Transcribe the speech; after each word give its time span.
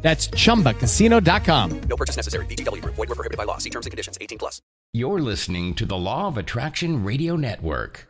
That's 0.00 0.28
chumbacasino.com. 0.28 1.80
No 1.80 1.96
purchase 1.96 2.16
necessary. 2.16 2.46
VGW 2.46 2.82
Group. 2.82 2.94
Void 2.94 3.08
were 3.08 3.14
prohibited 3.14 3.36
by 3.36 3.44
law. 3.44 3.58
See 3.58 3.70
terms 3.70 3.84
and 3.84 3.90
conditions. 3.90 4.16
18 4.20 4.38
plus. 4.38 4.62
You're 4.94 5.20
listening 5.20 5.74
to 5.74 5.84
the 5.84 5.98
Law 5.98 6.28
of 6.28 6.38
Attraction 6.38 7.04
Radio 7.04 7.36
Network. 7.36 8.08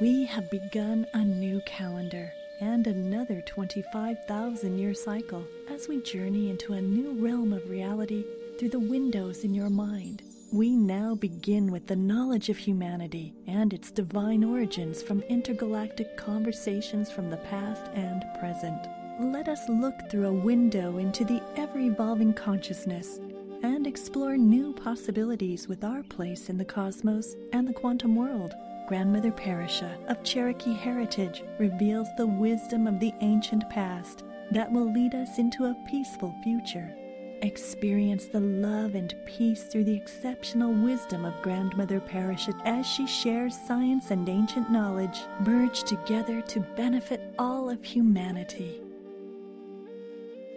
We 0.00 0.24
have 0.26 0.50
begun 0.50 1.06
a 1.14 1.24
new 1.24 1.60
calendar 1.66 2.32
and 2.60 2.86
another 2.86 3.40
25,000 3.42 4.78
year 4.78 4.94
cycle 4.94 5.44
as 5.68 5.88
we 5.88 6.00
journey 6.02 6.50
into 6.50 6.72
a 6.74 6.80
new 6.80 7.24
realm 7.24 7.52
of 7.52 7.68
reality 7.68 8.24
through 8.58 8.70
the 8.70 8.78
windows 8.80 9.44
in 9.44 9.54
your 9.54 9.70
mind. 9.70 10.22
We 10.52 10.76
now 10.76 11.14
begin 11.14 11.72
with 11.72 11.86
the 11.86 11.96
knowledge 11.96 12.50
of 12.50 12.58
humanity 12.58 13.32
and 13.46 13.72
its 13.72 13.90
divine 13.90 14.44
origins 14.44 15.02
from 15.02 15.22
intergalactic 15.22 16.14
conversations 16.18 17.10
from 17.10 17.30
the 17.30 17.38
past 17.38 17.86
and 17.94 18.22
present. 18.38 18.86
Let 19.18 19.48
us 19.48 19.66
look 19.70 19.94
through 20.10 20.26
a 20.26 20.44
window 20.44 20.98
into 20.98 21.24
the 21.24 21.42
ever 21.56 21.78
evolving 21.78 22.34
consciousness 22.34 23.18
and 23.62 23.86
explore 23.86 24.36
new 24.36 24.74
possibilities 24.74 25.68
with 25.68 25.84
our 25.84 26.02
place 26.02 26.50
in 26.50 26.58
the 26.58 26.66
cosmos 26.66 27.34
and 27.54 27.66
the 27.66 27.72
quantum 27.72 28.14
world. 28.14 28.52
Grandmother 28.88 29.30
Parisha 29.30 29.96
of 30.08 30.22
Cherokee 30.22 30.74
heritage 30.74 31.42
reveals 31.58 32.08
the 32.18 32.26
wisdom 32.26 32.86
of 32.86 33.00
the 33.00 33.14
ancient 33.22 33.66
past 33.70 34.22
that 34.50 34.70
will 34.70 34.92
lead 34.92 35.14
us 35.14 35.38
into 35.38 35.64
a 35.64 35.76
peaceful 35.88 36.34
future. 36.42 36.94
Experience 37.42 38.26
the 38.26 38.38
love 38.38 38.94
and 38.94 39.16
peace 39.26 39.64
through 39.64 39.82
the 39.82 39.96
exceptional 39.96 40.72
wisdom 40.72 41.24
of 41.24 41.42
Grandmother 41.42 41.98
Parisha 41.98 42.54
as 42.64 42.86
she 42.86 43.04
shares 43.04 43.58
science 43.66 44.12
and 44.12 44.28
ancient 44.28 44.70
knowledge 44.70 45.22
merged 45.40 45.88
together 45.88 46.40
to 46.42 46.60
benefit 46.60 47.34
all 47.40 47.68
of 47.68 47.82
humanity. 47.82 48.80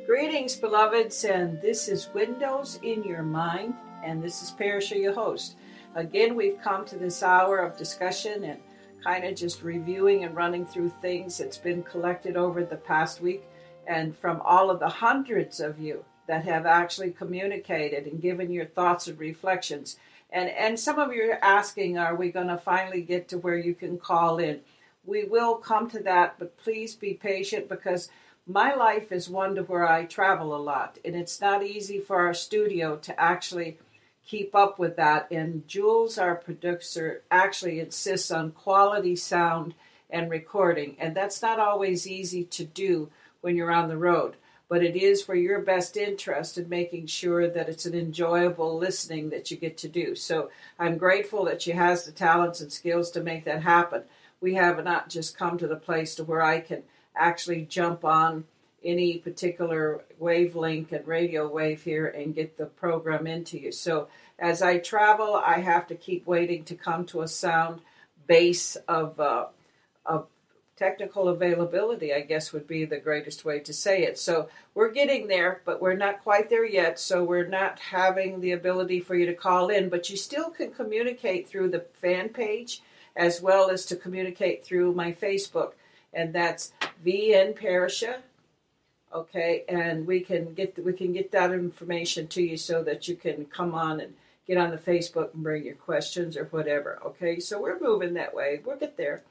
Greetings, 0.05 0.55
beloveds, 0.57 1.23
and 1.23 1.59
this 1.59 1.87
is 1.87 2.13
Windows 2.13 2.79
in 2.83 3.03
Your 3.03 3.23
Mind, 3.23 3.73
and 4.03 4.21
this 4.21 4.43
is 4.43 4.51
Parisha, 4.51 4.95
your 4.95 5.13
host. 5.13 5.55
Again, 5.95 6.35
we've 6.35 6.61
come 6.61 6.85
to 6.85 6.99
this 6.99 7.23
hour 7.23 7.57
of 7.57 7.75
discussion 7.79 8.43
and 8.43 8.59
kind 9.03 9.23
of 9.23 9.35
just 9.35 9.63
reviewing 9.63 10.23
and 10.23 10.35
running 10.35 10.67
through 10.67 10.91
things 11.01 11.39
that's 11.39 11.57
been 11.57 11.81
collected 11.81 12.37
over 12.37 12.63
the 12.63 12.75
past 12.75 13.21
week, 13.21 13.43
and 13.87 14.15
from 14.15 14.39
all 14.41 14.69
of 14.69 14.79
the 14.79 14.87
hundreds 14.89 15.59
of 15.59 15.79
you 15.79 16.05
that 16.27 16.45
have 16.45 16.65
actually 16.65 17.11
communicated 17.11 18.05
and 18.05 18.21
given 18.21 18.51
your 18.51 18.65
thoughts 18.65 19.07
and 19.07 19.19
reflections. 19.19 19.97
And 20.31 20.49
and 20.49 20.79
some 20.79 20.99
of 20.99 21.13
you 21.13 21.31
are 21.31 21.39
asking, 21.41 21.97
are 21.97 22.15
we 22.15 22.31
going 22.31 22.47
to 22.47 22.57
finally 22.57 23.01
get 23.01 23.27
to 23.29 23.37
where 23.37 23.57
you 23.57 23.73
can 23.73 23.97
call 23.97 24.39
in? 24.39 24.61
We 25.05 25.23
will 25.23 25.55
come 25.55 25.89
to 25.91 25.99
that, 25.99 26.35
but 26.39 26.57
please 26.57 26.95
be 26.95 27.13
patient 27.13 27.69
because 27.69 28.09
my 28.47 28.73
life 28.75 29.11
is 29.11 29.29
one 29.29 29.55
to 29.55 29.63
where 29.63 29.87
I 29.87 30.05
travel 30.05 30.55
a 30.55 30.57
lot, 30.57 30.99
and 31.05 31.15
it's 31.15 31.41
not 31.41 31.63
easy 31.63 31.99
for 31.99 32.19
our 32.19 32.33
studio 32.33 32.95
to 32.97 33.19
actually 33.19 33.79
keep 34.25 34.55
up 34.55 34.77
with 34.77 34.95
that. 34.97 35.31
And 35.31 35.67
Jules, 35.67 36.17
our 36.17 36.35
producer, 36.35 37.23
actually 37.29 37.79
insists 37.79 38.31
on 38.31 38.51
quality 38.51 39.15
sound 39.15 39.75
and 40.09 40.29
recording, 40.29 40.95
and 40.99 41.15
that's 41.15 41.41
not 41.41 41.59
always 41.59 42.07
easy 42.07 42.43
to 42.43 42.65
do 42.65 43.09
when 43.41 43.55
you're 43.55 43.71
on 43.71 43.89
the 43.89 43.97
road 43.97 44.35
but 44.67 44.83
it 44.83 44.95
is 44.95 45.21
for 45.21 45.35
your 45.35 45.59
best 45.59 45.95
interest 45.95 46.57
in 46.57 46.67
making 46.67 47.07
sure 47.07 47.47
that 47.47 47.69
it's 47.69 47.85
an 47.85 47.93
enjoyable 47.93 48.77
listening 48.77 49.29
that 49.29 49.51
you 49.51 49.57
get 49.57 49.77
to 49.77 49.87
do. 49.87 50.15
So 50.15 50.49
I'm 50.79 50.97
grateful 50.97 51.45
that 51.45 51.61
she 51.61 51.71
has 51.71 52.03
the 52.03 52.11
talents 52.11 52.61
and 52.61 52.71
skills 52.71 53.11
to 53.11 53.21
make 53.21 53.45
that 53.45 53.63
happen. 53.63 54.03
We 54.41 54.55
have 54.55 54.83
not 54.83 55.09
just 55.09 55.37
come 55.37 55.57
to 55.59 55.67
the 55.67 55.75
place 55.75 56.15
to 56.15 56.23
where 56.23 56.41
I 56.41 56.59
can 56.59 56.83
actually 57.15 57.63
jump 57.63 58.03
on 58.03 58.45
any 58.83 59.17
particular 59.17 60.03
wavelength 60.19 60.91
and 60.91 61.07
radio 61.07 61.47
wave 61.47 61.83
here 61.83 62.07
and 62.07 62.35
get 62.35 62.57
the 62.57 62.65
program 62.65 63.25
into 63.25 63.57
you. 63.57 63.71
So 63.71 64.07
as 64.37 64.61
I 64.61 64.77
travel, 64.77 65.35
I 65.35 65.59
have 65.59 65.87
to 65.87 65.95
keep 65.95 66.27
waiting 66.27 66.63
to 66.65 66.75
come 66.75 67.05
to 67.07 67.21
a 67.21 67.27
sound 67.27 67.81
base 68.27 68.75
of 68.87 69.19
uh, 69.19 69.47
of 70.05 70.27
technical 70.77 71.29
availability, 71.29 72.13
I 72.13 72.21
guess 72.21 72.51
would 72.51 72.67
be 72.67 72.85
the 72.85 72.97
greatest 72.97 73.45
way 73.45 73.59
to 73.59 73.73
say 73.73 74.03
it. 74.03 74.17
So 74.17 74.49
we're 74.73 74.91
getting 74.91 75.27
there, 75.27 75.61
but 75.65 75.81
we're 75.81 75.95
not 75.95 76.23
quite 76.23 76.49
there 76.49 76.65
yet. 76.65 76.99
So 76.99 77.23
we're 77.23 77.47
not 77.47 77.79
having 77.79 78.41
the 78.41 78.51
ability 78.51 78.99
for 78.99 79.15
you 79.15 79.25
to 79.25 79.33
call 79.33 79.69
in, 79.69 79.89
but 79.89 80.09
you 80.09 80.17
still 80.17 80.49
can 80.49 80.71
communicate 80.71 81.47
through 81.47 81.69
the 81.69 81.85
fan 81.93 82.29
page 82.29 82.81
as 83.15 83.41
well 83.41 83.69
as 83.69 83.85
to 83.85 83.95
communicate 83.95 84.65
through 84.65 84.93
my 84.93 85.13
Facebook, 85.13 85.71
and 86.13 86.33
that's 86.33 86.73
VN 87.05 87.57
Parisha. 87.57 88.17
Okay, 89.13 89.63
and 89.69 90.05
we 90.05 90.19
can 90.19 90.53
get 90.53 90.77
we 90.83 90.91
can 90.91 91.13
get 91.13 91.31
that 91.31 91.53
information 91.53 92.27
to 92.27 92.43
you 92.43 92.57
so 92.57 92.83
that 92.83 93.07
you 93.07 93.15
can 93.15 93.45
come 93.45 93.73
on 93.73 94.01
and 94.01 94.13
get 94.45 94.57
on 94.57 94.71
the 94.71 94.77
Facebook 94.77 95.33
and 95.33 95.43
bring 95.43 95.63
your 95.63 95.75
questions 95.75 96.35
or 96.35 96.45
whatever. 96.45 96.99
Okay, 97.05 97.39
so 97.39 97.61
we're 97.61 97.79
moving 97.79 98.13
that 98.15 98.35
way. 98.35 98.59
We'll 98.65 98.75
get 98.75 98.97
there 98.97 99.23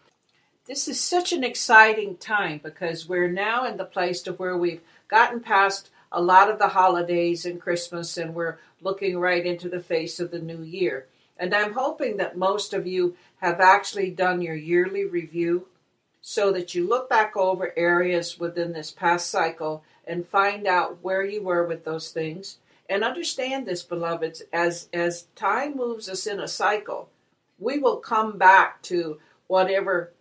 this 0.67 0.89
is 0.89 0.99
such 0.99 1.33
an 1.33 1.45
exciting 1.45 2.17
time 2.17 2.61
because 2.63 3.09
we're 3.09 3.31
now 3.31 3.67
in 3.67 3.77
the 3.77 3.85
place 3.85 4.23
to 4.23 4.33
where 4.33 4.57
we've 4.57 4.81
gotten 5.09 5.41
past 5.41 5.91
a 6.11 6.23
lot 6.23 6.51
of 6.51 6.59
the 6.59 6.69
holidays 6.69 7.45
and 7.45 7.61
Christmas 7.61 8.17
and 8.17 8.35
we're 8.35 8.59
looking 8.81 9.19
right 9.19 9.45
into 9.45 9.69
the 9.69 9.81
face 9.81 10.19
of 10.21 10.31
the 10.31 10.39
new 10.39 10.63
year. 10.63 11.07
And 11.37 11.55
I'm 11.55 11.75
hoping 11.75 12.17
that 12.17 12.39
most 12.39 12.73
of 12.73 12.87
you 12.87 13.17
have 13.39 13.61
actually 13.61 14.11
done 14.11 14.41
your 14.41 14.55
yearly 14.55 15.05
review 15.05 15.67
so 16.23 16.53
that 16.53 16.75
you 16.75 16.89
look 16.89 17.11
back 17.11 17.37
over 17.37 17.75
areas 17.77 18.39
within 18.39 18.73
this 18.73 18.91
past 18.91 19.29
cycle 19.29 19.85
and 20.07 20.27
find 20.27 20.67
out 20.67 21.03
where 21.03 21.25
you 21.25 21.43
were 21.43 21.67
with 21.67 21.85
those 21.85 22.11
things. 22.11 22.59
And 22.89 23.05
understand 23.05 23.67
this, 23.67 23.83
beloveds, 23.83 24.43
as 24.53 24.89
as 24.93 25.27
time 25.35 25.77
moves 25.77 26.09
us 26.09 26.27
in 26.27 26.39
a 26.39 26.49
cycle, 26.49 27.09
we 27.59 27.79
will 27.79 27.97
come 27.97 28.39
back 28.39 28.83
to 28.83 29.19
whatever 29.47 30.13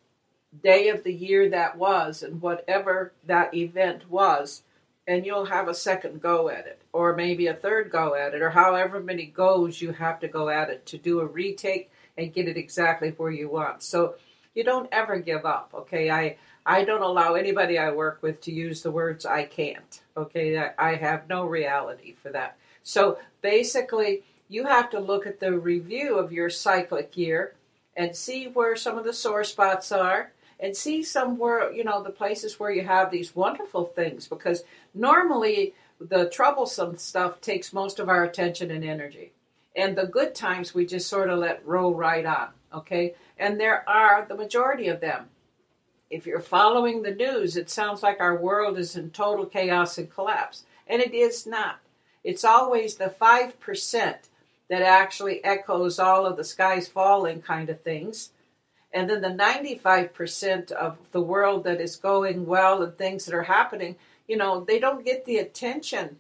day 0.62 0.90
of 0.90 1.04
the 1.04 1.14
year 1.14 1.50
that 1.50 1.78
was 1.78 2.22
and 2.24 2.42
whatever 2.42 3.14
that 3.26 3.54
event 3.54 4.10
was, 4.10 4.64
and 5.08 5.26
you'll 5.26 5.46
have 5.46 5.68
a 5.68 5.74
second 5.74 6.22
go 6.22 6.50
at 6.50 6.66
it, 6.66 6.82
or 6.94 7.16
maybe 7.16 7.48
a 7.48 7.54
third 7.54 7.92
go 7.92 8.16
at 8.16 8.34
it, 8.34 8.42
or 8.42 8.52
however 8.52 9.00
many 9.00 9.26
goes 9.26 9.82
you 9.82 9.92
have 9.92 10.20
to 10.20 10.28
go 10.28 10.50
at 10.50 10.70
it 10.70 10.86
to 10.86 10.98
do 10.98 11.20
a 11.20 11.26
retake 11.26 11.90
and 12.18 12.34
get 12.34 12.48
it 12.48 12.58
exactly 12.58 13.10
where 13.10 13.32
you 13.32 13.50
want. 13.50 13.84
So 13.84 14.16
you 14.54 14.64
don't 14.64 14.90
ever 14.92 15.20
give 15.20 15.46
up, 15.46 15.72
okay? 15.74 16.10
I 16.10 16.38
I 16.66 16.86
don't 16.86 17.02
allow 17.02 17.34
anybody 17.34 17.78
I 17.78 17.92
work 17.92 18.20
with 18.22 18.40
to 18.42 18.52
use 18.54 18.82
the 18.82 18.92
words 18.92 19.26
I 19.26 19.44
can't. 19.44 20.02
Okay, 20.16 20.72
I 20.78 20.96
have 20.96 21.28
no 21.28 21.46
reality 21.46 22.16
for 22.22 22.30
that. 22.32 22.58
So 22.84 23.18
basically, 23.42 24.24
you 24.48 24.66
have 24.66 24.90
to 24.92 25.00
look 25.00 25.28
at 25.28 25.40
the 25.40 25.58
review 25.58 26.18
of 26.18 26.32
your 26.32 26.50
cyclic 26.50 27.18
year 27.18 27.56
and 27.98 28.16
see 28.16 28.48
where 28.48 28.76
some 28.76 28.98
of 28.98 29.04
the 29.04 29.14
sore 29.14 29.44
spots 29.44 29.92
are 29.92 30.32
and 30.64 30.78
see 30.78 31.04
somewhere, 31.04 31.74
you 31.74 31.84
know, 31.84 32.02
the 32.02 32.10
places 32.10 32.58
where 32.58 32.72
you 32.72 32.84
have 32.84 33.12
these 33.12 33.36
wonderful 33.36 33.84
things 33.84 34.30
because 34.30 34.64
normally 34.94 35.74
the 36.00 36.30
troublesome 36.30 36.98
stuff 36.98 37.42
takes 37.42 37.74
most 37.74 38.00
of 38.00 38.08
our 38.08 38.24
attention 38.24 38.72
and 38.72 38.84
energy. 38.84 39.34
And 39.76 39.98
the 39.98 40.08
good 40.08 40.34
times 40.34 40.74
we 40.74 40.86
just 40.86 41.10
sort 41.10 41.30
of 41.30 41.40
let 41.40 41.68
roll 41.68 41.94
right 41.94 42.26
on, 42.26 42.48
okay? 42.74 43.14
And 43.38 43.60
there 43.60 43.88
are 43.90 44.26
the 44.26 44.38
majority 44.38 44.88
of 44.88 45.02
them. 45.02 45.26
If 46.10 46.26
you're 46.26 46.40
following 46.40 47.02
the 47.02 47.14
news, 47.14 47.58
it 47.58 47.70
sounds 47.70 48.02
like 48.02 48.22
our 48.22 48.38
world 48.38 48.80
is 48.80 48.96
in 48.96 49.10
total 49.10 49.46
chaos 49.46 49.98
and 49.98 50.10
collapse. 50.10 50.64
And 50.88 51.02
it 51.02 51.14
is 51.14 51.46
not. 51.46 51.80
It's 52.24 52.46
always 52.46 52.96
the 52.96 53.14
5% 53.22 54.16
that 54.70 54.82
actually 54.82 55.44
echoes 55.44 56.00
all 56.00 56.26
of 56.26 56.38
the 56.38 56.46
skies 56.46 56.88
falling 56.88 57.42
kind 57.42 57.70
of 57.70 57.82
things 57.82 58.30
and 58.94 59.10
then 59.10 59.22
the 59.22 59.30
95% 59.30 60.72
of 60.72 60.98
the 61.12 61.22
world 61.22 61.64
that 61.64 61.82
is 61.82 61.96
going 61.96 62.46
well 62.46 62.84
and 62.84 62.96
things 62.96 63.26
that 63.26 63.34
are 63.34 63.44
happening, 63.44 63.96
you 64.28 64.38
know, 64.38 64.64
they 64.64 64.80
don't 64.80 65.06
get 65.06 65.26
the 65.26 65.38
attention. 65.38 66.18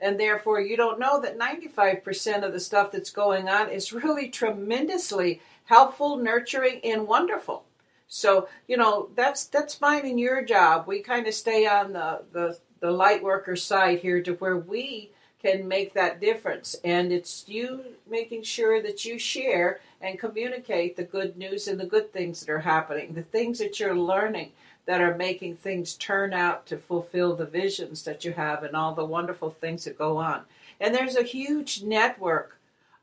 And 0.00 0.18
therefore, 0.18 0.60
you 0.60 0.76
don't 0.76 0.98
know 0.98 1.20
that 1.20 1.38
95% 1.38 2.42
of 2.42 2.52
the 2.52 2.60
stuff 2.60 2.92
that's 2.92 3.10
going 3.10 3.48
on 3.48 3.70
is 3.70 3.92
really 3.92 4.28
tremendously 4.28 5.40
helpful, 5.64 6.16
nurturing, 6.16 6.80
and 6.84 7.06
wonderful. 7.06 7.64
So, 8.08 8.48
you 8.68 8.76
know, 8.76 9.10
that's 9.14 9.46
that's 9.46 9.80
mine 9.80 10.06
and 10.06 10.20
your 10.20 10.42
job. 10.42 10.86
We 10.86 11.00
kind 11.00 11.26
of 11.26 11.34
stay 11.34 11.66
on 11.66 11.92
the, 11.92 12.22
the 12.32 12.58
the 12.80 12.90
light 12.90 13.22
worker 13.22 13.56
side 13.56 13.98
here 14.00 14.22
to 14.22 14.34
where 14.34 14.56
we 14.56 15.10
can 15.42 15.66
make 15.66 15.94
that 15.94 16.20
difference. 16.20 16.76
And 16.84 17.12
it's 17.12 17.48
you 17.48 17.84
making 18.08 18.42
sure 18.42 18.82
that 18.82 19.04
you 19.04 19.18
share 19.18 19.80
and 20.06 20.18
communicate 20.18 20.96
the 20.96 21.02
good 21.02 21.36
news 21.36 21.66
and 21.66 21.80
the 21.80 21.86
good 21.86 22.12
things 22.12 22.40
that 22.40 22.52
are 22.52 22.60
happening, 22.60 23.14
the 23.14 23.22
things 23.22 23.58
that 23.58 23.80
you're 23.80 23.96
learning 23.96 24.52
that 24.86 25.00
are 25.00 25.16
making 25.16 25.56
things 25.56 25.94
turn 25.94 26.32
out 26.32 26.64
to 26.66 26.78
fulfill 26.78 27.34
the 27.34 27.44
visions 27.44 28.04
that 28.04 28.24
you 28.24 28.32
have 28.32 28.62
and 28.62 28.76
all 28.76 28.94
the 28.94 29.04
wonderful 29.04 29.50
things 29.50 29.84
that 29.84 29.98
go 29.98 30.16
on. 30.16 30.42
And 30.80 30.94
there's 30.94 31.16
a 31.16 31.24
huge 31.24 31.82
network 31.82 32.58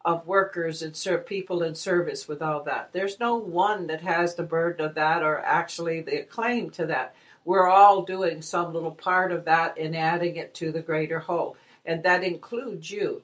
of 0.05 0.25
workers 0.25 0.81
and 0.81 0.95
ser- 0.95 1.17
people 1.17 1.61
in 1.61 1.75
service 1.75 2.27
with 2.27 2.41
all 2.41 2.63
that. 2.63 2.91
There's 2.93 3.19
no 3.19 3.35
one 3.35 3.87
that 3.87 4.01
has 4.01 4.35
the 4.35 4.43
burden 4.43 4.85
of 4.85 4.95
that 4.95 5.23
or 5.23 5.39
actually 5.39 6.01
the 6.01 6.23
claim 6.23 6.69
to 6.71 6.85
that. 6.85 7.13
We're 7.45 7.67
all 7.69 8.03
doing 8.03 8.41
some 8.41 8.73
little 8.73 8.91
part 8.91 9.33
of 9.33 9.43
that 9.45 9.77
and 9.77 9.95
adding 9.95 10.37
it 10.37 10.53
to 10.55 10.71
the 10.71 10.81
greater 10.81 11.19
whole. 11.19 11.57
And 11.85 12.03
that 12.03 12.23
includes 12.23 12.91
you. 12.91 13.23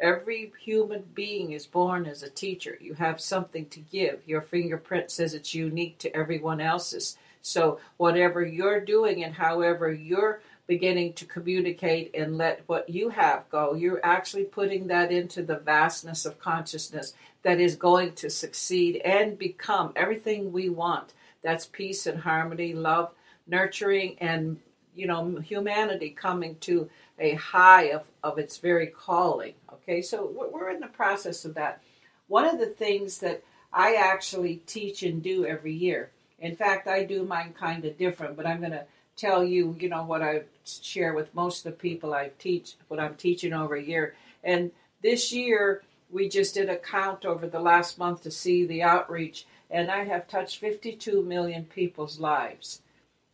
Every 0.00 0.52
human 0.60 1.04
being 1.14 1.52
is 1.52 1.66
born 1.66 2.06
as 2.06 2.22
a 2.22 2.30
teacher. 2.30 2.76
You 2.80 2.94
have 2.94 3.20
something 3.20 3.66
to 3.66 3.80
give. 3.80 4.20
Your 4.26 4.42
fingerprint 4.42 5.10
says 5.10 5.34
it's 5.34 5.54
unique 5.54 5.98
to 5.98 6.14
everyone 6.16 6.60
else's. 6.60 7.16
So, 7.42 7.78
whatever 7.96 8.44
you're 8.44 8.80
doing 8.80 9.22
and 9.22 9.34
however 9.34 9.92
you're 9.92 10.40
beginning 10.66 11.12
to 11.12 11.26
communicate 11.26 12.14
and 12.14 12.38
let 12.38 12.62
what 12.66 12.88
you 12.88 13.10
have 13.10 13.48
go, 13.50 13.74
you're 13.74 14.04
actually 14.04 14.44
putting 14.44 14.86
that 14.86 15.12
into 15.12 15.42
the 15.42 15.58
vastness 15.58 16.24
of 16.24 16.40
consciousness 16.40 17.12
that 17.42 17.60
is 17.60 17.76
going 17.76 18.12
to 18.14 18.30
succeed 18.30 18.96
and 19.04 19.38
become 19.38 19.92
everything 19.94 20.50
we 20.52 20.70
want. 20.70 21.12
That's 21.42 21.66
peace 21.66 22.06
and 22.06 22.18
harmony, 22.18 22.72
love, 22.72 23.12
nurturing, 23.46 24.16
and 24.18 24.58
you 24.94 25.06
know 25.06 25.36
humanity 25.36 26.10
coming 26.10 26.56
to 26.60 26.88
a 27.18 27.34
high 27.34 27.84
of, 27.84 28.04
of 28.22 28.38
its 28.38 28.58
very 28.58 28.88
calling. 28.88 29.54
Okay, 29.72 30.02
so 30.02 30.30
we're 30.52 30.70
in 30.70 30.80
the 30.80 30.86
process 30.88 31.44
of 31.44 31.54
that. 31.54 31.82
One 32.28 32.46
of 32.46 32.58
the 32.58 32.66
things 32.66 33.18
that 33.18 33.42
I 33.72 33.94
actually 33.94 34.56
teach 34.66 35.02
and 35.02 35.22
do 35.22 35.46
every 35.46 35.72
year. 35.72 36.10
In 36.38 36.56
fact, 36.56 36.86
I 36.86 37.04
do 37.04 37.24
mine 37.24 37.54
kind 37.58 37.84
of 37.84 37.98
different, 37.98 38.36
but 38.36 38.46
I'm 38.46 38.60
going 38.60 38.72
to 38.72 38.86
tell 39.16 39.44
you, 39.44 39.76
you 39.78 39.88
know, 39.88 40.04
what 40.04 40.22
I 40.22 40.42
share 40.64 41.14
with 41.14 41.34
most 41.34 41.64
of 41.64 41.72
the 41.72 41.78
people 41.78 42.14
I 42.14 42.30
teach, 42.38 42.74
what 42.88 43.00
I'm 43.00 43.14
teaching 43.14 43.52
over 43.52 43.74
a 43.74 43.82
year. 43.82 44.14
And 44.42 44.70
this 45.02 45.32
year, 45.32 45.82
we 46.10 46.28
just 46.28 46.54
did 46.54 46.68
a 46.68 46.76
count 46.76 47.24
over 47.24 47.46
the 47.46 47.60
last 47.60 47.98
month 47.98 48.22
to 48.22 48.30
see 48.30 48.64
the 48.64 48.82
outreach, 48.82 49.46
and 49.70 49.90
I 49.90 50.04
have 50.04 50.28
touched 50.28 50.58
52 50.58 51.22
million 51.22 51.64
people's 51.64 52.20
lives. 52.20 52.82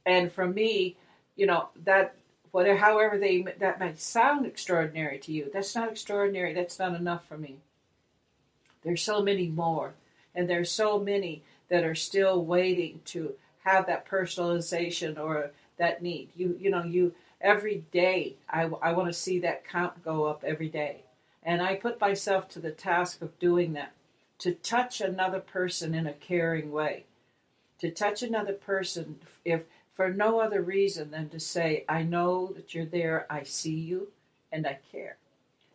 And 0.07 0.33
for 0.33 0.47
me, 0.47 0.97
you 1.37 1.47
know, 1.47 1.69
that 1.85 2.15
whatever, 2.51 2.79
however 2.79 3.19
they 3.19 3.43
that 3.59 3.81
might 3.81 4.01
sound 4.01 4.47
extraordinary 4.47 5.19
to 5.19 5.33
you, 5.33 5.51
that's 5.53 5.75
not 5.75 5.91
extraordinary. 5.91 6.53
That's 6.53 6.79
not 6.79 6.95
enough 6.95 7.27
for 7.27 7.39
me. 7.39 7.59
There's 8.83 9.03
so 9.03 9.23
many 9.23 9.49
more, 9.49 9.95
and 10.35 10.49
there's 10.49 10.71
so 10.71 10.99
many 10.99 11.43
that 11.69 11.85
are 11.85 11.95
still 11.95 12.45
waiting 12.45 13.01
to 13.07 13.35
have 13.65 13.87
that 13.87 14.09
personalization 14.09 15.19
or 15.19 15.51
that 15.77 16.03
need. 16.03 16.31
You 16.35 16.57
you 16.61 16.71
know 16.71 16.85
you 16.85 17.15
every 17.41 17.85
day 17.93 18.37
I, 18.49 18.71
I 18.83 18.93
want 18.93 19.09
to 19.09 19.19
see 19.19 19.39
that 19.41 19.67
count 19.67 20.05
go 20.05 20.25
up 20.25 20.45
every 20.45 20.69
day, 20.69 21.03
and 21.43 21.63
I 21.63 21.75
put 21.77 22.01
myself 22.01 22.49
to 22.51 22.61
the 22.61 22.71
task 22.71 23.23
of 23.23 23.39
doing 23.39 23.73
that 23.75 23.93
to 24.39 24.55
touch 24.55 25.01
another 25.01 25.41
person 25.41 25.95
in 25.95 26.07
a 26.07 26.15
caring 26.15 26.73
way, 26.73 27.05
to 27.79 27.91
touch 27.91 28.23
another 28.23 28.55
person 28.55 29.21
if 29.45 29.63
for 30.01 30.09
no 30.09 30.41
other 30.41 30.63
reason 30.63 31.11
than 31.11 31.29
to 31.29 31.39
say 31.39 31.85
I 31.87 32.05
know 32.05 32.55
that 32.57 32.75
you're 32.75 32.87
there, 32.87 33.27
I 33.29 33.43
see 33.43 33.75
you, 33.75 34.09
and 34.51 34.67
I 34.67 34.79
care, 34.91 35.19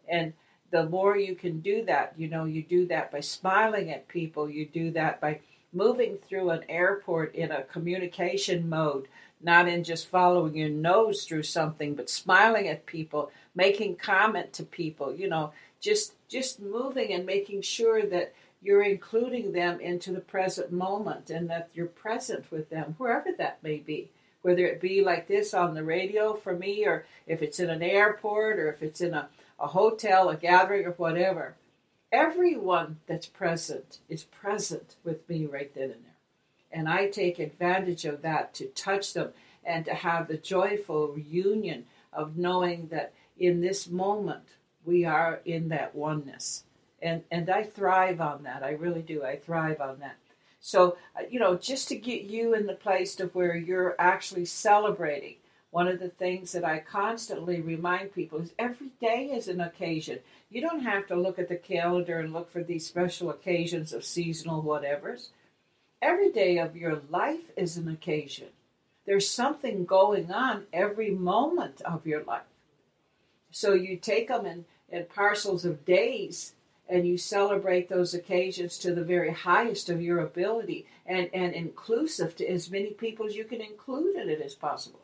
and 0.10 0.34
the 0.72 0.90
more 0.90 1.16
you 1.16 1.36
can 1.36 1.60
do 1.60 1.86
that, 1.86 2.16
you 2.18 2.28
know, 2.28 2.46
you 2.46 2.64
do 2.64 2.88
that 2.88 3.12
by 3.12 3.20
smiling 3.20 3.92
at 3.92 4.08
people, 4.08 4.50
you 4.50 4.66
do 4.66 4.90
that 4.94 5.22
by 5.22 5.42
moving 5.72 6.18
through 6.18 6.50
an 6.50 6.64
airport 6.68 7.36
in 7.36 7.52
a 7.52 7.66
communication 7.66 8.68
mode 8.68 9.08
not 9.44 9.68
in 9.68 9.84
just 9.84 10.08
following 10.08 10.56
your 10.56 10.70
nose 10.70 11.26
through 11.26 11.44
something, 11.44 11.94
but 11.94 12.10
smiling 12.10 12.68
at 12.68 12.88
people, 12.88 13.30
making 13.54 13.96
comment 13.96 14.52
to 14.54 14.64
people, 14.64 15.14
you 15.14 15.30
know, 15.30 15.52
just 15.80 16.14
just 16.28 16.60
moving 16.60 17.14
and 17.14 17.28
making 17.28 17.62
sure 17.62 18.04
that 18.08 18.34
you're 18.64 18.82
including 18.82 19.52
them 19.52 19.80
into 19.80 20.12
the 20.12 20.20
present 20.20 20.72
moment 20.72 21.30
and 21.30 21.48
that 21.48 21.70
you're 21.76 21.86
present 21.86 22.50
with 22.52 22.72
them 22.72 22.96
wherever 22.98 23.30
that 23.38 23.62
may 23.62 23.78
be 23.78 24.10
whether 24.46 24.64
it 24.66 24.80
be 24.80 25.02
like 25.02 25.28
this 25.28 25.56
on 25.56 25.74
the 25.74 25.84
radio 25.84 26.36
for 26.36 26.56
me 26.56 26.86
or 26.86 27.04
if 27.26 27.42
it's 27.42 27.60
in 27.60 27.72
an 27.72 27.82
airport 27.82 28.60
or 28.60 28.72
if 28.72 28.84
it's 28.84 29.02
in 29.02 29.16
a, 29.16 29.28
a 29.60 29.68
hotel 29.68 30.30
a 30.30 30.36
gathering 30.36 30.86
or 30.86 30.92
whatever 30.92 31.56
everyone 32.12 33.00
that's 33.08 33.26
present 33.26 33.98
is 34.08 34.24
present 34.24 34.98
with 35.04 35.28
me 35.28 35.48
right 35.48 35.74
then 35.74 35.86
and 35.86 36.06
there 36.06 36.16
and 36.72 36.88
I 36.88 37.08
take 37.08 37.40
advantage 37.40 38.06
of 38.06 38.22
that 38.22 38.54
to 38.56 38.68
touch 38.68 39.14
them 39.14 39.30
and 39.64 39.84
to 39.86 39.96
have 39.96 40.28
the 40.28 40.38
joyful 40.38 41.08
reunion 41.08 41.86
of 42.14 42.38
knowing 42.38 42.90
that 42.90 43.14
in 43.38 43.62
this 43.62 43.88
moment 43.88 44.44
we 44.84 45.06
are 45.06 45.40
in 45.46 45.70
that 45.70 45.96
oneness. 45.96 46.66
And, 47.02 47.24
and 47.32 47.50
I 47.50 47.64
thrive 47.64 48.22
on 48.22 48.44
that. 48.44 48.62
I 48.62 48.72
really 48.72 49.02
do. 49.02 49.24
I 49.24 49.38
thrive 49.38 49.82
on 49.82 50.00
that. 50.00 50.18
So, 50.66 50.98
uh, 51.16 51.22
you 51.30 51.40
know, 51.40 51.58
just 51.58 51.90
to 51.90 51.96
get 51.96 52.24
you 52.24 52.56
in 52.56 52.66
the 52.66 52.74
place 52.74 53.14
to 53.18 53.28
where 53.28 53.56
you're 53.56 53.96
actually 54.00 54.46
celebrating, 54.46 55.36
one 55.70 55.88
of 55.88 56.00
the 56.00 56.10
things 56.10 56.54
that 56.54 56.66
I 56.66 56.80
constantly 56.80 57.62
remind 57.62 58.16
people 58.16 58.42
is 58.42 58.52
every 58.58 58.90
day 59.00 59.26
is 59.26 59.48
an 59.48 59.62
occasion. 59.62 60.22
You 60.50 60.62
don't 60.62 60.80
have 60.80 61.06
to 61.06 61.16
look 61.16 61.38
at 61.38 61.50
the 61.50 61.56
calendar 61.56 62.18
and 62.18 62.34
look 62.34 62.52
for 62.52 62.64
these 62.64 62.84
special 62.84 63.30
occasions 63.30 63.94
of 63.94 64.04
seasonal 64.04 64.64
whatevers. 64.64 65.28
Every 66.02 66.32
day 66.32 66.58
of 66.58 66.76
your 66.76 67.00
life 67.12 67.52
is 67.56 67.78
an 67.78 67.88
occasion. 67.88 68.48
There's 69.06 69.30
something 69.30 69.86
going 69.86 70.32
on 70.32 70.64
every 70.74 71.12
moment 71.12 71.80
of 71.82 72.08
your 72.08 72.24
life. 72.24 72.42
So 73.52 73.76
you 73.76 73.98
take 73.98 74.30
them 74.30 74.48
in, 74.48 74.66
in 74.90 75.06
parcels 75.14 75.64
of 75.64 75.86
days 75.86 76.54
and 76.88 77.08
you 77.08 77.18
celebrate 77.18 77.90
those 77.90 78.14
occasions 78.14 78.78
to 78.78 78.94
the 78.94 79.04
very 79.04 79.32
highest 79.32 79.90
of 79.90 80.02
your 80.02 80.20
ability 80.20 80.86
and, 81.06 81.30
and 81.34 81.54
inclusive 81.54 82.36
to 82.36 82.48
as 82.48 82.70
many 82.70 82.92
people 82.92 83.26
as 83.26 83.36
you 83.36 83.44
can 83.44 83.62
include 83.62 84.16
in 84.16 84.30
it 84.30 84.42
as 84.42 84.54
possible. 84.54 85.02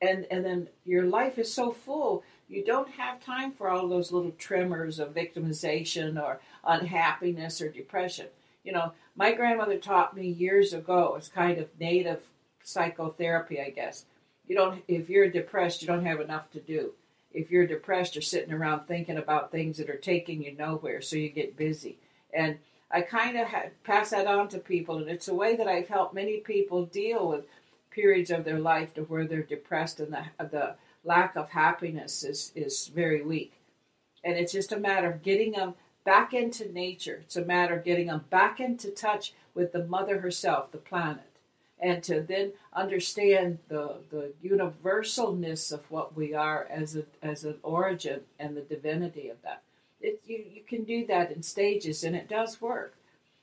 And, 0.00 0.26
and 0.30 0.44
then 0.44 0.68
your 0.84 1.04
life 1.04 1.38
is 1.38 1.52
so 1.52 1.72
full, 1.72 2.22
you 2.48 2.62
don't 2.64 2.90
have 2.90 3.24
time 3.24 3.52
for 3.52 3.70
all 3.70 3.88
those 3.88 4.12
little 4.12 4.32
tremors 4.32 4.98
of 4.98 5.14
victimization 5.14 6.22
or 6.22 6.40
unhappiness 6.64 7.62
or 7.62 7.70
depression. 7.70 8.26
You 8.62 8.72
know, 8.72 8.92
my 9.16 9.32
grandmother 9.32 9.78
taught 9.78 10.14
me 10.14 10.26
years 10.28 10.72
ago, 10.72 11.14
it's 11.16 11.28
kind 11.28 11.58
of 11.58 11.68
native 11.80 12.22
psychotherapy, 12.62 13.60
I 13.60 13.70
guess. 13.70 14.04
You 14.46 14.56
don't, 14.56 14.82
if 14.88 15.08
you're 15.08 15.30
depressed, 15.30 15.80
you 15.80 15.88
don't 15.88 16.04
have 16.04 16.20
enough 16.20 16.50
to 16.50 16.60
do. 16.60 16.92
If 17.34 17.50
you're 17.50 17.66
depressed, 17.66 18.14
you're 18.14 18.22
sitting 18.22 18.52
around 18.52 18.86
thinking 18.86 19.18
about 19.18 19.50
things 19.50 19.76
that 19.78 19.90
are 19.90 19.96
taking 19.96 20.42
you 20.42 20.54
nowhere, 20.56 21.02
so 21.02 21.16
you 21.16 21.28
get 21.28 21.56
busy. 21.56 21.98
And 22.32 22.58
I 22.90 23.02
kind 23.02 23.36
of 23.36 23.48
pass 23.82 24.10
that 24.10 24.26
on 24.26 24.48
to 24.48 24.58
people, 24.58 24.98
and 24.98 25.10
it's 25.10 25.28
a 25.28 25.34
way 25.34 25.56
that 25.56 25.66
I've 25.66 25.88
helped 25.88 26.14
many 26.14 26.38
people 26.38 26.86
deal 26.86 27.28
with 27.28 27.46
periods 27.90 28.30
of 28.30 28.44
their 28.44 28.58
life 28.58 28.94
to 28.94 29.02
where 29.02 29.26
they're 29.26 29.42
depressed 29.42 30.00
and 30.00 30.12
the, 30.12 30.24
the 30.46 30.74
lack 31.04 31.36
of 31.36 31.50
happiness 31.50 32.24
is, 32.24 32.52
is 32.54 32.88
very 32.88 33.22
weak. 33.22 33.52
And 34.22 34.36
it's 34.36 34.52
just 34.52 34.72
a 34.72 34.78
matter 34.78 35.10
of 35.10 35.22
getting 35.22 35.52
them 35.52 35.74
back 36.04 36.34
into 36.34 36.70
nature. 36.72 37.20
It's 37.22 37.36
a 37.36 37.44
matter 37.44 37.76
of 37.76 37.84
getting 37.84 38.08
them 38.08 38.24
back 38.30 38.60
into 38.60 38.90
touch 38.90 39.34
with 39.54 39.72
the 39.72 39.84
mother 39.84 40.20
herself, 40.20 40.72
the 40.72 40.78
planet, 40.78 41.30
and 41.80 42.02
to 42.04 42.20
then 42.20 42.52
understand 42.72 43.58
the, 43.68 43.96
the 44.10 44.32
universalness 44.44 45.72
of 45.72 45.90
what 45.90 46.16
we 46.16 46.32
are 46.34 46.66
as, 46.70 46.96
a, 46.96 47.04
as 47.22 47.44
an 47.44 47.56
origin 47.62 48.20
and 48.38 48.56
the 48.56 48.62
divinity 48.62 49.28
of 49.28 49.36
that. 49.42 49.62
It, 50.00 50.22
you, 50.26 50.44
you 50.54 50.62
can 50.62 50.84
do 50.84 51.06
that 51.06 51.32
in 51.32 51.42
stages, 51.42 52.04
and 52.04 52.14
it 52.14 52.28
does 52.28 52.60
work. 52.60 52.94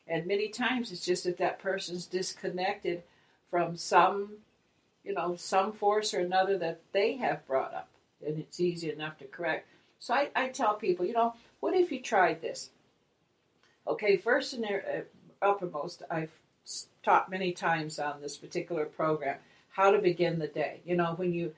And 0.08 0.26
many 0.26 0.50
times 0.50 0.92
it's 0.92 1.06
just 1.06 1.24
that 1.26 1.38
that 1.38 1.60
person's 1.60 2.06
disconnected 2.06 3.04
from 3.50 3.78
some, 3.78 4.38
you 5.04 5.14
know, 5.14 5.36
some 5.36 5.72
force 5.72 6.14
or 6.14 6.20
another 6.20 6.58
that 6.58 6.82
they 6.94 7.18
have 7.18 7.46
brought 7.48 7.74
up, 7.74 7.90
and 8.26 8.38
it's 8.38 8.60
easy 8.60 8.92
enough 8.92 9.18
to 9.20 9.26
correct. 9.26 9.68
So 10.00 10.14
I, 10.14 10.30
I 10.36 10.48
tell 10.50 10.76
people, 10.76 11.06
you 11.06 11.14
know, 11.14 11.36
what 11.60 11.76
if 11.76 11.92
you 11.92 12.02
tried 12.02 12.42
this? 12.42 12.70
Okay, 13.88 14.18
first 14.18 14.54
and 14.54 14.66
uh, 14.66 15.02
uppermost, 15.42 16.04
I've 16.10 16.32
taught 17.04 17.30
many 17.32 17.52
times 17.52 18.00
on 18.00 18.22
this 18.22 18.38
particular 18.38 18.86
program 18.86 19.38
how 19.72 19.92
to 19.92 20.00
begin 20.00 20.40
the 20.40 20.48
day. 20.48 20.82
You 20.86 20.96
know, 20.96 21.14
when 21.16 21.34
you 21.34 21.54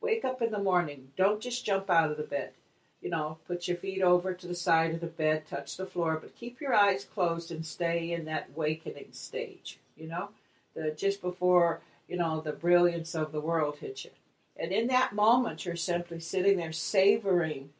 wake 0.00 0.24
up 0.24 0.40
in 0.42 0.50
the 0.50 0.58
morning, 0.58 1.08
don't 1.16 1.40
just 1.40 1.64
jump 1.64 1.90
out 1.90 2.10
of 2.10 2.16
the 2.16 2.22
bed. 2.22 2.52
You 3.00 3.10
know, 3.10 3.38
put 3.46 3.68
your 3.68 3.76
feet 3.76 4.02
over 4.02 4.34
to 4.34 4.46
the 4.46 4.54
side 4.54 4.92
of 4.92 5.00
the 5.00 5.06
bed, 5.06 5.46
touch 5.46 5.76
the 5.76 5.86
floor, 5.86 6.18
but 6.20 6.34
keep 6.34 6.60
your 6.60 6.74
eyes 6.74 7.04
closed 7.04 7.50
and 7.50 7.64
stay 7.64 8.10
in 8.12 8.24
that 8.24 8.56
wakening 8.56 9.12
stage. 9.12 9.78
You 9.96 10.08
know, 10.08 10.30
the 10.74 10.90
just 10.90 11.20
before 11.20 11.80
you 12.08 12.16
know 12.16 12.40
the 12.40 12.52
brilliance 12.52 13.14
of 13.14 13.30
the 13.30 13.40
world 13.40 13.76
hits 13.78 14.04
you, 14.04 14.10
And 14.56 14.72
in 14.72 14.88
that 14.88 15.14
moment, 15.14 15.64
you're 15.64 15.76
simply 15.76 16.18
sitting 16.18 16.56
there 16.56 16.72
savoring 16.72 17.70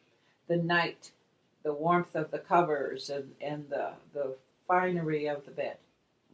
the 0.47 0.57
night, 0.57 1.11
the 1.65 1.73
warmth 1.73 2.15
of 2.15 2.31
the 2.31 2.39
covers, 2.39 3.11
and, 3.11 3.33
and 3.41 3.69
the, 3.71 3.93
the 4.13 4.37
finery 4.69 5.27
of 5.27 5.45
the 5.45 5.51
bed. 5.51 5.79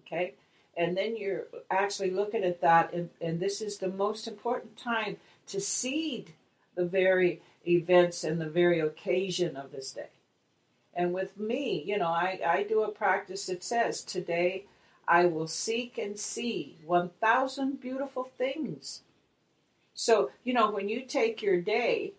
Okay? 0.01 0.35
And 0.77 0.97
then 0.97 1.17
you're 1.17 1.45
actually 1.71 2.11
looking 2.11 2.45
at 2.45 2.61
that, 2.61 2.93
and, 2.93 3.11
and 3.21 3.39
this 3.39 3.61
is 3.61 3.79
the 3.79 3.89
most 3.89 4.27
important 4.27 4.77
time 4.77 5.19
to 5.49 5.61
seed 5.61 6.33
the 6.75 6.85
very 6.85 7.41
events 7.67 8.25
and 8.25 8.41
the 8.41 8.49
very 8.49 8.81
occasion 8.81 9.57
of 9.57 9.73
this 9.73 9.93
day. 9.93 10.09
And 10.95 11.13
with 11.13 11.39
me, 11.39 11.83
you 11.87 11.99
know, 11.99 12.09
I, 12.09 12.41
I 12.47 12.63
do 12.63 12.83
a 12.83 12.91
practice 12.91 13.47
that 13.47 13.65
says, 13.65 14.03
Today 14.03 14.65
I 15.07 15.27
will 15.27 15.49
seek 15.49 15.99
and 15.99 16.19
see 16.19 16.77
1,000 16.85 17.81
beautiful 17.81 18.31
things. 18.37 19.03
So, 19.95 20.31
you 20.43 20.55
know, 20.55 20.71
when 20.71 20.89
you 20.89 21.03
take 21.03 21.43
your 21.43 21.61
day 21.61 22.13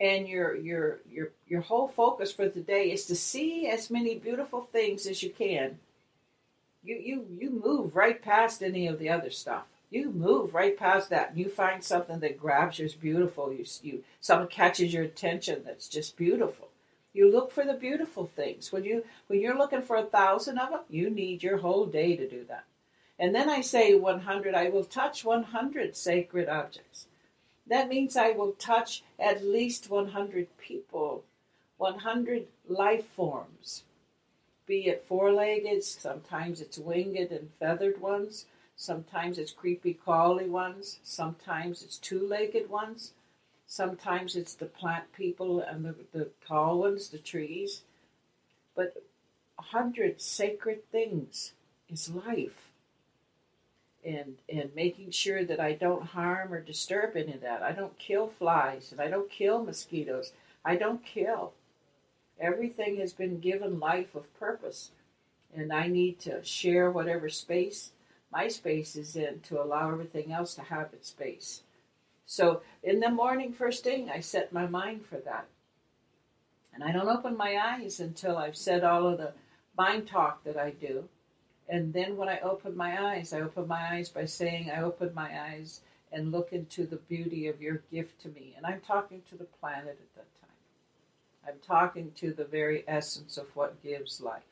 and 0.00 0.28
your, 0.28 0.54
your, 0.56 1.00
your, 1.10 1.30
your 1.48 1.62
whole 1.62 1.88
focus 1.88 2.32
for 2.32 2.48
the 2.48 2.60
day 2.60 2.90
is 2.92 3.06
to 3.06 3.16
see 3.16 3.66
as 3.66 3.90
many 3.90 4.16
beautiful 4.16 4.68
things 4.72 5.06
as 5.06 5.22
you 5.22 5.30
can, 5.30 5.78
you, 6.86 6.96
you, 6.96 7.26
you 7.40 7.50
move 7.50 7.96
right 7.96 8.22
past 8.22 8.62
any 8.62 8.86
of 8.86 8.98
the 8.98 9.08
other 9.08 9.30
stuff. 9.30 9.64
You 9.90 10.10
move 10.10 10.54
right 10.54 10.76
past 10.78 11.10
that. 11.10 11.30
And 11.30 11.38
you 11.38 11.48
find 11.48 11.82
something 11.82 12.20
that 12.20 12.38
grabs 12.38 12.78
you 12.78 12.86
as 12.86 12.94
beautiful. 12.94 13.52
You, 13.52 13.64
you 13.82 14.04
something 14.20 14.48
catches 14.48 14.94
your 14.94 15.04
attention 15.04 15.62
that's 15.64 15.88
just 15.88 16.16
beautiful. 16.16 16.68
You 17.12 17.30
look 17.30 17.50
for 17.50 17.64
the 17.64 17.74
beautiful 17.74 18.26
things. 18.26 18.72
When 18.72 18.84
you 18.84 19.04
when 19.26 19.40
you're 19.40 19.58
looking 19.58 19.82
for 19.82 19.96
a 19.96 20.04
thousand 20.04 20.58
of 20.58 20.70
them 20.70 20.80
you 20.90 21.10
need 21.10 21.42
your 21.42 21.58
whole 21.58 21.86
day 21.86 22.16
to 22.16 22.28
do 22.28 22.44
that. 22.48 22.64
And 23.18 23.34
then 23.34 23.48
i 23.48 23.62
say 23.62 23.94
100 23.94 24.54
i 24.54 24.68
will 24.68 24.84
touch 24.84 25.24
100 25.24 25.96
sacred 25.96 26.48
objects. 26.48 27.06
That 27.66 27.88
means 27.88 28.16
i 28.16 28.30
will 28.30 28.52
touch 28.52 29.02
at 29.18 29.44
least 29.44 29.88
100 29.88 30.48
people 30.58 31.24
100 31.78 32.46
life 32.68 33.06
forms 33.06 33.84
be 34.66 34.86
it 34.86 35.04
four-legged 35.06 35.82
sometimes 35.82 36.60
it's 36.60 36.78
winged 36.78 37.30
and 37.30 37.50
feathered 37.58 38.00
ones 38.00 38.46
Sometimes 38.76 39.38
it's 39.38 39.52
creepy 39.52 39.94
crawly 39.94 40.48
ones. 40.48 41.00
Sometimes 41.02 41.82
it's 41.82 41.96
two-legged 41.96 42.68
ones. 42.68 43.14
Sometimes 43.66 44.36
it's 44.36 44.54
the 44.54 44.66
plant 44.66 45.12
people 45.14 45.60
and 45.60 45.84
the, 45.84 45.94
the 46.12 46.28
tall 46.46 46.80
ones, 46.80 47.08
the 47.08 47.18
trees. 47.18 47.82
But 48.74 49.02
a 49.58 49.62
hundred 49.62 50.20
sacred 50.20 50.88
things 50.92 51.52
is 51.88 52.10
life. 52.10 52.70
And, 54.04 54.36
and 54.48 54.70
making 54.76 55.10
sure 55.10 55.42
that 55.44 55.58
I 55.58 55.72
don't 55.72 56.08
harm 56.08 56.52
or 56.52 56.60
disturb 56.60 57.16
any 57.16 57.32
of 57.32 57.40
that. 57.40 57.62
I 57.62 57.72
don't 57.72 57.98
kill 57.98 58.28
flies 58.28 58.92
and 58.92 59.00
I 59.00 59.08
don't 59.08 59.30
kill 59.30 59.64
mosquitoes. 59.64 60.32
I 60.64 60.76
don't 60.76 61.04
kill. 61.04 61.54
Everything 62.40 62.96
has 62.96 63.12
been 63.12 63.40
given 63.40 63.80
life 63.80 64.14
of 64.14 64.32
purpose. 64.38 64.90
And 65.54 65.72
I 65.72 65.86
need 65.86 66.18
to 66.20 66.44
share 66.44 66.90
whatever 66.90 67.28
space 67.28 67.92
my 68.32 68.48
space 68.48 68.96
is 68.96 69.16
in 69.16 69.40
to 69.40 69.62
allow 69.62 69.90
everything 69.90 70.32
else 70.32 70.54
to 70.54 70.62
have 70.62 70.92
its 70.92 71.08
space. 71.08 71.62
So 72.26 72.60
in 72.82 73.00
the 73.00 73.10
morning, 73.10 73.52
first 73.52 73.84
thing, 73.84 74.10
I 74.10 74.20
set 74.20 74.52
my 74.52 74.66
mind 74.66 75.06
for 75.06 75.16
that. 75.18 75.46
And 76.74 76.84
I 76.84 76.92
don't 76.92 77.08
open 77.08 77.36
my 77.36 77.56
eyes 77.56 78.00
until 78.00 78.36
I've 78.36 78.56
said 78.56 78.84
all 78.84 79.06
of 79.06 79.18
the 79.18 79.32
mind 79.78 80.06
talk 80.06 80.44
that 80.44 80.58
I 80.58 80.70
do. 80.70 81.08
And 81.68 81.92
then 81.92 82.16
when 82.16 82.28
I 82.28 82.40
open 82.40 82.76
my 82.76 83.14
eyes, 83.14 83.32
I 83.32 83.40
open 83.40 83.66
my 83.66 83.94
eyes 83.94 84.08
by 84.08 84.26
saying, 84.26 84.70
I 84.70 84.82
open 84.82 85.14
my 85.14 85.40
eyes 85.40 85.80
and 86.12 86.30
look 86.30 86.52
into 86.52 86.84
the 86.86 86.96
beauty 86.96 87.46
of 87.46 87.62
your 87.62 87.82
gift 87.90 88.20
to 88.22 88.28
me. 88.28 88.54
And 88.56 88.66
I'm 88.66 88.80
talking 88.80 89.22
to 89.30 89.36
the 89.36 89.44
planet 89.44 89.98
at 90.00 90.14
that. 90.16 90.35
I'm 91.46 91.58
talking 91.66 92.12
to 92.16 92.32
the 92.32 92.44
very 92.44 92.84
essence 92.86 93.36
of 93.36 93.54
what 93.54 93.82
gives 93.82 94.20
life. 94.20 94.42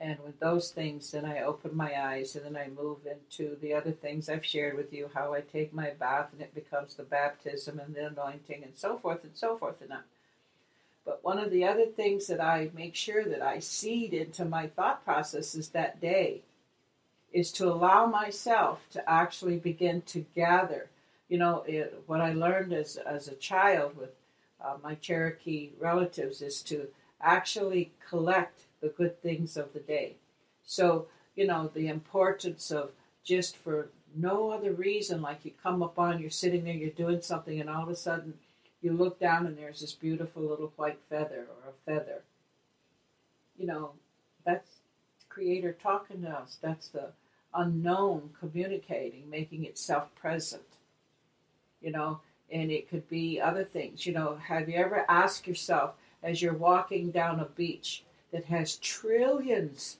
And 0.00 0.18
with 0.20 0.38
those 0.38 0.70
things, 0.70 1.10
then 1.10 1.24
I 1.24 1.40
open 1.40 1.76
my 1.76 2.00
eyes 2.00 2.36
and 2.36 2.44
then 2.44 2.56
I 2.56 2.68
move 2.68 2.98
into 3.04 3.56
the 3.60 3.74
other 3.74 3.90
things 3.90 4.28
I've 4.28 4.46
shared 4.46 4.76
with 4.76 4.92
you 4.92 5.10
how 5.12 5.34
I 5.34 5.40
take 5.40 5.74
my 5.74 5.90
bath 5.90 6.28
and 6.32 6.40
it 6.40 6.54
becomes 6.54 6.94
the 6.94 7.02
baptism 7.02 7.80
and 7.80 7.94
the 7.94 8.06
anointing 8.06 8.62
and 8.62 8.76
so 8.76 8.96
forth 8.96 9.24
and 9.24 9.32
so 9.34 9.56
forth 9.58 9.82
and 9.82 9.92
on. 9.92 10.04
But 11.04 11.24
one 11.24 11.38
of 11.38 11.50
the 11.50 11.64
other 11.64 11.86
things 11.86 12.28
that 12.28 12.40
I 12.40 12.70
make 12.74 12.94
sure 12.94 13.24
that 13.24 13.42
I 13.42 13.58
seed 13.58 14.14
into 14.14 14.44
my 14.44 14.68
thought 14.68 15.04
processes 15.04 15.70
that 15.70 16.00
day 16.00 16.42
is 17.32 17.50
to 17.52 17.66
allow 17.66 18.06
myself 18.06 18.80
to 18.90 19.10
actually 19.10 19.56
begin 19.56 20.02
to 20.02 20.26
gather. 20.34 20.90
You 21.28 21.38
know, 21.38 21.64
it, 21.66 22.02
what 22.06 22.20
I 22.20 22.32
learned 22.32 22.72
as, 22.72 22.96
as 22.96 23.26
a 23.26 23.34
child 23.34 23.96
with 23.96 24.10
uh, 24.62 24.76
my 24.82 24.94
Cherokee 24.96 25.70
relatives 25.78 26.42
is 26.42 26.62
to 26.62 26.88
actually 27.20 27.92
collect 28.08 28.62
the 28.80 28.88
good 28.88 29.20
things 29.22 29.56
of 29.56 29.72
the 29.72 29.80
day. 29.80 30.16
So, 30.64 31.06
you 31.34 31.46
know, 31.46 31.70
the 31.72 31.88
importance 31.88 32.70
of 32.70 32.90
just 33.24 33.56
for 33.56 33.90
no 34.14 34.50
other 34.50 34.72
reason, 34.72 35.20
like 35.22 35.44
you 35.44 35.52
come 35.62 35.82
upon, 35.82 36.20
you're 36.20 36.30
sitting 36.30 36.64
there, 36.64 36.74
you're 36.74 36.90
doing 36.90 37.20
something, 37.20 37.60
and 37.60 37.68
all 37.68 37.82
of 37.82 37.88
a 37.88 37.96
sudden 37.96 38.34
you 38.80 38.92
look 38.92 39.18
down 39.18 39.46
and 39.46 39.56
there's 39.58 39.80
this 39.80 39.92
beautiful 39.92 40.42
little 40.42 40.72
white 40.76 41.00
feather 41.08 41.46
or 41.48 41.70
a 41.70 41.72
feather. 41.84 42.22
You 43.56 43.66
know, 43.66 43.90
that's 44.44 44.76
Creator 45.28 45.76
talking 45.82 46.22
to 46.22 46.30
us. 46.30 46.58
That's 46.60 46.88
the 46.88 47.10
unknown 47.54 48.30
communicating, 48.38 49.28
making 49.30 49.64
itself 49.64 50.14
present. 50.14 50.62
You 51.80 51.92
know, 51.92 52.20
and 52.50 52.70
it 52.70 52.88
could 52.88 53.08
be 53.08 53.40
other 53.40 53.64
things. 53.64 54.06
You 54.06 54.12
know, 54.12 54.36
have 54.36 54.68
you 54.68 54.76
ever 54.76 55.04
asked 55.08 55.46
yourself 55.46 55.94
as 56.22 56.42
you're 56.42 56.54
walking 56.54 57.10
down 57.10 57.40
a 57.40 57.44
beach, 57.44 58.02
that 58.32 58.46
has 58.46 58.76
trillions, 58.76 59.98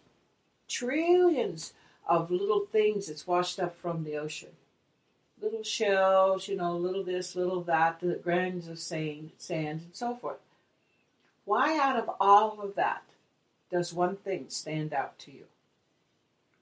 trillions 0.68 1.72
of 2.06 2.30
little 2.30 2.66
things 2.72 3.06
that's 3.06 3.26
washed 3.26 3.58
up 3.58 3.76
from 3.76 4.04
the 4.04 4.16
ocean. 4.16 4.50
Little 5.40 5.62
shells, 5.62 6.48
you 6.48 6.56
know, 6.56 6.76
little 6.76 7.04
this, 7.04 7.36
little 7.36 7.62
that, 7.62 8.00
the 8.00 8.16
grains 8.16 8.66
of 8.68 8.78
sand, 8.78 9.30
sand, 9.38 9.80
and 9.82 9.94
so 9.94 10.16
forth. 10.16 10.38
Why, 11.44 11.78
out 11.78 11.96
of 11.96 12.10
all 12.20 12.60
of 12.60 12.74
that, 12.74 13.02
does 13.70 13.94
one 13.94 14.16
thing 14.16 14.46
stand 14.48 14.92
out 14.92 15.18
to 15.20 15.30
you? 15.30 15.44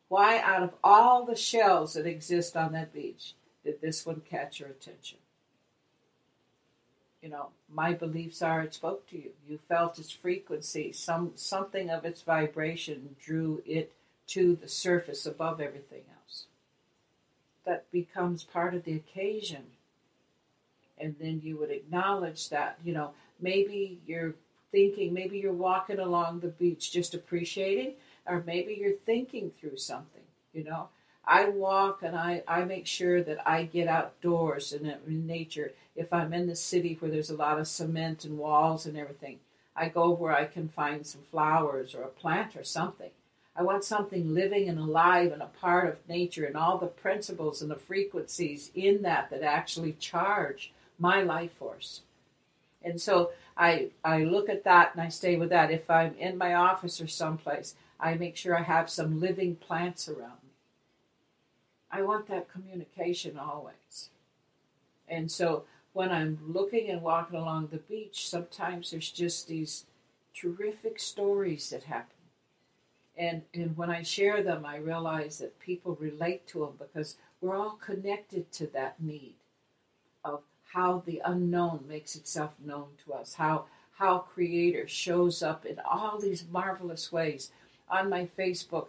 Why, 0.08 0.38
out 0.38 0.62
of 0.62 0.74
all 0.84 1.24
the 1.24 1.36
shells 1.36 1.94
that 1.94 2.06
exist 2.06 2.56
on 2.56 2.72
that 2.72 2.92
beach, 2.92 3.34
did 3.64 3.80
this 3.80 4.04
one 4.04 4.22
catch 4.28 4.60
your 4.60 4.68
attention? 4.68 5.18
You 7.26 7.32
know, 7.32 7.48
my 7.74 7.92
beliefs 7.92 8.40
are 8.40 8.62
it 8.62 8.72
spoke 8.72 9.10
to 9.10 9.16
you. 9.16 9.30
You 9.48 9.58
felt 9.68 9.98
its 9.98 10.12
frequency. 10.12 10.92
Some 10.92 11.32
something 11.34 11.90
of 11.90 12.04
its 12.04 12.22
vibration 12.22 13.16
drew 13.20 13.64
it 13.66 13.92
to 14.28 14.54
the 14.54 14.68
surface 14.68 15.26
above 15.26 15.60
everything 15.60 16.02
else. 16.16 16.44
That 17.64 17.90
becomes 17.90 18.44
part 18.44 18.74
of 18.74 18.84
the 18.84 18.94
occasion. 18.94 19.64
And 20.96 21.16
then 21.20 21.40
you 21.42 21.56
would 21.56 21.72
acknowledge 21.72 22.48
that, 22.50 22.78
you 22.84 22.94
know, 22.94 23.10
maybe 23.40 23.98
you're 24.06 24.34
thinking, 24.70 25.12
maybe 25.12 25.38
you're 25.38 25.52
walking 25.52 25.98
along 25.98 26.38
the 26.38 26.48
beach 26.48 26.92
just 26.92 27.12
appreciating, 27.12 27.94
or 28.24 28.44
maybe 28.46 28.78
you're 28.80 29.02
thinking 29.04 29.50
through 29.58 29.78
something, 29.78 30.22
you 30.54 30.62
know. 30.62 30.90
I 31.24 31.48
walk 31.48 32.04
and 32.04 32.14
I, 32.14 32.44
I 32.46 32.62
make 32.62 32.86
sure 32.86 33.20
that 33.24 33.48
I 33.48 33.64
get 33.64 33.88
outdoors 33.88 34.72
and 34.72 34.86
in 35.08 35.26
nature 35.26 35.72
if 35.96 36.12
I'm 36.12 36.32
in 36.32 36.46
the 36.46 36.56
city 36.56 36.96
where 36.98 37.10
there's 37.10 37.30
a 37.30 37.36
lot 37.36 37.58
of 37.58 37.68
cement 37.68 38.24
and 38.24 38.38
walls 38.38 38.86
and 38.86 38.96
everything, 38.96 39.38
I 39.74 39.88
go 39.88 40.10
where 40.10 40.32
I 40.32 40.44
can 40.44 40.68
find 40.68 41.06
some 41.06 41.22
flowers 41.22 41.94
or 41.94 42.02
a 42.02 42.08
plant 42.08 42.56
or 42.56 42.64
something. 42.64 43.10
I 43.54 43.62
want 43.62 43.84
something 43.84 44.34
living 44.34 44.68
and 44.68 44.78
alive 44.78 45.32
and 45.32 45.42
a 45.42 45.46
part 45.46 45.88
of 45.88 46.08
nature 46.08 46.44
and 46.44 46.56
all 46.56 46.76
the 46.76 46.86
principles 46.86 47.62
and 47.62 47.70
the 47.70 47.76
frequencies 47.76 48.70
in 48.74 49.02
that 49.02 49.30
that 49.30 49.42
actually 49.42 49.92
charge 49.92 50.72
my 50.98 51.22
life 51.22 51.52
force. 51.52 52.02
And 52.82 53.00
so 53.00 53.30
I 53.56 53.88
I 54.04 54.24
look 54.24 54.48
at 54.48 54.64
that 54.64 54.92
and 54.92 55.00
I 55.00 55.08
stay 55.08 55.36
with 55.36 55.48
that. 55.50 55.70
If 55.70 55.90
I'm 55.90 56.14
in 56.18 56.36
my 56.36 56.54
office 56.54 57.00
or 57.00 57.06
someplace, 57.06 57.74
I 57.98 58.14
make 58.14 58.36
sure 58.36 58.56
I 58.56 58.62
have 58.62 58.90
some 58.90 59.20
living 59.20 59.56
plants 59.56 60.08
around 60.08 60.42
me. 60.42 60.50
I 61.90 62.02
want 62.02 62.28
that 62.28 62.52
communication 62.52 63.38
always. 63.38 64.10
And 65.08 65.30
so 65.30 65.64
when 65.96 66.12
I'm 66.12 66.38
looking 66.46 66.90
and 66.90 67.00
walking 67.00 67.38
along 67.38 67.68
the 67.68 67.78
beach, 67.78 68.28
sometimes 68.28 68.90
there's 68.90 69.10
just 69.10 69.48
these 69.48 69.86
terrific 70.38 71.00
stories 71.00 71.70
that 71.70 71.84
happen. 71.84 72.18
And, 73.16 73.40
and 73.54 73.74
when 73.78 73.88
I 73.88 74.02
share 74.02 74.42
them, 74.42 74.66
I 74.66 74.76
realize 74.76 75.38
that 75.38 75.58
people 75.58 75.96
relate 75.98 76.46
to 76.48 76.58
them 76.58 76.74
because 76.78 77.16
we're 77.40 77.56
all 77.56 77.78
connected 77.82 78.52
to 78.52 78.66
that 78.74 79.02
need 79.02 79.36
of 80.22 80.42
how 80.74 81.02
the 81.06 81.22
unknown 81.24 81.86
makes 81.88 82.14
itself 82.14 82.50
known 82.62 82.88
to 83.06 83.14
us, 83.14 83.32
how, 83.32 83.64
how 83.96 84.18
Creator 84.18 84.88
shows 84.88 85.42
up 85.42 85.64
in 85.64 85.80
all 85.80 86.18
these 86.20 86.44
marvelous 86.52 87.10
ways. 87.10 87.52
On 87.88 88.10
my 88.10 88.28
Facebook, 88.38 88.88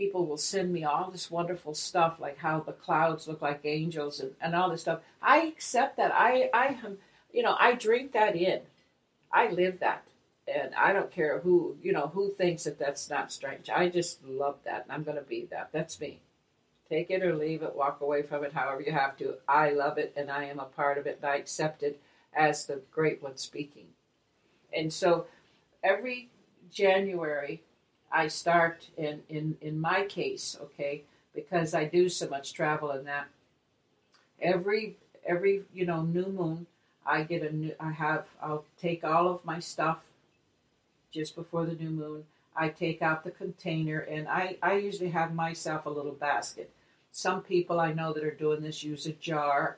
people 0.00 0.24
will 0.24 0.38
send 0.38 0.72
me 0.72 0.82
all 0.82 1.10
this 1.10 1.30
wonderful 1.30 1.74
stuff, 1.74 2.18
like 2.18 2.38
how 2.38 2.58
the 2.58 2.72
clouds 2.72 3.28
look 3.28 3.42
like 3.42 3.60
angels 3.64 4.18
and, 4.18 4.32
and 4.40 4.54
all 4.54 4.70
this 4.70 4.80
stuff. 4.80 5.00
I 5.20 5.42
accept 5.42 5.98
that. 5.98 6.10
I, 6.14 6.48
I, 6.54 6.78
am, 6.82 6.96
you 7.34 7.42
know, 7.42 7.54
I 7.60 7.74
drink 7.74 8.12
that 8.12 8.34
in. 8.34 8.60
I 9.30 9.50
live 9.50 9.80
that. 9.80 10.04
And 10.48 10.74
I 10.74 10.94
don't 10.94 11.12
care 11.12 11.40
who, 11.40 11.76
you 11.82 11.92
know, 11.92 12.10
who 12.14 12.30
thinks 12.30 12.64
that 12.64 12.78
that's 12.78 13.10
not 13.10 13.30
strange. 13.30 13.68
I 13.68 13.90
just 13.90 14.24
love 14.24 14.56
that, 14.64 14.84
and 14.84 14.92
I'm 14.92 15.02
going 15.02 15.18
to 15.18 15.22
be 15.22 15.46
that. 15.50 15.68
That's 15.70 16.00
me. 16.00 16.20
Take 16.88 17.10
it 17.10 17.22
or 17.22 17.36
leave 17.36 17.62
it, 17.62 17.76
walk 17.76 18.00
away 18.00 18.22
from 18.22 18.42
it 18.42 18.54
however 18.54 18.80
you 18.80 18.92
have 18.92 19.18
to. 19.18 19.34
I 19.46 19.70
love 19.70 19.98
it, 19.98 20.14
and 20.16 20.30
I 20.30 20.44
am 20.44 20.58
a 20.58 20.64
part 20.64 20.96
of 20.96 21.06
it, 21.06 21.18
and 21.20 21.30
I 21.30 21.36
accept 21.36 21.82
it 21.82 22.00
as 22.34 22.64
the 22.64 22.80
great 22.90 23.22
one 23.22 23.36
speaking. 23.36 23.88
And 24.72 24.90
so 24.90 25.26
every 25.84 26.30
January, 26.72 27.62
I 28.12 28.28
start 28.28 28.88
in, 28.96 29.22
in, 29.28 29.56
in 29.60 29.80
my 29.80 30.04
case, 30.04 30.56
okay, 30.62 31.02
because 31.34 31.74
I 31.74 31.84
do 31.84 32.08
so 32.08 32.28
much 32.28 32.52
travel 32.52 32.90
and 32.90 33.06
that. 33.06 33.28
Every 34.40 34.96
every 35.26 35.62
you 35.74 35.84
know 35.84 36.02
new 36.02 36.26
moon, 36.26 36.66
I 37.06 37.24
get 37.24 37.42
a 37.42 37.54
new. 37.54 37.74
I 37.78 37.90
have. 37.92 38.24
I'll 38.42 38.64
take 38.80 39.04
all 39.04 39.28
of 39.28 39.44
my 39.44 39.60
stuff 39.60 39.98
just 41.12 41.36
before 41.36 41.66
the 41.66 41.74
new 41.74 41.90
moon. 41.90 42.24
I 42.56 42.68
take 42.68 43.00
out 43.02 43.24
the 43.24 43.30
container 43.30 44.00
and 44.00 44.28
I, 44.28 44.56
I 44.62 44.74
usually 44.74 45.10
have 45.10 45.34
myself 45.34 45.86
a 45.86 45.90
little 45.90 46.12
basket. 46.12 46.70
Some 47.12 47.42
people 47.42 47.80
I 47.80 47.92
know 47.92 48.12
that 48.12 48.24
are 48.24 48.30
doing 48.30 48.62
this 48.62 48.82
use 48.84 49.06
a 49.06 49.12
jar. 49.12 49.76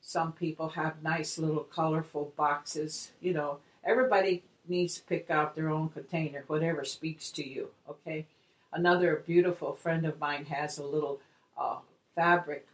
Some 0.00 0.32
people 0.32 0.70
have 0.70 1.02
nice 1.02 1.38
little 1.38 1.64
colorful 1.64 2.32
boxes. 2.36 3.12
You 3.20 3.34
know, 3.34 3.58
everybody 3.84 4.42
needs 4.68 4.96
to 4.96 5.02
pick 5.02 5.30
out 5.30 5.54
their 5.54 5.68
own 5.70 5.88
container, 5.88 6.44
whatever 6.46 6.84
speaks 6.84 7.30
to 7.32 7.46
you. 7.46 7.70
Okay. 7.88 8.26
Another 8.72 9.22
beautiful 9.26 9.72
friend 9.74 10.06
of 10.06 10.18
mine 10.18 10.46
has 10.46 10.78
a 10.78 10.86
little 10.86 11.20
uh, 11.58 11.78
fabric 12.14 12.66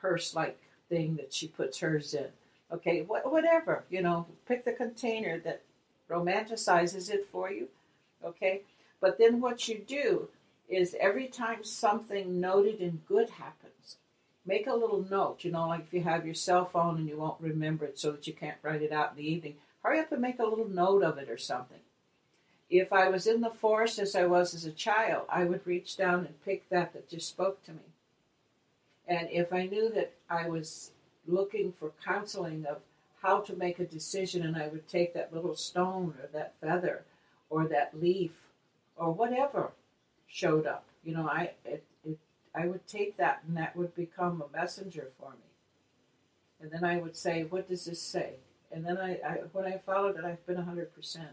purse 0.00 0.34
like 0.34 0.58
thing 0.88 1.16
that 1.16 1.32
she 1.32 1.46
puts 1.48 1.80
hers 1.80 2.14
in. 2.14 2.28
Okay, 2.72 3.02
wh- 3.02 3.30
whatever, 3.30 3.84
you 3.90 4.00
know, 4.02 4.26
pick 4.46 4.64
the 4.64 4.72
container 4.72 5.38
that 5.40 5.62
romanticizes 6.08 7.10
it 7.10 7.28
for 7.30 7.50
you. 7.50 7.68
Okay, 8.24 8.62
but 9.00 9.18
then 9.18 9.40
what 9.40 9.68
you 9.68 9.78
do 9.78 10.28
is 10.68 10.96
every 10.98 11.26
time 11.26 11.64
something 11.64 12.40
noted 12.40 12.80
and 12.80 13.06
good 13.06 13.30
happens, 13.30 13.96
make 14.46 14.66
a 14.66 14.74
little 14.74 15.04
note. 15.10 15.44
You 15.44 15.52
know, 15.52 15.68
like 15.68 15.82
if 15.82 15.92
you 15.92 16.02
have 16.02 16.24
your 16.24 16.34
cell 16.34 16.64
phone 16.64 16.96
and 16.96 17.08
you 17.08 17.18
won't 17.18 17.40
remember 17.40 17.84
it 17.84 17.98
so 17.98 18.12
that 18.12 18.26
you 18.26 18.32
can't 18.32 18.58
write 18.62 18.82
it 18.82 18.92
out 18.92 19.10
in 19.10 19.16
the 19.18 19.30
evening, 19.30 19.56
hurry 19.82 20.00
up 20.00 20.12
and 20.12 20.22
make 20.22 20.38
a 20.38 20.46
little 20.46 20.68
note 20.68 21.02
of 21.02 21.18
it 21.18 21.28
or 21.28 21.38
something. 21.38 21.80
If 22.70 22.92
I 22.92 23.08
was 23.08 23.26
in 23.26 23.40
the 23.40 23.50
forest 23.50 23.98
as 23.98 24.14
I 24.16 24.26
was 24.26 24.54
as 24.54 24.64
a 24.64 24.70
child, 24.72 25.26
I 25.28 25.44
would 25.44 25.66
reach 25.66 25.96
down 25.96 26.20
and 26.20 26.44
pick 26.44 26.68
that 26.70 26.92
that 26.94 27.08
just 27.08 27.28
spoke 27.28 27.62
to 27.64 27.72
me. 27.72 27.92
And 29.06 29.28
if 29.30 29.52
I 29.52 29.66
knew 29.66 29.90
that 29.90 30.12
I 30.30 30.48
was 30.48 30.92
looking 31.26 31.72
for 31.72 31.92
counseling 32.04 32.64
of 32.66 32.78
how 33.20 33.40
to 33.40 33.54
make 33.54 33.78
a 33.78 33.84
decision, 33.84 34.42
and 34.42 34.56
I 34.56 34.68
would 34.68 34.88
take 34.88 35.14
that 35.14 35.34
little 35.34 35.54
stone 35.54 36.14
or 36.20 36.28
that 36.32 36.54
feather 36.60 37.04
or 37.50 37.66
that 37.66 38.00
leaf 38.00 38.32
or 38.96 39.12
whatever 39.12 39.72
showed 40.26 40.66
up, 40.66 40.84
you 41.04 41.14
know, 41.14 41.28
I 41.28 41.52
it, 41.64 41.84
it, 42.04 42.18
I 42.54 42.66
would 42.66 42.86
take 42.86 43.16
that 43.18 43.42
and 43.46 43.56
that 43.56 43.76
would 43.76 43.94
become 43.94 44.42
a 44.42 44.56
messenger 44.56 45.10
for 45.18 45.32
me. 45.32 45.52
And 46.60 46.70
then 46.70 46.84
I 46.84 46.98
would 46.98 47.16
say, 47.16 47.42
what 47.42 47.68
does 47.68 47.84
this 47.84 48.00
say? 48.00 48.34
And 48.72 48.84
then 48.84 48.96
I, 48.96 49.12
I 49.26 49.38
when 49.52 49.66
I 49.66 49.78
followed 49.78 50.16
it, 50.16 50.24
I've 50.24 50.44
been 50.46 50.56
hundred 50.56 50.94
percent. 50.94 51.28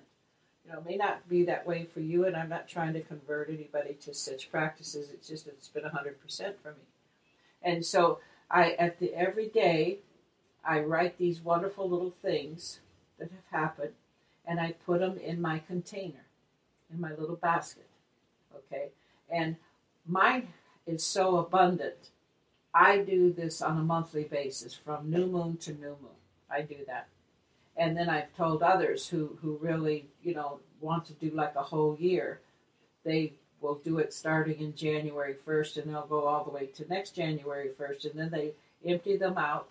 You 0.65 0.73
know, 0.73 0.79
it 0.79 0.85
may 0.85 0.97
not 0.97 1.27
be 1.29 1.43
that 1.45 1.65
way 1.65 1.85
for 1.85 2.01
you, 2.01 2.25
and 2.25 2.35
I'm 2.35 2.49
not 2.49 2.67
trying 2.67 2.93
to 2.93 3.01
convert 3.01 3.49
anybody 3.49 3.93
to 4.01 4.13
such 4.13 4.51
practices. 4.51 5.09
It's 5.11 5.27
just 5.27 5.47
it's 5.47 5.69
been 5.69 5.85
hundred 5.85 6.21
percent 6.21 6.57
for 6.61 6.71
me, 6.71 6.83
and 7.63 7.85
so 7.85 8.19
I 8.51 8.71
at 8.71 8.99
the 8.99 9.13
every 9.13 9.47
day, 9.47 9.99
I 10.63 10.79
write 10.81 11.17
these 11.17 11.41
wonderful 11.41 11.89
little 11.89 12.13
things 12.21 12.79
that 13.17 13.31
have 13.31 13.61
happened, 13.61 13.93
and 14.45 14.59
I 14.59 14.73
put 14.85 14.99
them 14.99 15.17
in 15.17 15.41
my 15.41 15.59
container, 15.59 16.25
in 16.91 16.99
my 16.99 17.13
little 17.13 17.37
basket. 17.37 17.87
Okay, 18.55 18.89
and 19.29 19.55
mine 20.05 20.49
is 20.85 21.03
so 21.03 21.37
abundant. 21.37 22.09
I 22.73 22.97
do 22.97 23.33
this 23.33 23.61
on 23.61 23.77
a 23.79 23.83
monthly 23.83 24.25
basis 24.25 24.75
from 24.75 25.09
new 25.09 25.25
moon 25.25 25.57
to 25.57 25.71
new 25.71 25.97
moon. 26.01 26.19
I 26.51 26.61
do 26.61 26.75
that 26.85 27.07
and 27.79 27.95
then 27.97 28.09
I've 28.09 28.35
told 28.35 28.61
others 28.61 29.07
who 29.07 29.37
who 29.41 29.57
really 29.61 30.05
you 30.21 30.35
know 30.35 30.59
want 30.81 31.05
to 31.05 31.13
do 31.13 31.31
like 31.31 31.55
a 31.55 31.63
whole 31.63 31.97
year, 31.99 32.41
they 33.03 33.33
will 33.61 33.75
do 33.75 33.97
it 33.99 34.13
starting 34.13 34.59
in 34.59 34.75
January 34.75 35.35
1st 35.45 35.77
and 35.77 35.93
they'll 35.93 36.05
go 36.05 36.25
all 36.25 36.43
the 36.43 36.51
way 36.51 36.67
to 36.67 36.87
next 36.87 37.11
January 37.11 37.69
1st 37.77 38.11
and 38.11 38.19
then 38.19 38.29
they 38.29 38.53
empty 38.85 39.17
them 39.17 39.37
out 39.37 39.69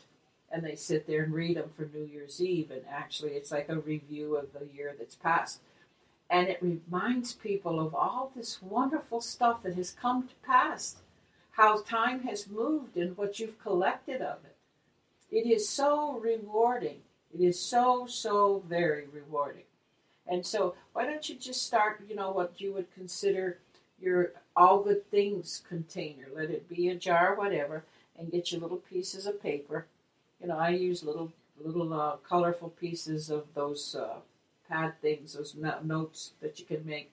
and 0.51 0.62
they 0.62 0.75
sit 0.75 1.07
there 1.07 1.23
and 1.23 1.33
read 1.33 1.57
them 1.57 1.71
for 1.77 1.88
New 1.94 2.05
Year's 2.05 2.42
Eve 2.42 2.71
and 2.71 2.83
actually 2.90 3.33
it's 3.33 3.53
like 3.53 3.68
a 3.68 3.79
review 3.79 4.37
of 4.37 4.53
the 4.53 4.66
year 4.75 4.94
that's 4.99 5.14
passed. 5.14 5.61
And 6.31 6.49
it 6.49 6.59
reminds 6.61 7.33
people 7.33 7.81
of 7.81 7.94
all 7.94 8.31
this 8.37 8.61
wonderful 8.61 9.23
stuff 9.23 9.62
that 9.62 9.77
has 9.77 9.92
come 9.92 10.29
to 10.29 10.35
pass, 10.47 10.97
how 11.53 11.81
time 11.81 12.25
has 12.25 12.49
moved 12.49 12.97
and 12.99 13.16
what 13.16 13.40
you've 13.40 13.59
collected 13.62 14.21
of 14.21 14.38
it. 14.44 14.57
It 15.31 15.47
is 15.47 15.66
so 15.66 16.18
rewarding 16.18 17.01
it 17.35 17.43
is 17.43 17.59
so, 17.59 18.07
so 18.07 18.62
very 18.69 19.07
rewarding. 19.12 19.64
And 20.27 20.45
so, 20.45 20.75
why 20.93 21.07
don't 21.07 21.29
you 21.29 21.37
just 21.37 21.67
start, 21.67 22.03
you 22.09 22.14
know, 22.14 22.31
what 22.31 22.61
you 22.61 22.73
would 22.75 22.93
consider 22.95 23.59
your 24.01 24.33
all 24.55 24.83
good 24.83 25.11
things 25.11 25.62
container? 25.67 26.27
Let 26.35 26.51
it 26.51 26.69
be 26.69 26.88
a 26.88 26.95
jar, 26.95 27.35
whatever, 27.35 27.85
and 28.19 28.31
get 28.31 28.53
your 28.53 28.61
little 28.61 28.79
pieces 28.79 29.27
of 29.27 29.43
paper. 29.43 29.87
You 30.41 30.49
know, 30.49 30.59
I 30.59 30.71
use 30.71 31.03
little, 31.03 31.33
little 31.62 31.93
uh, 31.93 32.17
colorful 32.29 32.71
pieces 32.71 33.31
of 33.31 33.47
those 33.55 33.95
uh, 33.95 34.19
pad 34.69 35.01
things, 35.01 35.33
those 35.33 35.57
notes 35.83 36.33
that 36.43 36.59
you 36.59 36.67
can 36.67 36.85
make. 36.85 37.11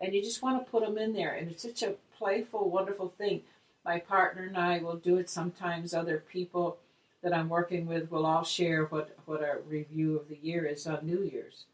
And 0.00 0.14
you 0.14 0.22
just 0.22 0.42
want 0.42 0.64
to 0.64 0.70
put 0.70 0.84
them 0.84 0.98
in 0.98 1.12
there. 1.12 1.32
And 1.32 1.50
it's 1.50 1.62
such 1.62 1.82
a 1.82 1.94
playful, 2.18 2.70
wonderful 2.70 3.12
thing. 3.16 3.42
My 3.84 3.98
partner 3.98 4.42
and 4.42 4.56
I 4.56 4.78
will 4.78 4.96
do 4.96 5.16
it 5.18 5.30
sometimes, 5.30 5.94
other 5.94 6.22
people 6.30 6.78
that 7.22 7.34
I'm 7.34 7.48
working 7.48 7.86
with 7.86 8.10
will 8.10 8.26
all 8.26 8.44
share 8.44 8.84
what, 8.86 9.16
what 9.26 9.42
our 9.42 9.60
review 9.68 10.16
of 10.16 10.28
the 10.28 10.38
year 10.42 10.64
is 10.64 10.86
on 10.86 11.06
New 11.06 11.22
Year's. 11.22 11.66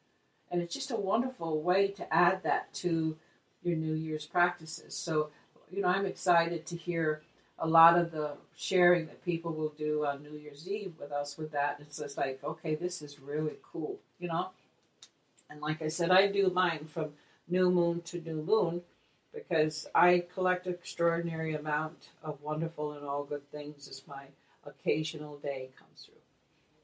And 0.50 0.60
it's 0.60 0.74
just 0.74 0.90
a 0.90 0.96
wonderful 0.96 1.60
way 1.60 1.88
to 1.88 2.12
add 2.12 2.42
that 2.42 2.72
to 2.74 3.16
your 3.62 3.76
New 3.76 3.94
Year's 3.94 4.26
practices. 4.26 4.94
So, 4.94 5.30
you 5.70 5.82
know, 5.82 5.88
I'm 5.88 6.06
excited 6.06 6.66
to 6.66 6.76
hear 6.76 7.22
a 7.58 7.66
lot 7.66 7.98
of 7.98 8.10
the 8.12 8.32
sharing 8.54 9.06
that 9.06 9.24
people 9.24 9.52
will 9.52 9.72
do 9.76 10.04
on 10.04 10.22
New 10.22 10.36
Year's 10.36 10.68
Eve 10.68 10.94
with 11.00 11.10
us 11.10 11.38
with 11.38 11.52
that. 11.52 11.78
It's 11.80 11.98
just 11.98 12.16
like, 12.16 12.40
okay, 12.44 12.74
this 12.74 13.02
is 13.02 13.18
really 13.18 13.56
cool, 13.62 13.98
you 14.18 14.28
know? 14.28 14.50
And 15.48 15.60
like 15.60 15.80
I 15.80 15.88
said, 15.88 16.10
I 16.10 16.26
do 16.26 16.50
mine 16.50 16.86
from 16.86 17.12
new 17.48 17.70
moon 17.70 18.02
to 18.02 18.20
new 18.20 18.42
moon 18.42 18.82
because 19.32 19.86
I 19.94 20.24
collect 20.34 20.66
an 20.66 20.74
extraordinary 20.74 21.54
amount 21.54 22.08
of 22.22 22.42
wonderful 22.42 22.92
and 22.92 23.06
all 23.06 23.24
good 23.24 23.50
things 23.50 23.88
as 23.88 24.02
my 24.06 24.24
occasional 24.66 25.36
day 25.38 25.70
comes 25.78 26.04
through. 26.04 26.14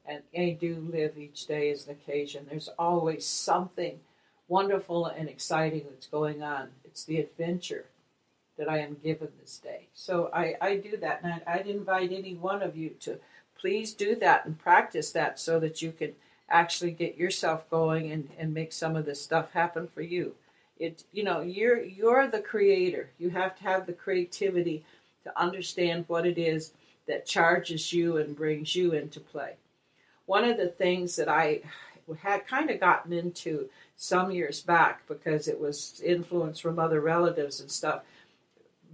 And 0.04 0.22
I 0.36 0.56
do 0.60 0.88
live 0.92 1.16
each 1.16 1.46
day 1.46 1.70
as 1.70 1.86
an 1.86 1.92
occasion. 1.92 2.46
There's 2.48 2.68
always 2.78 3.24
something 3.24 4.00
wonderful 4.48 5.06
and 5.06 5.28
exciting 5.28 5.84
that's 5.88 6.06
going 6.06 6.42
on. 6.42 6.68
It's 6.84 7.04
the 7.04 7.20
adventure 7.20 7.86
that 8.58 8.68
I 8.68 8.78
am 8.78 8.96
given 9.02 9.28
this 9.40 9.58
day. 9.58 9.88
So 9.94 10.30
I, 10.32 10.56
I 10.60 10.76
do 10.76 10.96
that, 10.98 11.20
and 11.22 11.40
I, 11.46 11.54
I'd 11.54 11.66
invite 11.66 12.12
any 12.12 12.34
one 12.34 12.62
of 12.62 12.76
you 12.76 12.90
to 13.00 13.18
please 13.58 13.92
do 13.92 14.14
that 14.16 14.44
and 14.44 14.58
practice 14.58 15.12
that 15.12 15.38
so 15.38 15.58
that 15.60 15.80
you 15.80 15.92
can 15.92 16.12
actually 16.50 16.90
get 16.90 17.16
yourself 17.16 17.68
going 17.70 18.12
and, 18.12 18.28
and 18.38 18.52
make 18.52 18.72
some 18.72 18.94
of 18.96 19.06
this 19.06 19.22
stuff 19.22 19.52
happen 19.52 19.88
for 19.88 20.02
you. 20.02 20.34
It 20.78 21.04
you 21.12 21.22
know, 21.22 21.40
you're 21.40 21.82
you're 21.82 22.26
the 22.26 22.40
creator. 22.40 23.10
You 23.18 23.30
have 23.30 23.56
to 23.56 23.62
have 23.62 23.86
the 23.86 23.92
creativity 23.92 24.84
to 25.24 25.40
understand 25.40 26.04
what 26.08 26.26
it 26.26 26.38
is 26.38 26.72
that 27.12 27.26
charges 27.26 27.92
you 27.92 28.16
and 28.16 28.34
brings 28.34 28.74
you 28.74 28.92
into 28.92 29.20
play. 29.20 29.56
One 30.24 30.44
of 30.44 30.56
the 30.56 30.68
things 30.68 31.14
that 31.16 31.28
I 31.28 31.60
had 32.20 32.46
kind 32.46 32.70
of 32.70 32.80
gotten 32.80 33.12
into 33.12 33.68
some 33.96 34.30
years 34.30 34.62
back 34.62 35.06
because 35.06 35.46
it 35.46 35.60
was 35.60 36.00
influence 36.02 36.58
from 36.58 36.78
other 36.78 37.02
relatives 37.02 37.60
and 37.60 37.70
stuff. 37.70 38.00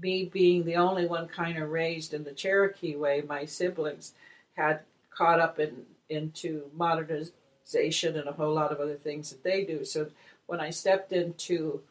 Me 0.02 0.24
being 0.24 0.64
the 0.64 0.74
only 0.74 1.06
one 1.06 1.28
kind 1.28 1.58
of 1.58 1.70
raised 1.70 2.12
in 2.12 2.24
the 2.24 2.32
Cherokee 2.32 2.96
way, 2.96 3.22
my 3.26 3.44
siblings 3.44 4.14
had 4.56 4.80
caught 5.10 5.38
up 5.38 5.60
in 5.60 5.84
into 6.08 6.64
modernization 6.74 8.16
and 8.16 8.28
a 8.28 8.32
whole 8.32 8.54
lot 8.54 8.72
of 8.72 8.80
other 8.80 8.96
things 8.96 9.30
that 9.30 9.44
they 9.44 9.64
do. 9.64 9.84
So 9.84 10.08
when 10.46 10.58
I 10.58 10.70
stepped 10.70 11.12
into 11.12 11.82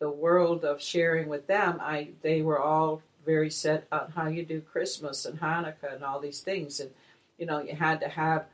the 0.00 0.10
world 0.10 0.64
of 0.64 0.82
sharing 0.82 1.28
with 1.28 1.46
them, 1.46 1.78
I 1.80 2.08
they 2.20 2.42
were 2.42 2.60
all 2.60 3.00
very 3.24 3.50
set 3.50 3.86
on 3.92 4.12
how 4.14 4.28
you 4.28 4.44
do 4.44 4.60
Christmas 4.60 5.24
and 5.24 5.40
Hanukkah 5.40 5.94
and 5.94 6.04
all 6.04 6.20
these 6.20 6.40
things. 6.40 6.80
And, 6.80 6.90
you 7.38 7.46
know, 7.46 7.60
you 7.60 7.74
had 7.74 8.00
to 8.00 8.08
have 8.08 8.46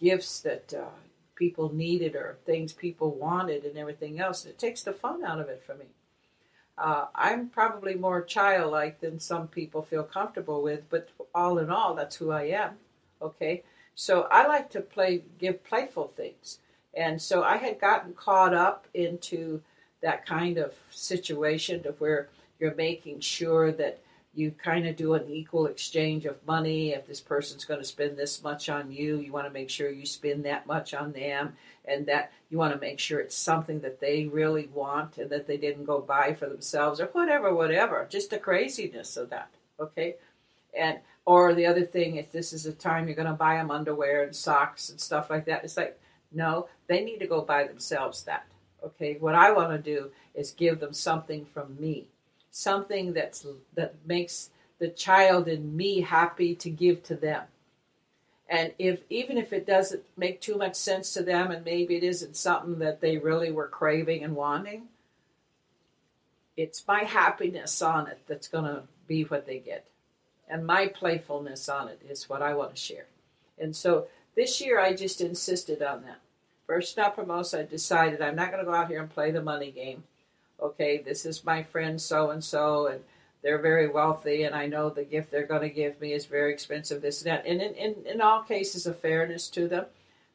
gifts 0.00 0.40
that 0.40 0.74
uh, 0.74 0.90
people 1.34 1.72
needed 1.72 2.14
or 2.14 2.38
things 2.44 2.72
people 2.72 3.10
wanted 3.10 3.64
and 3.64 3.76
everything 3.76 4.20
else. 4.20 4.44
And 4.44 4.52
it 4.52 4.58
takes 4.58 4.82
the 4.82 4.92
fun 4.92 5.24
out 5.24 5.40
of 5.40 5.48
it 5.48 5.62
for 5.64 5.74
me. 5.74 5.86
Uh, 6.80 7.06
I'm 7.14 7.48
probably 7.50 7.94
more 7.94 8.22
childlike 8.22 9.00
than 9.00 9.20
some 9.20 9.48
people 9.48 9.82
feel 9.82 10.02
comfortable 10.02 10.62
with, 10.62 10.88
but 10.88 11.10
all 11.34 11.58
in 11.58 11.70
all, 11.70 11.94
that's 11.94 12.16
who 12.16 12.30
I 12.30 12.44
am. 12.44 12.78
Okay, 13.20 13.64
so 13.94 14.26
I 14.30 14.46
like 14.46 14.70
to 14.70 14.80
play, 14.80 15.24
give 15.38 15.62
playful 15.62 16.08
things, 16.16 16.58
and 16.94 17.20
so 17.20 17.42
I 17.42 17.58
had 17.58 17.78
gotten 17.78 18.14
caught 18.14 18.54
up 18.54 18.86
into 18.94 19.60
that 20.00 20.24
kind 20.24 20.56
of 20.56 20.72
situation 20.90 21.82
to 21.82 21.90
where 21.98 22.30
you're 22.58 22.74
making 22.74 23.20
sure 23.20 23.72
that 23.72 24.00
you 24.32 24.52
kind 24.52 24.86
of 24.86 24.96
do 24.96 25.14
an 25.14 25.28
equal 25.28 25.66
exchange 25.66 26.24
of 26.24 26.46
money. 26.46 26.90
If 26.90 27.06
this 27.06 27.20
person's 27.20 27.64
going 27.64 27.80
to 27.80 27.86
spend 27.86 28.16
this 28.16 28.42
much 28.42 28.68
on 28.68 28.92
you, 28.92 29.18
you 29.18 29.32
want 29.32 29.46
to 29.46 29.52
make 29.52 29.70
sure 29.70 29.90
you 29.90 30.06
spend 30.06 30.44
that 30.44 30.66
much 30.66 30.94
on 30.94 31.12
them, 31.12 31.56
and 31.84 32.06
that 32.06 32.32
you 32.48 32.58
want 32.58 32.72
to 32.72 32.80
make 32.80 33.00
sure 33.00 33.20
it's 33.20 33.34
something 33.34 33.80
that 33.80 34.00
they 34.00 34.26
really 34.26 34.68
want 34.72 35.18
and 35.18 35.30
that 35.30 35.46
they 35.46 35.56
didn't 35.56 35.84
go 35.84 36.00
buy 36.00 36.34
for 36.34 36.48
themselves 36.48 37.00
or 37.00 37.06
whatever, 37.06 37.54
whatever. 37.54 38.06
Just 38.08 38.30
the 38.30 38.38
craziness 38.38 39.16
of 39.16 39.30
that. 39.30 39.50
Okay, 39.80 40.16
and 40.78 40.98
or 41.24 41.54
the 41.54 41.66
other 41.66 41.84
thing, 41.84 42.16
if 42.16 42.30
this 42.30 42.52
is 42.52 42.66
a 42.66 42.72
time 42.72 43.06
you're 43.06 43.16
going 43.16 43.26
to 43.26 43.34
buy 43.34 43.56
them 43.56 43.70
underwear 43.70 44.22
and 44.22 44.34
socks 44.34 44.90
and 44.90 45.00
stuff 45.00 45.28
like 45.28 45.46
that, 45.46 45.64
it's 45.64 45.76
like 45.76 45.98
no, 46.32 46.68
they 46.86 47.02
need 47.02 47.18
to 47.18 47.26
go 47.26 47.42
buy 47.42 47.66
themselves 47.66 48.22
that. 48.24 48.46
Okay, 48.84 49.16
what 49.18 49.34
I 49.34 49.50
want 49.50 49.72
to 49.72 49.78
do 49.78 50.10
is 50.34 50.52
give 50.52 50.78
them 50.78 50.92
something 50.92 51.44
from 51.44 51.78
me 51.80 52.06
something 52.50 53.12
that's 53.12 53.46
that 53.74 53.94
makes 54.06 54.50
the 54.78 54.88
child 54.88 55.48
in 55.48 55.76
me 55.76 56.00
happy 56.00 56.54
to 56.56 56.70
give 56.70 57.02
to 57.04 57.14
them. 57.14 57.44
And 58.48 58.72
if 58.78 59.00
even 59.08 59.38
if 59.38 59.52
it 59.52 59.66
doesn't 59.66 60.02
make 60.16 60.40
too 60.40 60.56
much 60.56 60.74
sense 60.74 61.12
to 61.14 61.22
them 61.22 61.50
and 61.50 61.64
maybe 61.64 61.96
it 61.96 62.02
isn't 62.02 62.36
something 62.36 62.80
that 62.80 63.00
they 63.00 63.18
really 63.18 63.52
were 63.52 63.68
craving 63.68 64.24
and 64.24 64.34
wanting, 64.34 64.88
it's 66.56 66.86
my 66.88 67.04
happiness 67.04 67.80
on 67.80 68.08
it 68.08 68.18
that's 68.26 68.48
going 68.48 68.64
to 68.64 68.82
be 69.06 69.22
what 69.22 69.46
they 69.46 69.58
get. 69.58 69.86
And 70.48 70.66
my 70.66 70.88
playfulness 70.88 71.68
on 71.68 71.88
it 71.88 72.00
is 72.08 72.28
what 72.28 72.42
I 72.42 72.54
want 72.54 72.74
to 72.74 72.80
share. 72.80 73.06
And 73.56 73.76
so 73.76 74.08
this 74.34 74.60
year 74.60 74.80
I 74.80 74.94
just 74.94 75.20
insisted 75.20 75.80
on 75.80 76.02
that. 76.02 76.20
First 76.66 76.98
and 76.98 77.14
foremost, 77.14 77.54
I 77.54 77.62
decided 77.62 78.20
I'm 78.20 78.36
not 78.36 78.50
going 78.50 78.64
to 78.64 78.70
go 78.70 78.76
out 78.76 78.88
here 78.88 79.00
and 79.00 79.10
play 79.10 79.30
the 79.30 79.42
money 79.42 79.70
game 79.70 80.04
okay, 80.62 80.98
this 80.98 81.24
is 81.24 81.44
my 81.44 81.62
friend 81.62 82.00
so 82.00 82.30
and 82.30 82.42
so, 82.42 82.86
and 82.86 83.00
they're 83.42 83.58
very 83.58 83.88
wealthy, 83.88 84.42
and 84.42 84.54
I 84.54 84.66
know 84.66 84.90
the 84.90 85.04
gift 85.04 85.30
they're 85.30 85.46
going 85.46 85.62
to 85.62 85.70
give 85.70 86.00
me 86.00 86.12
is 86.12 86.26
very 86.26 86.52
expensive, 86.52 87.00
this 87.00 87.22
and 87.22 87.30
that. 87.30 87.46
And 87.46 87.62
in, 87.62 87.74
in, 87.74 87.94
in 88.06 88.20
all 88.20 88.42
cases 88.42 88.86
of 88.86 88.98
fairness 88.98 89.48
to 89.50 89.66
them, 89.66 89.86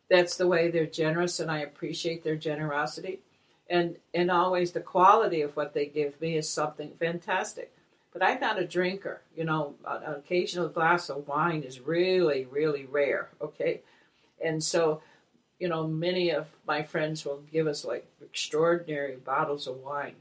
that's 0.09 0.37
the 0.37 0.47
way 0.47 0.69
they're 0.69 0.85
generous, 0.85 1.39
and 1.39 1.51
I 1.51 1.59
appreciate 1.59 2.23
their 2.23 2.35
generosity. 2.35 3.19
And, 3.69 3.97
and 4.13 4.29
always 4.29 4.71
the 4.71 4.79
quality 4.79 5.41
of 5.41 5.55
what 5.55 5.73
they 5.73 5.87
give 5.87 6.19
me 6.21 6.37
is 6.37 6.49
something 6.49 6.91
fantastic. 6.99 7.71
But 8.13 8.23
I'm 8.23 8.39
not 8.39 8.59
a 8.59 8.65
drinker. 8.65 9.21
You 9.35 9.43
know, 9.43 9.75
an 9.85 10.13
occasional 10.13 10.69
glass 10.69 11.09
of 11.09 11.27
wine 11.27 11.63
is 11.63 11.79
really, 11.79 12.45
really 12.45 12.85
rare, 12.85 13.29
okay? 13.41 13.81
And 14.43 14.63
so 14.63 15.01
you 15.59 15.69
know, 15.69 15.87
many 15.87 16.29
of 16.31 16.47
my 16.67 16.83
friends 16.83 17.25
will 17.25 17.41
give 17.51 17.67
us 17.67 17.85
like 17.85 18.07
extraordinary 18.21 19.15
bottles 19.15 19.67
of 19.67 19.77
wine. 19.77 20.15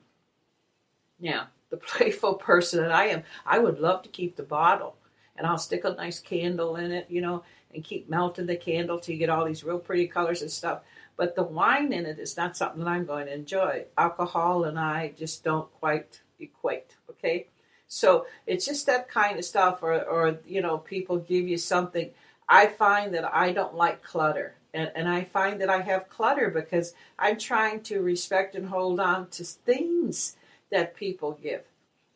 Now, 1.18 1.48
the 1.70 1.76
playful 1.76 2.34
person 2.34 2.80
that 2.80 2.92
I 2.92 3.06
am, 3.06 3.24
I 3.44 3.58
would 3.58 3.80
love 3.80 4.02
to 4.02 4.08
keep 4.08 4.36
the 4.36 4.42
bottle 4.42 4.96
and 5.36 5.46
I'll 5.46 5.58
stick 5.58 5.84
a 5.84 5.90
nice 5.90 6.20
candle 6.20 6.76
in 6.76 6.92
it, 6.92 7.06
you 7.10 7.20
know, 7.20 7.42
and 7.74 7.82
keep 7.82 8.08
melting 8.08 8.46
the 8.46 8.56
candle 8.56 9.00
till 9.00 9.14
you 9.14 9.18
get 9.18 9.30
all 9.30 9.44
these 9.44 9.64
real 9.64 9.80
pretty 9.80 10.06
colors 10.06 10.42
and 10.42 10.50
stuff. 10.50 10.82
But 11.16 11.34
the 11.34 11.42
wine 11.42 11.92
in 11.92 12.06
it 12.06 12.18
is 12.18 12.36
not 12.36 12.56
something 12.56 12.84
that 12.84 12.90
I'm 12.90 13.04
going 13.04 13.26
to 13.26 13.34
enjoy. 13.34 13.86
Alcohol 13.98 14.64
and 14.64 14.78
I 14.78 15.12
just 15.16 15.42
don't 15.42 15.72
quite 15.74 16.20
equate, 16.38 16.96
okay? 17.10 17.48
So 17.88 18.26
it's 18.46 18.66
just 18.66 18.86
that 18.86 19.08
kind 19.08 19.38
of 19.38 19.44
stuff, 19.44 19.82
or, 19.82 20.02
or 20.02 20.38
you 20.46 20.60
know, 20.60 20.78
people 20.78 21.18
give 21.18 21.46
you 21.46 21.58
something. 21.58 22.10
I 22.48 22.66
find 22.66 23.14
that 23.14 23.32
I 23.32 23.52
don't 23.52 23.74
like 23.74 24.02
clutter 24.02 24.54
and, 24.74 24.90
and 24.94 25.08
I 25.08 25.24
find 25.24 25.60
that 25.60 25.70
I 25.70 25.80
have 25.80 26.10
clutter 26.10 26.50
because 26.50 26.92
I'm 27.18 27.38
trying 27.38 27.82
to 27.84 28.00
respect 28.00 28.54
and 28.54 28.68
hold 28.68 29.00
on 29.00 29.28
to 29.30 29.44
things 29.44 30.36
that 30.70 30.96
people 30.96 31.38
give. 31.42 31.62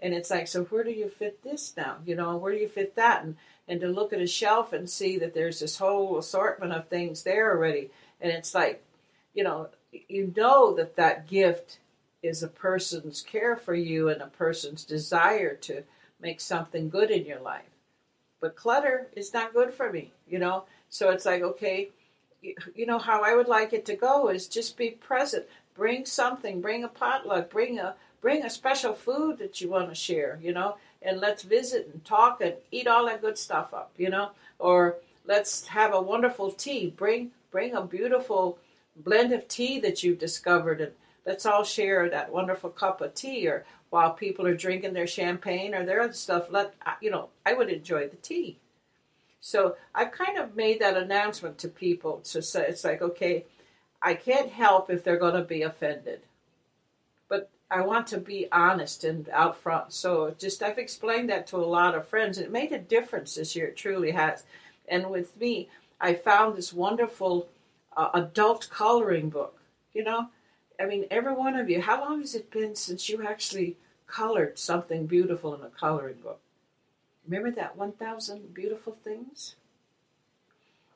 And 0.00 0.12
it's 0.12 0.30
like, 0.30 0.48
so 0.48 0.64
where 0.64 0.84
do 0.84 0.90
you 0.90 1.08
fit 1.08 1.42
this 1.42 1.74
now? 1.76 1.96
You 2.04 2.16
know, 2.16 2.36
where 2.36 2.52
do 2.52 2.58
you 2.58 2.68
fit 2.68 2.94
that? 2.96 3.24
And 3.24 3.36
and 3.68 3.80
to 3.82 3.88
look 3.88 4.12
at 4.12 4.20
a 4.20 4.26
shelf 4.26 4.72
and 4.72 4.88
see 4.88 5.18
that 5.18 5.34
there's 5.34 5.60
this 5.60 5.76
whole 5.76 6.18
assortment 6.18 6.72
of 6.72 6.88
things 6.88 7.22
there 7.22 7.50
already. 7.50 7.90
And 8.20 8.32
it's 8.32 8.54
like, 8.54 8.82
you 9.34 9.44
know, 9.44 9.68
you 10.08 10.32
know 10.34 10.74
that 10.74 10.96
that 10.96 11.28
gift 11.28 11.78
is 12.22 12.42
a 12.42 12.48
person's 12.48 13.20
care 13.20 13.56
for 13.56 13.74
you 13.74 14.08
and 14.08 14.22
a 14.22 14.26
person's 14.26 14.84
desire 14.84 15.54
to 15.54 15.84
make 16.18 16.40
something 16.40 16.88
good 16.88 17.10
in 17.10 17.26
your 17.26 17.40
life. 17.40 17.68
But 18.40 18.56
clutter 18.56 19.08
is 19.14 19.34
not 19.34 19.52
good 19.52 19.74
for 19.74 19.92
me, 19.92 20.12
you 20.26 20.38
know? 20.38 20.64
So 20.88 21.10
it's 21.10 21.26
like, 21.26 21.42
okay, 21.42 21.90
you 22.42 22.86
know 22.86 22.98
how 22.98 23.22
I 23.22 23.34
would 23.34 23.48
like 23.48 23.72
it 23.72 23.84
to 23.86 23.96
go 23.96 24.28
is 24.28 24.46
just 24.46 24.76
be 24.76 24.90
present. 24.90 25.46
Bring 25.74 26.04
something. 26.04 26.60
Bring 26.60 26.84
a 26.84 26.88
potluck. 26.88 27.50
Bring 27.50 27.78
a 27.78 27.94
bring 28.20 28.44
a 28.44 28.50
special 28.50 28.94
food 28.94 29.38
that 29.38 29.60
you 29.60 29.70
want 29.70 29.88
to 29.88 29.94
share. 29.94 30.38
You 30.42 30.52
know, 30.52 30.76
and 31.02 31.20
let's 31.20 31.42
visit 31.42 31.90
and 31.92 32.04
talk 32.04 32.40
and 32.40 32.54
eat 32.70 32.86
all 32.86 33.06
that 33.06 33.20
good 33.20 33.38
stuff 33.38 33.72
up. 33.74 33.92
You 33.96 34.10
know, 34.10 34.30
or 34.58 34.96
let's 35.26 35.68
have 35.68 35.94
a 35.94 36.00
wonderful 36.00 36.52
tea. 36.52 36.90
Bring 36.90 37.32
bring 37.50 37.74
a 37.74 37.82
beautiful 37.82 38.58
blend 38.96 39.32
of 39.32 39.48
tea 39.48 39.80
that 39.80 40.02
you've 40.02 40.18
discovered 40.18 40.80
and 40.80 40.92
let's 41.24 41.46
all 41.46 41.64
share 41.64 42.08
that 42.08 42.32
wonderful 42.32 42.70
cup 42.70 43.00
of 43.00 43.14
tea 43.14 43.46
or 43.46 43.64
while 43.90 44.12
people 44.12 44.46
are 44.46 44.56
drinking 44.56 44.92
their 44.92 45.06
champagne 45.06 45.74
or 45.74 45.84
their 45.84 46.02
other 46.02 46.12
stuff 46.12 46.50
let 46.50 46.74
you 47.00 47.10
know 47.10 47.28
i 47.46 47.52
would 47.52 47.68
enjoy 47.68 48.08
the 48.08 48.16
tea 48.16 48.58
so 49.48 49.76
I've 49.94 50.12
kind 50.12 50.36
of 50.36 50.56
made 50.56 50.78
that 50.80 50.98
announcement 50.98 51.56
to 51.58 51.68
people 51.68 52.18
to 52.24 52.42
say 52.42 52.66
it's 52.68 52.84
like, 52.84 53.00
okay, 53.00 53.46
I 54.02 54.12
can't 54.12 54.50
help 54.50 54.90
if 54.90 55.02
they're 55.02 55.16
going 55.16 55.36
to 55.36 55.42
be 55.42 55.62
offended, 55.62 56.20
but 57.30 57.48
I 57.70 57.80
want 57.80 58.08
to 58.08 58.18
be 58.18 58.46
honest 58.52 59.04
and 59.04 59.26
out 59.30 59.56
front. 59.56 59.94
So 59.94 60.34
just 60.38 60.62
I've 60.62 60.76
explained 60.76 61.30
that 61.30 61.46
to 61.46 61.56
a 61.56 61.64
lot 61.64 61.94
of 61.94 62.06
friends, 62.06 62.36
it 62.36 62.52
made 62.52 62.72
a 62.72 62.78
difference 62.78 63.36
this 63.36 63.56
year. 63.56 63.68
It 63.68 63.78
truly 63.78 64.10
has. 64.10 64.44
And 64.86 65.08
with 65.08 65.34
me, 65.40 65.70
I 65.98 66.12
found 66.12 66.54
this 66.54 66.74
wonderful 66.74 67.48
uh, 67.96 68.10
adult 68.12 68.68
coloring 68.68 69.30
book. 69.30 69.58
You 69.94 70.04
know, 70.04 70.28
I 70.78 70.84
mean, 70.84 71.06
every 71.10 71.32
one 71.32 71.56
of 71.56 71.70
you. 71.70 71.80
How 71.80 71.98
long 72.02 72.20
has 72.20 72.34
it 72.34 72.50
been 72.50 72.76
since 72.76 73.08
you 73.08 73.26
actually 73.26 73.78
colored 74.06 74.58
something 74.58 75.06
beautiful 75.06 75.54
in 75.54 75.62
a 75.62 75.70
coloring 75.70 76.18
book? 76.22 76.40
Remember 77.28 77.50
that 77.50 77.76
1,000 77.76 78.54
beautiful 78.54 78.96
things? 79.04 79.54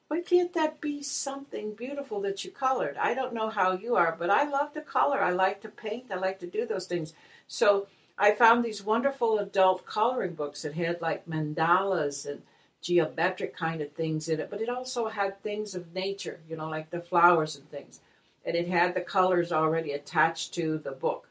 Why 0.08 0.22
can't 0.22 0.52
that 0.54 0.80
be 0.80 1.02
something 1.02 1.74
beautiful 1.74 2.20
that 2.22 2.44
you 2.44 2.50
colored? 2.50 2.96
I 2.96 3.12
don't 3.12 3.34
know 3.34 3.50
how 3.50 3.72
you 3.72 3.96
are, 3.96 4.16
but 4.18 4.30
I 4.30 4.48
love 4.48 4.72
to 4.74 4.80
color. 4.80 5.20
I 5.20 5.30
like 5.30 5.60
to 5.62 5.68
paint. 5.68 6.06
I 6.10 6.16
like 6.16 6.38
to 6.40 6.46
do 6.46 6.66
those 6.66 6.86
things. 6.86 7.12
So 7.48 7.86
I 8.18 8.34
found 8.34 8.64
these 8.64 8.82
wonderful 8.82 9.38
adult 9.38 9.84
coloring 9.84 10.34
books 10.34 10.62
that 10.62 10.74
had 10.74 11.00
like 11.02 11.26
mandalas 11.26 12.26
and 12.26 12.42
geometric 12.80 13.56
kind 13.56 13.80
of 13.80 13.92
things 13.92 14.28
in 14.28 14.40
it, 14.40 14.50
but 14.50 14.60
it 14.60 14.68
also 14.68 15.08
had 15.08 15.42
things 15.42 15.74
of 15.74 15.94
nature, 15.94 16.40
you 16.48 16.56
know, 16.56 16.68
like 16.68 16.90
the 16.90 17.00
flowers 17.00 17.56
and 17.56 17.70
things. 17.70 18.00
And 18.44 18.56
it 18.56 18.68
had 18.68 18.94
the 18.94 19.00
colors 19.00 19.52
already 19.52 19.92
attached 19.92 20.52
to 20.54 20.78
the 20.78 20.92
book. 20.92 21.28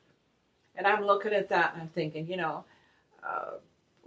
And 0.75 0.87
I'm 0.87 1.05
looking 1.05 1.33
at 1.33 1.49
that 1.49 1.73
and 1.73 1.83
I'm 1.83 1.89
thinking, 1.89 2.27
you 2.27 2.37
know, 2.37 2.63
uh, 3.23 3.57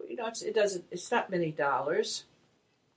you 0.09 0.17
know, 0.17 0.27
it 0.27 0.55
doesn't, 0.55 0.85
it's 0.91 1.11
not 1.11 1.31
many 1.31 1.51
dollars. 1.51 2.25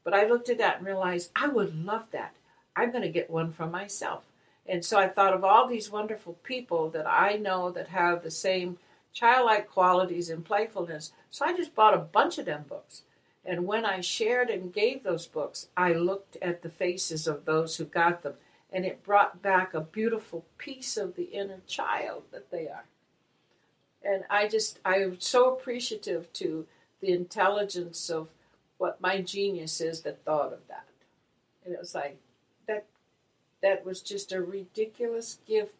But 0.03 0.13
I 0.13 0.25
looked 0.25 0.49
at 0.49 0.57
that 0.59 0.77
and 0.77 0.85
realized 0.85 1.31
I 1.35 1.47
would 1.47 1.85
love 1.85 2.05
that. 2.11 2.35
I'm 2.75 2.91
going 2.91 3.03
to 3.03 3.09
get 3.09 3.29
one 3.29 3.51
for 3.51 3.67
myself. 3.67 4.23
And 4.65 4.83
so 4.83 4.97
I 4.97 5.07
thought 5.07 5.33
of 5.33 5.43
all 5.43 5.67
these 5.67 5.91
wonderful 5.91 6.33
people 6.43 6.89
that 6.91 7.07
I 7.07 7.33
know 7.37 7.71
that 7.71 7.89
have 7.89 8.23
the 8.23 8.31
same 8.31 8.77
childlike 9.13 9.69
qualities 9.69 10.29
and 10.29 10.45
playfulness. 10.45 11.11
So 11.29 11.45
I 11.45 11.55
just 11.55 11.73
bought 11.73 11.93
a 11.93 11.99
bunch 11.99 12.37
of 12.37 12.45
them 12.45 12.65
books. 12.67 13.03
And 13.45 13.65
when 13.65 13.85
I 13.85 14.01
shared 14.01 14.49
and 14.49 14.73
gave 14.73 15.03
those 15.03 15.25
books, 15.25 15.67
I 15.75 15.93
looked 15.93 16.37
at 16.41 16.61
the 16.61 16.69
faces 16.69 17.27
of 17.27 17.45
those 17.45 17.77
who 17.77 17.85
got 17.85 18.23
them. 18.23 18.33
And 18.71 18.85
it 18.85 19.03
brought 19.03 19.41
back 19.41 19.73
a 19.73 19.79
beautiful 19.79 20.45
piece 20.57 20.97
of 20.97 21.15
the 21.15 21.23
inner 21.23 21.61
child 21.65 22.23
that 22.31 22.51
they 22.51 22.67
are. 22.67 22.85
And 24.03 24.25
I 24.29 24.47
just, 24.47 24.79
I'm 24.85 25.19
so 25.19 25.53
appreciative 25.53 26.31
to 26.33 26.67
the 27.01 27.11
intelligence 27.11 28.09
of 28.09 28.29
what 28.77 29.01
my 29.01 29.21
genius 29.21 29.81
is 29.81 30.01
that 30.01 30.23
thought 30.23 30.53
of 30.53 30.67
that. 30.67 30.87
And 31.65 31.73
it 31.73 31.79
was 31.79 31.95
like 31.95 32.17
that 32.67 32.85
that 33.61 33.85
was 33.85 34.01
just 34.01 34.31
a 34.31 34.41
ridiculous 34.41 35.39
gift 35.47 35.73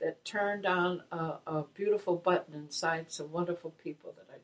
that 0.00 0.24
turned 0.24 0.64
on 0.64 1.02
a, 1.10 1.34
a 1.46 1.64
beautiful 1.74 2.16
button 2.16 2.54
inside 2.54 3.10
some 3.10 3.32
wonderful 3.32 3.72
people 3.82 4.14
that 4.16 4.26
I 4.32 4.36
know. 4.36 4.42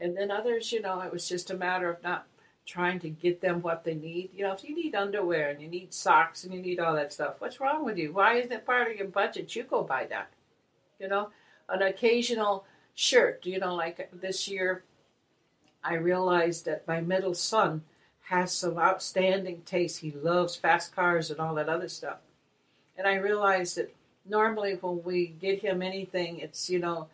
And 0.00 0.16
then 0.16 0.30
others, 0.30 0.72
you 0.72 0.82
know, 0.82 1.00
it 1.00 1.12
was 1.12 1.28
just 1.28 1.50
a 1.50 1.56
matter 1.56 1.88
of 1.88 2.02
not 2.02 2.26
trying 2.66 3.00
to 3.00 3.08
get 3.08 3.40
them 3.40 3.62
what 3.62 3.84
they 3.84 3.94
need. 3.94 4.30
You 4.34 4.44
know, 4.44 4.52
if 4.52 4.64
you 4.64 4.74
need 4.74 4.94
underwear 4.94 5.50
and 5.50 5.60
you 5.60 5.68
need 5.68 5.94
socks 5.94 6.44
and 6.44 6.52
you 6.52 6.60
need 6.60 6.80
all 6.80 6.94
that 6.94 7.12
stuff, 7.12 7.36
what's 7.38 7.60
wrong 7.60 7.84
with 7.84 7.98
you? 7.98 8.12
Why 8.12 8.34
isn't 8.34 8.52
it 8.52 8.66
part 8.66 8.90
of 8.90 8.96
your 8.96 9.08
budget? 9.08 9.54
You 9.54 9.64
go 9.64 9.82
buy 9.82 10.06
that. 10.06 10.30
You 10.98 11.08
know, 11.08 11.30
an 11.68 11.82
occasional 11.82 12.64
shirt. 12.94 13.46
You 13.46 13.58
know, 13.58 13.74
like 13.74 14.10
this 14.12 14.48
year, 14.48 14.84
I 15.84 15.94
realized 15.94 16.64
that 16.66 16.86
my 16.86 17.00
middle 17.00 17.34
son 17.34 17.82
has 18.28 18.52
some 18.52 18.78
outstanding 18.78 19.62
taste. 19.62 20.00
He 20.00 20.12
loves 20.12 20.56
fast 20.56 20.94
cars 20.94 21.30
and 21.30 21.40
all 21.40 21.54
that 21.56 21.68
other 21.68 21.88
stuff. 21.88 22.18
And 22.96 23.06
I 23.06 23.14
realized 23.14 23.76
that 23.76 23.94
normally 24.24 24.74
when 24.74 25.02
we 25.02 25.26
get 25.26 25.60
him 25.60 25.82
anything, 25.82 26.38
it's, 26.38 26.70
you 26.70 26.78
know, 26.78 27.08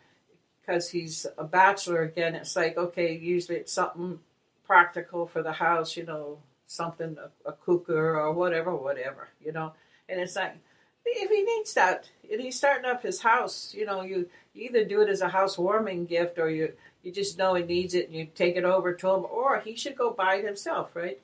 because 0.61 0.89
he's 0.89 1.25
a 1.37 1.43
bachelor 1.43 2.03
again, 2.03 2.35
it's 2.35 2.55
like, 2.55 2.77
okay, 2.77 3.15
usually 3.15 3.57
it's 3.57 3.73
something 3.73 4.19
practical 4.65 5.25
for 5.25 5.41
the 5.41 5.53
house, 5.53 5.97
you 5.97 6.05
know, 6.05 6.37
something, 6.67 7.17
a, 7.17 7.49
a 7.49 7.53
cooker 7.53 8.19
or 8.19 8.31
whatever, 8.31 8.75
whatever, 8.75 9.29
you 9.43 9.51
know. 9.51 9.73
And 10.07 10.19
it's 10.19 10.35
like, 10.35 10.57
if 11.05 11.31
he 11.31 11.41
needs 11.41 11.73
that, 11.73 12.09
and 12.31 12.39
he's 12.39 12.57
starting 12.57 12.85
up 12.85 13.01
his 13.01 13.21
house, 13.21 13.73
you 13.75 13.85
know, 13.85 14.03
you, 14.03 14.29
you 14.53 14.69
either 14.69 14.85
do 14.85 15.01
it 15.01 15.09
as 15.09 15.21
a 15.21 15.29
housewarming 15.29 16.05
gift 16.05 16.37
or 16.37 16.51
you, 16.51 16.73
you 17.03 17.11
just 17.11 17.37
know 17.37 17.55
he 17.55 17.63
needs 17.63 17.93
it 17.93 18.07
and 18.07 18.15
you 18.15 18.25
take 18.25 18.55
it 18.55 18.65
over 18.65 18.93
to 18.93 19.09
him, 19.09 19.25
or 19.29 19.59
he 19.59 19.75
should 19.75 19.95
go 19.95 20.11
buy 20.11 20.35
it 20.35 20.45
himself, 20.45 20.95
right? 20.95 21.19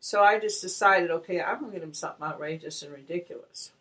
So 0.00 0.22
I 0.22 0.38
just 0.38 0.62
decided, 0.62 1.10
okay, 1.10 1.40
I'm 1.40 1.60
going 1.60 1.72
to 1.72 1.78
get 1.78 1.84
him 1.84 1.94
something 1.94 2.24
outrageous 2.24 2.82
and 2.82 2.92
ridiculous. 2.92 3.72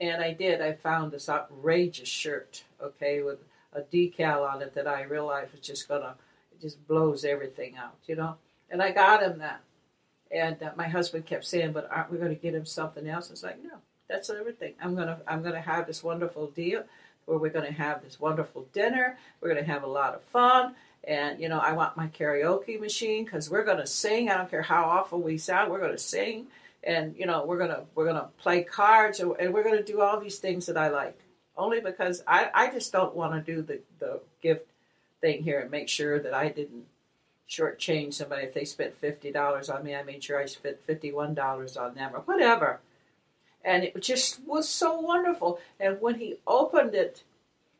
And 0.00 0.22
I 0.22 0.32
did. 0.32 0.60
I 0.60 0.72
found 0.72 1.12
this 1.12 1.28
outrageous 1.28 2.08
shirt, 2.08 2.64
okay, 2.82 3.22
with 3.22 3.38
a 3.72 3.82
decal 3.82 4.50
on 4.50 4.62
it 4.62 4.74
that 4.74 4.88
I 4.88 5.02
realized 5.02 5.52
was 5.52 5.60
just 5.60 5.86
going 5.86 6.02
to, 6.02 6.14
it 6.52 6.60
just 6.60 6.86
blows 6.88 7.24
everything 7.24 7.76
out, 7.76 7.96
you 8.06 8.16
know? 8.16 8.36
And 8.70 8.82
I 8.82 8.90
got 8.92 9.22
him 9.22 9.38
that. 9.38 9.60
And 10.30 10.62
uh, 10.62 10.70
my 10.76 10.88
husband 10.88 11.26
kept 11.26 11.44
saying, 11.44 11.72
but 11.72 11.88
aren't 11.90 12.10
we 12.10 12.18
going 12.18 12.34
to 12.34 12.40
get 12.40 12.54
him 12.54 12.64
something 12.64 13.06
else? 13.06 13.30
It's 13.30 13.42
like, 13.42 13.62
no, 13.62 13.78
that's 14.08 14.30
everything. 14.30 14.74
I'm 14.82 14.94
going 14.94 15.08
to, 15.08 15.18
I'm 15.26 15.42
going 15.42 15.54
to 15.54 15.60
have 15.60 15.86
this 15.86 16.02
wonderful 16.02 16.48
deal 16.48 16.84
where 17.30 17.38
we're 17.38 17.48
going 17.48 17.64
to 17.64 17.72
have 17.72 18.02
this 18.02 18.18
wonderful 18.18 18.66
dinner. 18.72 19.16
We're 19.40 19.52
going 19.52 19.64
to 19.64 19.72
have 19.72 19.84
a 19.84 19.86
lot 19.86 20.16
of 20.16 20.22
fun. 20.24 20.74
And, 21.04 21.40
you 21.40 21.48
know, 21.48 21.60
I 21.60 21.72
want 21.72 21.96
my 21.96 22.08
karaoke 22.08 22.78
machine 22.78 23.24
because 23.24 23.48
we're 23.48 23.64
going 23.64 23.78
to 23.78 23.86
sing. 23.86 24.28
I 24.28 24.36
don't 24.36 24.50
care 24.50 24.62
how 24.62 24.82
awful 24.82 25.20
we 25.20 25.38
sound. 25.38 25.70
We're 25.70 25.78
going 25.78 25.92
to 25.92 25.98
sing. 25.98 26.48
And, 26.82 27.16
you 27.16 27.26
know, 27.26 27.44
we're 27.46 27.58
going 27.58 27.70
to, 27.70 27.84
we're 27.94 28.04
going 28.04 28.20
to 28.20 28.28
play 28.38 28.64
cards 28.64 29.20
and, 29.20 29.54
we're 29.54 29.62
going 29.62 29.76
to 29.76 29.84
do 29.84 30.00
all 30.00 30.18
these 30.18 30.38
things 30.38 30.66
that 30.66 30.76
I 30.76 30.88
like. 30.88 31.20
Only 31.56 31.80
because 31.80 32.22
I, 32.26 32.50
I 32.52 32.70
just 32.72 32.90
don't 32.90 33.14
want 33.14 33.32
to 33.32 33.54
do 33.54 33.62
the, 33.62 33.80
the 34.00 34.20
gift 34.42 34.66
thing 35.20 35.44
here 35.44 35.60
and 35.60 35.70
make 35.70 35.88
sure 35.88 36.18
that 36.18 36.34
I 36.34 36.48
didn't 36.48 36.86
shortchange 37.48 38.14
somebody. 38.14 38.42
If 38.42 38.54
they 38.54 38.64
spent 38.64 39.00
$50 39.00 39.72
on 39.72 39.84
me, 39.84 39.94
I 39.94 40.02
made 40.02 40.24
sure 40.24 40.40
I 40.40 40.46
spent 40.46 40.84
$51 40.84 41.80
on 41.80 41.94
them 41.94 42.10
or 42.12 42.20
whatever 42.20 42.80
and 43.64 43.84
it 43.84 44.00
just 44.00 44.40
was 44.46 44.68
so 44.68 44.98
wonderful. 44.98 45.60
And 45.78 46.00
when 46.00 46.16
he 46.16 46.36
opened 46.46 46.94
it, 46.94 47.24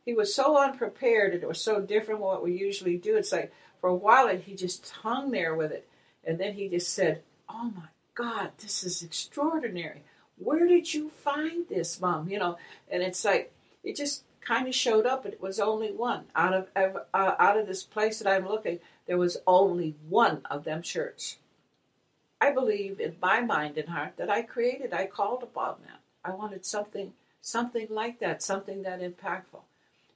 he 0.05 0.13
was 0.13 0.33
so 0.33 0.57
unprepared, 0.57 1.33
and 1.33 1.43
it 1.43 1.47
was 1.47 1.61
so 1.61 1.79
different 1.79 2.19
from 2.19 2.27
what 2.27 2.43
we 2.43 2.53
usually 2.53 2.97
do. 2.97 3.17
It's 3.17 3.31
like 3.31 3.53
for 3.79 3.89
a 3.89 3.95
while, 3.95 4.27
he 4.35 4.55
just 4.55 4.89
hung 4.89 5.31
there 5.31 5.55
with 5.55 5.71
it, 5.71 5.87
and 6.23 6.39
then 6.39 6.53
he 6.53 6.67
just 6.69 6.93
said, 6.93 7.21
"Oh 7.49 7.71
my 7.75 7.89
God, 8.15 8.51
this 8.59 8.83
is 8.83 9.01
extraordinary! 9.01 10.03
Where 10.37 10.67
did 10.67 10.93
you 10.93 11.09
find 11.09 11.67
this, 11.67 11.99
Mom?" 12.01 12.29
You 12.29 12.39
know, 12.39 12.57
and 12.89 13.03
it's 13.03 13.23
like 13.23 13.53
it 13.83 13.95
just 13.95 14.23
kind 14.41 14.67
of 14.67 14.75
showed 14.75 15.05
up. 15.05 15.25
It 15.25 15.41
was 15.41 15.59
only 15.59 15.91
one 15.91 16.25
out 16.35 16.53
of 16.53 16.67
uh, 16.75 17.35
out 17.39 17.57
of 17.57 17.67
this 17.67 17.83
place 17.83 18.19
that 18.19 18.31
I'm 18.31 18.47
looking. 18.47 18.79
There 19.05 19.17
was 19.17 19.37
only 19.45 19.95
one 20.09 20.41
of 20.49 20.63
them 20.63 20.81
shirts. 20.81 21.37
I 22.41 22.51
believe 22.51 22.99
in 22.99 23.15
my 23.21 23.41
mind 23.41 23.77
and 23.77 23.89
heart 23.89 24.13
that 24.17 24.29
I 24.29 24.41
created, 24.41 24.93
I 24.93 25.05
called 25.05 25.43
upon 25.43 25.75
that. 25.85 26.01
I 26.25 26.33
wanted 26.35 26.65
something 26.65 27.13
something 27.41 27.87
like 27.89 28.19
that, 28.19 28.43
something 28.43 28.83
that 28.83 29.01
impactful. 29.01 29.61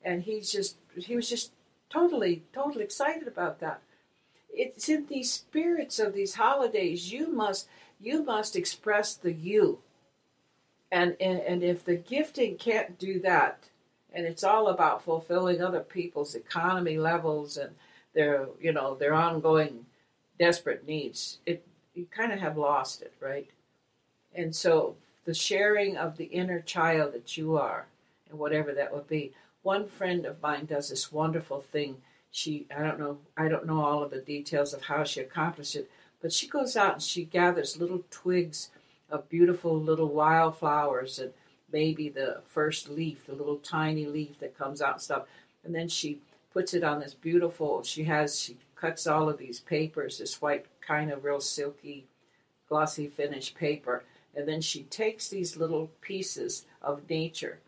And 0.03 0.23
he's 0.23 0.51
just 0.51 0.77
he 0.95 1.15
was 1.15 1.29
just 1.29 1.51
totally, 1.89 2.43
totally 2.53 2.83
excited 2.83 3.27
about 3.27 3.59
that. 3.59 3.81
It's 4.49 4.89
in 4.89 5.05
these 5.05 5.31
spirits 5.31 5.99
of 5.99 6.13
these 6.13 6.35
holidays 6.35 7.11
you 7.11 7.31
must 7.31 7.67
you 7.99 8.23
must 8.23 8.55
express 8.55 9.13
the 9.13 9.31
you. 9.31 9.79
And 10.91 11.15
and, 11.19 11.39
and 11.39 11.63
if 11.63 11.85
the 11.85 11.95
gifting 11.95 12.57
can't 12.57 12.97
do 12.97 13.19
that, 13.19 13.65
and 14.11 14.25
it's 14.25 14.43
all 14.43 14.67
about 14.67 15.03
fulfilling 15.03 15.61
other 15.61 15.81
people's 15.81 16.33
economy 16.33 16.97
levels 16.97 17.55
and 17.55 17.75
their 18.13 18.47
you 18.59 18.71
know 18.71 18.95
their 18.95 19.13
ongoing 19.13 19.85
desperate 20.39 20.87
needs, 20.87 21.39
it 21.45 21.65
you 21.95 22.05
kind 22.11 22.31
of 22.31 22.39
have 22.39 22.57
lost 22.57 23.01
it, 23.01 23.13
right? 23.19 23.49
And 24.33 24.55
so 24.55 24.95
the 25.25 25.33
sharing 25.33 25.97
of 25.97 26.17
the 26.17 26.25
inner 26.25 26.59
child 26.59 27.13
that 27.13 27.37
you 27.37 27.57
are, 27.57 27.87
and 28.29 28.39
whatever 28.39 28.73
that 28.73 28.93
would 28.93 29.07
be. 29.07 29.33
One 29.63 29.87
friend 29.87 30.25
of 30.25 30.41
mine 30.41 30.65
does 30.65 30.89
this 30.89 31.11
wonderful 31.11 31.61
thing. 31.61 31.97
She, 32.31 32.67
I 32.75 32.83
don't 32.83 32.99
know, 32.99 33.17
I 33.35 33.47
don't 33.47 33.65
know 33.65 33.83
all 33.83 34.03
of 34.03 34.11
the 34.11 34.19
details 34.19 34.73
of 34.73 34.83
how 34.83 35.03
she 35.03 35.21
accomplished 35.21 35.75
it, 35.75 35.89
but 36.21 36.31
she 36.31 36.47
goes 36.47 36.75
out 36.75 36.93
and 36.93 37.01
she 37.01 37.23
gathers 37.25 37.77
little 37.77 38.03
twigs 38.11 38.69
of 39.09 39.29
beautiful 39.29 39.79
little 39.79 40.09
wildflowers 40.09 41.17
and 41.19 41.31
maybe 41.71 42.09
the 42.09 42.41
first 42.47 42.89
leaf, 42.89 43.25
the 43.25 43.33
little 43.33 43.57
tiny 43.57 44.05
leaf 44.05 44.39
that 44.39 44.57
comes 44.57 44.81
out 44.81 44.93
and 44.93 45.01
stuff, 45.01 45.23
and 45.63 45.73
then 45.73 45.87
she 45.87 46.19
puts 46.53 46.73
it 46.73 46.83
on 46.83 46.99
this 46.99 47.13
beautiful. 47.13 47.83
She 47.83 48.03
has 48.03 48.39
she 48.39 48.57
cuts 48.75 49.07
all 49.07 49.29
of 49.29 49.37
these 49.37 49.59
papers, 49.59 50.17
this 50.17 50.41
white 50.41 50.65
kind 50.85 51.11
of 51.11 51.23
real 51.23 51.39
silky, 51.39 52.05
glossy 52.67 53.07
finish 53.07 53.53
paper. 53.53 54.03
And 54.35 54.47
then 54.47 54.61
she 54.61 54.83
takes 54.83 55.29
these 55.29 55.57
little 55.57 55.91
pieces 56.01 56.65
of 56.81 57.09
nature 57.09 57.59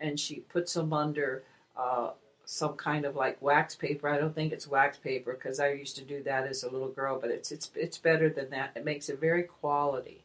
and 0.00 0.18
she 0.18 0.36
puts 0.36 0.74
them 0.74 0.92
under 0.92 1.44
uh, 1.76 2.10
some 2.44 2.74
kind 2.74 3.04
of 3.04 3.14
like 3.14 3.40
wax 3.40 3.76
paper. 3.76 4.08
I 4.08 4.18
don't 4.18 4.34
think 4.34 4.52
it's 4.52 4.66
wax 4.66 4.98
paper 4.98 5.34
because 5.34 5.60
I 5.60 5.70
used 5.70 5.96
to 5.96 6.04
do 6.04 6.22
that 6.24 6.46
as 6.46 6.64
a 6.64 6.70
little 6.70 6.88
girl, 6.88 7.18
but 7.20 7.30
it's 7.30 7.52
it's 7.52 7.70
it's 7.76 7.98
better 7.98 8.28
than 8.28 8.50
that. 8.50 8.72
It 8.74 8.84
makes 8.84 9.08
it 9.08 9.20
very 9.20 9.44
quality, 9.44 10.24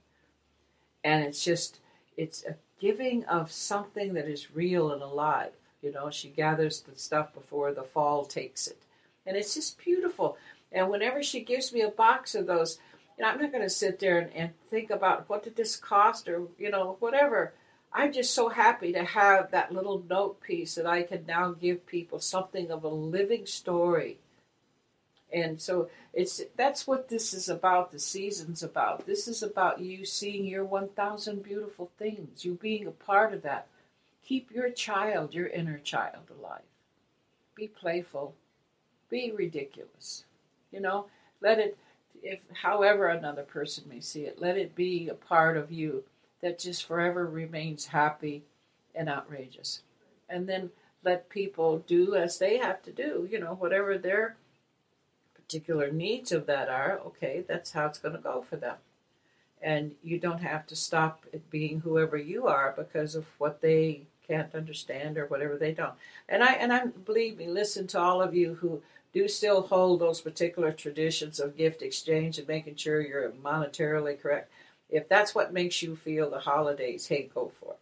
and 1.04 1.24
it's 1.24 1.44
just 1.44 1.80
it's 2.18 2.44
a 2.46 2.56
giving 2.80 3.26
of 3.26 3.52
something 3.52 4.14
that 4.16 4.28
is 4.28 4.56
real 4.56 4.92
and 4.92 5.04
alive. 5.04 5.52
You 5.82 5.92
know, 5.92 6.10
she 6.10 6.30
gathers 6.30 6.82
the 6.82 6.98
stuff 6.98 7.34
before 7.34 7.72
the 7.74 7.84
fall 7.84 8.26
takes 8.26 8.66
it, 8.68 8.82
and 9.26 9.36
it's 9.38 9.54
just 9.54 9.78
beautiful. 9.78 10.38
And 10.72 10.90
whenever 10.90 11.24
she 11.24 11.42
gives 11.42 11.74
me 11.74 11.82
a 11.82 11.90
box 11.90 12.36
of 12.36 12.48
those, 12.48 12.80
you 13.18 13.24
know, 13.24 13.32
I'm 13.32 13.42
not 13.42 13.52
going 13.52 13.64
to 13.64 13.70
sit 13.70 14.00
there 14.00 14.20
and, 14.20 14.34
and 14.34 14.52
think 14.70 14.90
about 14.90 15.30
what 15.30 15.44
did 15.44 15.56
this 15.56 15.76
cost 15.76 16.28
or, 16.28 16.48
you 16.58 16.70
know, 16.70 16.98
whatever. 17.00 17.54
I'm 17.94 18.12
just 18.12 18.34
so 18.34 18.50
happy 18.50 18.92
to 18.92 19.06
have 19.06 19.52
that 19.52 19.74
little 19.74 20.04
note 20.10 20.42
piece 20.42 20.76
that 20.76 20.86
I 20.86 21.04
can 21.04 21.26
now 21.26 21.52
give 21.52 21.88
people 21.88 22.20
something 22.20 22.70
of 22.70 22.84
a 22.84 22.90
living 22.90 23.46
story. 23.46 24.18
And 25.32 25.62
so 25.62 25.90
it's 26.14 26.42
that's 26.56 26.86
what 26.86 27.10
this 27.10 27.34
is 27.34 27.50
about. 27.50 27.92
The 27.92 28.00
season's 28.00 28.64
about. 28.64 29.06
This 29.06 29.28
is 29.28 29.42
about 29.42 29.80
you 29.80 30.06
seeing 30.06 30.46
your 30.46 30.66
1,000 30.66 31.42
beautiful 31.42 31.90
things. 31.98 32.44
You 32.44 32.54
being 32.56 32.86
a 32.86 32.92
part 32.92 33.34
of 33.34 33.42
that. 33.44 33.68
Keep 34.26 34.52
your 34.52 34.70
child, 34.70 35.34
your 35.34 35.48
inner 35.48 35.78
child, 35.78 36.32
alive. 36.38 36.62
Be 37.56 37.68
playful. 37.68 38.36
Be 39.10 39.32
ridiculous. 39.32 40.26
You 40.72 40.82
know, 40.82 41.08
let 41.42 41.60
it, 41.60 41.78
if 42.22 42.40
however 42.62 43.08
another 43.08 43.44
person 43.44 43.86
may 43.88 44.00
see 44.00 44.22
it, 44.22 44.42
let 44.42 44.58
it 44.58 44.76
be 44.76 45.08
a 45.08 45.14
part 45.14 45.58
of 45.58 45.72
you 45.72 46.04
that 46.42 46.60
just 46.60 46.86
forever 46.86 47.26
remains 47.26 47.88
happy 47.88 48.44
and 48.94 49.10
outrageous. 49.10 49.82
And 50.30 50.48
then 50.48 50.72
let 51.04 51.30
people 51.30 51.80
do 51.80 52.16
as 52.16 52.40
they 52.40 52.58
have 52.58 52.82
to 52.84 52.92
do, 52.92 53.28
you 53.32 53.40
know, 53.40 53.54
whatever 53.54 53.98
their 53.98 54.38
particular 55.36 55.92
needs 55.92 56.32
of 56.32 56.48
that 56.48 56.70
are, 56.70 57.00
okay, 57.06 57.44
that's 57.48 57.72
how 57.72 57.86
it's 57.86 58.00
going 58.00 58.16
to 58.16 58.22
go 58.22 58.42
for 58.42 58.56
them. 58.58 58.78
And 59.62 59.92
you 60.04 60.20
don't 60.20 60.42
have 60.42 60.66
to 60.68 60.76
stop 60.76 61.26
it 61.32 61.50
being 61.50 61.82
whoever 61.82 62.18
you 62.18 62.48
are 62.48 62.74
because 62.76 63.16
of 63.16 63.26
what 63.38 63.62
they 63.62 64.02
can't 64.28 64.54
understand 64.56 65.18
or 65.18 65.28
whatever 65.28 65.56
they 65.56 65.72
don't. 65.72 65.94
And 66.28 66.44
I 66.44 66.54
and 66.54 66.74
I 66.74 66.88
believe 66.88 67.38
me, 67.38 67.48
listen 67.48 67.88
to 67.88 68.00
all 68.00 68.22
of 68.22 68.36
you 68.36 68.56
who 68.56 68.82
do 69.16 69.30
still 69.30 69.62
hold 69.62 70.02
those 70.02 70.20
particular 70.20 70.74
traditions 70.74 71.40
of 71.40 71.56
gift 71.56 71.82
exchange 71.82 72.38
and 72.38 72.48
making 72.50 72.76
sure 72.76 73.00
you're 73.00 73.32
monetarily 73.32 74.22
correct. 74.22 74.52
If 74.90 75.08
that's 75.08 75.34
what 75.34 75.54
makes 75.54 75.82
you 75.82 75.96
feel 75.96 76.30
the 76.30 76.40
holidays, 76.40 77.08
hey, 77.08 77.30
go 77.34 77.50
for 77.60 77.74
it. 77.74 77.80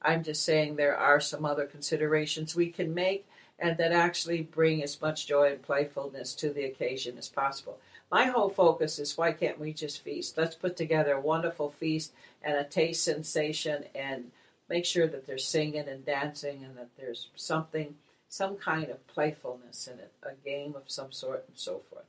I'm 0.00 0.22
just 0.22 0.44
saying 0.44 0.76
there 0.76 0.96
are 0.96 1.20
some 1.20 1.44
other 1.44 1.66
considerations 1.66 2.54
we 2.54 2.70
can 2.70 2.94
make 2.94 3.26
and 3.58 3.76
that 3.78 3.90
actually 3.90 4.42
bring 4.42 4.80
as 4.80 5.00
much 5.02 5.26
joy 5.26 5.50
and 5.50 5.62
playfulness 5.62 6.34
to 6.34 6.50
the 6.50 6.64
occasion 6.64 7.18
as 7.18 7.28
possible. 7.28 7.78
My 8.08 8.26
whole 8.26 8.50
focus 8.50 9.00
is 9.00 9.18
why 9.18 9.32
can't 9.32 9.58
we 9.58 9.72
just 9.72 10.04
feast? 10.04 10.38
Let's 10.38 10.54
put 10.54 10.76
together 10.76 11.14
a 11.14 11.20
wonderful 11.20 11.70
feast 11.80 12.12
and 12.44 12.56
a 12.56 12.62
taste 12.62 13.02
sensation 13.02 13.86
and 13.92 14.30
make 14.68 14.84
sure 14.84 15.08
that 15.08 15.26
they're 15.26 15.36
singing 15.36 15.88
and 15.88 16.06
dancing 16.06 16.62
and 16.62 16.76
that 16.76 16.90
there's 16.96 17.26
something 17.34 17.96
some 18.36 18.56
kind 18.56 18.90
of 18.90 19.06
playfulness 19.08 19.88
in 19.88 19.98
it, 20.00 20.12
a 20.22 20.34
game 20.44 20.74
of 20.76 20.84
some 20.88 21.12
sort, 21.12 21.44
and 21.48 21.58
so 21.58 21.82
forth. 21.90 22.04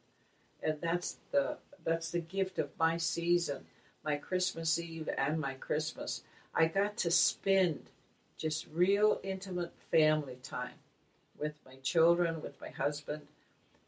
And 0.63 0.77
that's 0.81 1.17
the 1.31 1.57
that's 1.85 2.11
the 2.11 2.19
gift 2.19 2.59
of 2.59 2.69
my 2.79 2.97
season, 2.97 3.65
my 4.03 4.17
Christmas 4.17 4.79
Eve 4.79 5.09
and 5.17 5.39
my 5.39 5.53
Christmas. 5.55 6.23
I 6.53 6.67
got 6.67 6.97
to 6.97 7.11
spend 7.11 7.89
just 8.37 8.67
real 8.73 9.19
intimate 9.23 9.73
family 9.91 10.37
time. 10.43 10.79
with 11.39 11.55
my 11.65 11.75
children, 11.83 12.41
with 12.41 12.59
my 12.61 12.69
husband, 12.69 13.23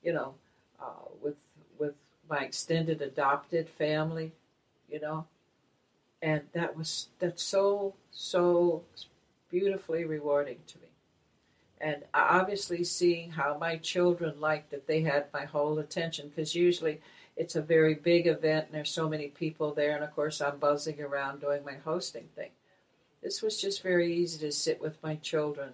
you 0.03 0.13
know, 0.13 0.35
uh, 0.81 1.05
with 1.21 1.37
with 1.79 1.95
my 2.29 2.39
extended 2.39 3.01
adopted 3.01 3.69
family, 3.69 4.33
you 4.89 4.99
know, 5.01 5.27
and 6.21 6.43
that 6.53 6.77
was 6.77 7.09
that's 7.19 7.43
so 7.43 7.95
so 8.11 8.83
beautifully 9.51 10.05
rewarding 10.05 10.59
to 10.67 10.79
me 10.79 10.88
and 11.81 12.03
obviously 12.13 12.83
seeing 12.83 13.31
how 13.31 13.57
my 13.57 13.77
children 13.77 14.39
liked 14.39 14.71
that 14.71 14.87
they 14.87 15.01
had 15.01 15.25
my 15.33 15.45
whole 15.45 15.79
attention 15.79 16.27
because 16.27 16.55
usually 16.55 16.99
it's 17.37 17.55
a 17.55 17.61
very 17.61 17.93
big 17.93 18.27
event 18.27 18.65
and 18.65 18.75
there's 18.75 18.91
so 18.91 19.07
many 19.07 19.27
people 19.27 19.73
there 19.73 19.95
and 19.95 20.03
of 20.03 20.13
course 20.15 20.41
i'm 20.41 20.57
buzzing 20.57 21.01
around 21.01 21.39
doing 21.41 21.63
my 21.63 21.75
hosting 21.85 22.27
thing. 22.35 22.49
This 23.23 23.41
was 23.41 23.59
just 23.59 23.83
very 23.83 24.13
easy 24.13 24.39
to 24.39 24.51
sit 24.51 24.81
with 24.81 25.01
my 25.03 25.15
children 25.15 25.71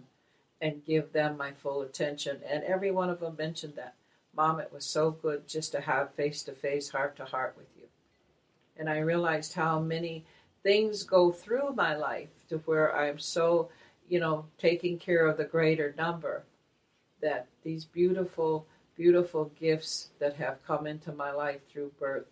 and 0.62 0.86
give 0.86 1.12
them 1.12 1.38
my 1.38 1.52
full 1.52 1.82
attention 1.82 2.40
and 2.48 2.64
every 2.64 2.92
one 2.92 3.10
of 3.10 3.20
them 3.20 3.36
mentioned 3.38 3.74
that. 3.76 3.96
Mom 4.36 4.60
it 4.60 4.72
was 4.74 4.86
so 4.86 5.12
good 5.12 5.48
just 5.48 5.72
to 5.72 5.82
have 5.82 6.14
face 6.14 6.44
to 6.44 6.52
face 6.52 6.90
heart 6.90 7.16
to 7.18 7.26
heart 7.26 7.56
with 7.58 7.68
you. 7.78 7.88
And 8.78 8.90
i 8.90 9.00
realized 9.00 9.54
how 9.54 9.80
many 9.80 10.24
things 10.62 11.04
go 11.04 11.32
through 11.32 11.74
my 11.74 11.96
life 11.96 12.30
to 12.50 12.58
where 12.60 12.96
i'm 12.96 13.20
so 13.20 13.70
you 14.10 14.20
know, 14.20 14.46
taking 14.58 14.98
care 14.98 15.26
of 15.26 15.38
the 15.38 15.44
greater 15.44 15.94
number, 15.98 16.44
that 17.22 17.48
these 17.64 17.86
beautiful, 17.86 18.68
beautiful 18.96 19.52
gifts 19.60 20.10
that 20.20 20.36
have 20.36 20.66
come 20.66 20.86
into 20.86 21.12
my 21.12 21.32
life 21.32 21.62
through 21.72 21.92
birth, 22.00 22.28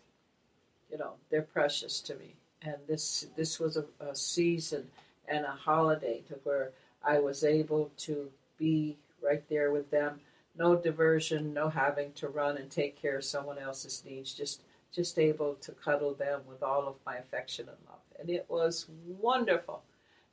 you 0.92 0.98
know, 0.98 1.14
they're 1.30 1.42
precious 1.42 2.00
to 2.02 2.16
me. 2.16 2.36
And 2.62 2.76
this 2.88 3.28
this 3.36 3.60
was 3.60 3.78
a, 3.78 3.86
a 4.00 4.16
season 4.16 4.88
and 5.28 5.46
a 5.46 5.52
holiday 5.52 6.22
to 6.28 6.36
where 6.44 6.72
I 7.04 7.20
was 7.20 7.44
able 7.44 7.92
to 8.00 8.30
be 8.58 8.98
right 9.22 9.44
there 9.50 9.72
with 9.72 9.90
them. 9.92 10.22
No 10.58 10.76
diversion, 10.76 11.54
no 11.54 11.70
having 11.70 12.14
to 12.14 12.28
run 12.28 12.58
and 12.58 12.70
take 12.70 13.02
care 13.02 13.18
of 13.18 13.26
someone 13.26 13.58
else's 13.58 14.04
needs. 14.06 14.34
Just 14.34 14.62
just 14.94 15.18
able 15.18 15.56
to 15.56 15.72
cuddle 15.72 16.14
them 16.14 16.42
with 16.48 16.62
all 16.62 16.88
of 16.88 16.96
my 17.06 17.16
affection 17.16 17.68
and 17.68 17.78
love. 17.90 18.00
And 18.20 18.30
it 18.30 18.46
was 18.48 18.86
wonderful. 19.20 19.82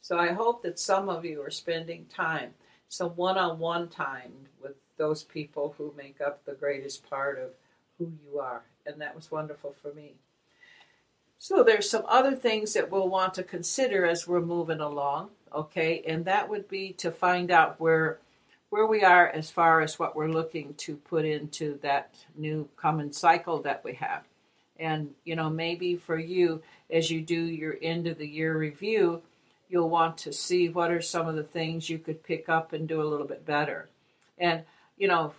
So 0.01 0.19
I 0.19 0.33
hope 0.33 0.63
that 0.63 0.79
some 0.79 1.09
of 1.09 1.25
you 1.25 1.43
are 1.43 1.51
spending 1.51 2.07
time, 2.07 2.55
some 2.89 3.11
one 3.11 3.37
on 3.37 3.59
one 3.59 3.89
time 3.89 4.33
with 4.63 4.75
those 4.97 5.23
people 5.23 5.75
who 5.77 5.95
make 5.97 6.21
up 6.21 6.45
the 6.45 6.55
greatest 6.55 7.09
part 7.09 7.39
of 7.39 7.51
who 7.99 8.13
you 8.25 8.39
are. 8.39 8.63
And 8.87 9.01
that 9.01 9.15
was 9.15 9.31
wonderful 9.31 9.75
for 9.83 9.93
me. 9.93 10.15
So 11.39 11.63
there's 11.63 11.89
some 11.89 12.05
other 12.07 12.35
things 12.35 12.75
that 12.75 12.91
we'll 12.91 13.09
want 13.09 13.35
to 13.35 13.43
consider 13.43 14.05
as 14.05 14.29
we're 14.29 14.43
moving 14.43 14.81
along, 14.81 15.31
okay? 15.55 16.03
And 16.07 16.27
that 16.27 16.51
would 16.51 16.69
be 16.69 16.93
to 16.95 17.11
find 17.11 17.51
out 17.51 17.81
where 17.81 18.19
where 18.69 18.87
we 18.87 19.03
are 19.03 19.27
as 19.29 19.51
far 19.51 19.81
as 19.81 19.99
what 19.99 20.15
we're 20.15 20.29
looking 20.29 20.75
to 20.75 20.95
put 20.95 21.25
into 21.25 21.77
that 21.83 22.15
new 22.37 22.69
common 22.77 23.13
cycle 23.13 23.61
that 23.63 23.83
we 23.83 23.95
have. 23.95 24.23
And 24.79 25.11
you 25.25 25.35
know, 25.35 25.51
maybe 25.51 25.97
for 25.97 26.19
you 26.19 26.63
as 26.89 27.11
you 27.11 27.21
do 27.21 27.41
your 27.41 27.77
end 27.83 28.07
of 28.07 28.19
the 28.19 28.29
year 28.29 28.57
review, 28.57 29.23
you'll 29.71 29.89
want 29.89 30.19
to 30.19 30.33
see 30.33 30.69
what 30.69 30.91
are 30.91 31.01
some 31.01 31.29
of 31.29 31.37
the 31.37 31.45
things 31.45 31.89
you 31.89 31.99
could 31.99 32.25
pick 32.25 32.49
up 32.49 32.73
and 32.73 32.89
do 32.89 33.01
a 33.01 33.05
little 33.05 33.27
bit 33.27 33.47
better. 33.47 33.89
And, 34.37 34.65
you 34.99 35.07
know, 35.07 35.33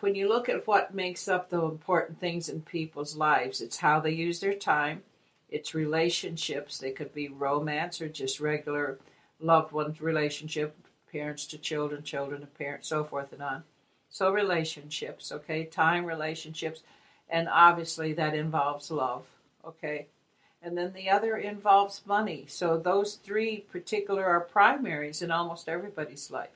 when 0.00 0.14
you 0.14 0.28
look 0.28 0.48
at 0.48 0.66
what 0.66 0.94
makes 0.94 1.28
up 1.28 1.48
the 1.48 1.62
important 1.62 2.18
things 2.18 2.48
in 2.48 2.62
people's 2.62 3.16
lives, 3.16 3.60
it's 3.60 3.76
how 3.76 4.00
they 4.00 4.10
use 4.10 4.40
their 4.40 4.54
time, 4.54 5.02
it's 5.48 5.74
relationships. 5.74 6.78
They 6.78 6.90
could 6.90 7.14
be 7.14 7.28
romance 7.28 8.00
or 8.00 8.08
just 8.08 8.40
regular 8.40 8.98
loved 9.40 9.72
ones 9.72 10.00
relationship, 10.00 10.76
parents 11.10 11.46
to 11.46 11.58
children, 11.58 12.02
children 12.02 12.40
to 12.40 12.46
parents, 12.46 12.88
so 12.88 13.04
forth 13.04 13.32
and 13.32 13.42
on. 13.42 13.62
So, 14.10 14.32
relationships, 14.32 15.30
okay? 15.30 15.64
Time, 15.64 16.04
relationships, 16.04 16.82
and 17.28 17.48
obviously 17.48 18.14
that 18.14 18.34
involves 18.34 18.90
love, 18.90 19.26
okay? 19.64 20.08
And 20.62 20.76
then 20.76 20.92
the 20.92 21.08
other 21.08 21.36
involves 21.36 22.02
money. 22.06 22.44
So 22.48 22.76
those 22.76 23.14
three 23.14 23.58
particular 23.70 24.24
are 24.24 24.40
primaries 24.40 25.22
in 25.22 25.30
almost 25.30 25.68
everybody's 25.68 26.30
life. 26.30 26.50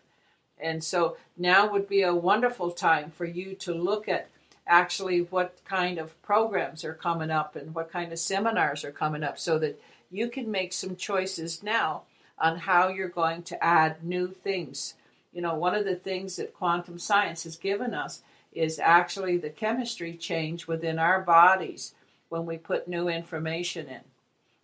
And 0.58 0.82
so 0.82 1.16
now 1.36 1.70
would 1.70 1.88
be 1.88 2.02
a 2.02 2.14
wonderful 2.14 2.70
time 2.70 3.10
for 3.10 3.24
you 3.24 3.54
to 3.56 3.74
look 3.74 4.08
at 4.08 4.28
actually 4.66 5.20
what 5.20 5.58
kind 5.64 5.98
of 5.98 6.20
programs 6.22 6.84
are 6.84 6.94
coming 6.94 7.30
up 7.30 7.56
and 7.56 7.74
what 7.74 7.90
kind 7.90 8.12
of 8.12 8.18
seminars 8.18 8.84
are 8.84 8.92
coming 8.92 9.24
up 9.24 9.38
so 9.38 9.58
that 9.58 9.80
you 10.10 10.28
can 10.28 10.50
make 10.50 10.72
some 10.72 10.94
choices 10.94 11.62
now 11.62 12.02
on 12.38 12.58
how 12.58 12.88
you're 12.88 13.08
going 13.08 13.42
to 13.42 13.64
add 13.64 14.04
new 14.04 14.28
things. 14.28 14.94
You 15.32 15.42
know, 15.42 15.54
one 15.54 15.74
of 15.74 15.84
the 15.84 15.96
things 15.96 16.36
that 16.36 16.54
quantum 16.54 16.98
science 16.98 17.44
has 17.44 17.56
given 17.56 17.94
us 17.94 18.22
is 18.52 18.78
actually 18.78 19.38
the 19.38 19.50
chemistry 19.50 20.14
change 20.16 20.66
within 20.66 20.98
our 20.98 21.20
bodies 21.20 21.94
when 22.32 22.46
we 22.46 22.56
put 22.56 22.88
new 22.88 23.08
information 23.08 23.88
in. 23.88 24.00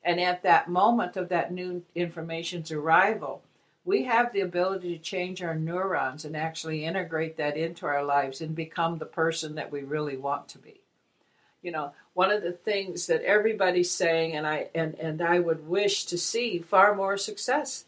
And 0.02 0.18
at 0.18 0.42
that 0.42 0.70
moment 0.70 1.18
of 1.18 1.28
that 1.28 1.52
new 1.52 1.82
information's 1.94 2.72
arrival, 2.72 3.42
we 3.84 4.04
have 4.04 4.32
the 4.32 4.40
ability 4.40 4.96
to 4.96 5.04
change 5.04 5.42
our 5.42 5.54
neurons 5.54 6.24
and 6.24 6.34
actually 6.34 6.86
integrate 6.86 7.36
that 7.36 7.58
into 7.58 7.84
our 7.84 8.02
lives 8.02 8.40
and 8.40 8.54
become 8.54 8.96
the 8.96 9.04
person 9.04 9.54
that 9.56 9.70
we 9.70 9.82
really 9.82 10.16
want 10.16 10.48
to 10.48 10.58
be. 10.58 10.80
You 11.60 11.72
know, 11.72 11.92
one 12.14 12.30
of 12.30 12.42
the 12.42 12.52
things 12.52 13.06
that 13.06 13.20
everybody's 13.22 13.90
saying 13.90 14.34
and 14.34 14.46
I 14.46 14.68
and, 14.74 14.94
and 14.94 15.20
I 15.20 15.38
would 15.38 15.68
wish 15.68 16.06
to 16.06 16.16
see 16.16 16.60
far 16.60 16.94
more 16.94 17.18
success 17.18 17.84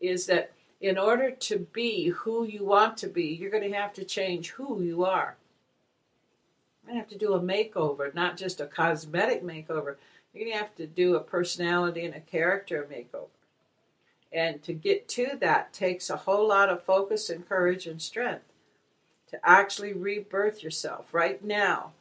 is 0.00 0.26
that 0.26 0.52
in 0.80 0.96
order 0.96 1.32
to 1.32 1.58
be 1.58 2.10
who 2.10 2.44
you 2.44 2.64
want 2.64 2.98
to 2.98 3.08
be, 3.08 3.26
you're 3.26 3.50
going 3.50 3.68
to 3.68 3.76
have 3.76 3.94
to 3.94 4.04
change 4.04 4.50
who 4.50 4.80
you 4.80 5.04
are. 5.04 5.34
I 6.88 6.92
have 6.92 7.08
to 7.08 7.18
do 7.18 7.34
a 7.34 7.40
makeover, 7.40 8.14
not 8.14 8.36
just 8.36 8.60
a 8.60 8.66
cosmetic 8.66 9.42
makeover. 9.42 9.96
You're 10.32 10.44
going 10.44 10.52
to 10.52 10.58
have 10.58 10.74
to 10.76 10.86
do 10.86 11.16
a 11.16 11.20
personality 11.20 12.04
and 12.04 12.14
a 12.14 12.20
character 12.20 12.86
makeover. 12.90 13.28
And 14.32 14.62
to 14.64 14.72
get 14.72 15.08
to 15.10 15.38
that 15.40 15.72
takes 15.72 16.10
a 16.10 16.16
whole 16.16 16.48
lot 16.48 16.68
of 16.68 16.82
focus 16.82 17.30
and 17.30 17.48
courage 17.48 17.86
and 17.86 18.02
strength 18.02 18.52
to 19.28 19.38
actually 19.48 19.92
rebirth 19.92 20.62
yourself. 20.62 21.14
Right 21.14 21.42
now, 21.42 21.92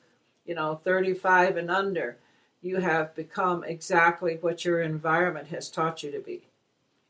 you 0.46 0.56
know, 0.56 0.76
35 0.76 1.58
and 1.58 1.70
under, 1.70 2.18
you 2.62 2.78
have 2.78 3.16
become 3.16 3.64
exactly 3.64 4.38
what 4.42 4.66
your 4.66 4.82
environment 4.82 5.50
has 5.50 5.70
taught 5.70 6.02
you 6.02 6.12
to 6.12 6.20
be. 6.20 6.48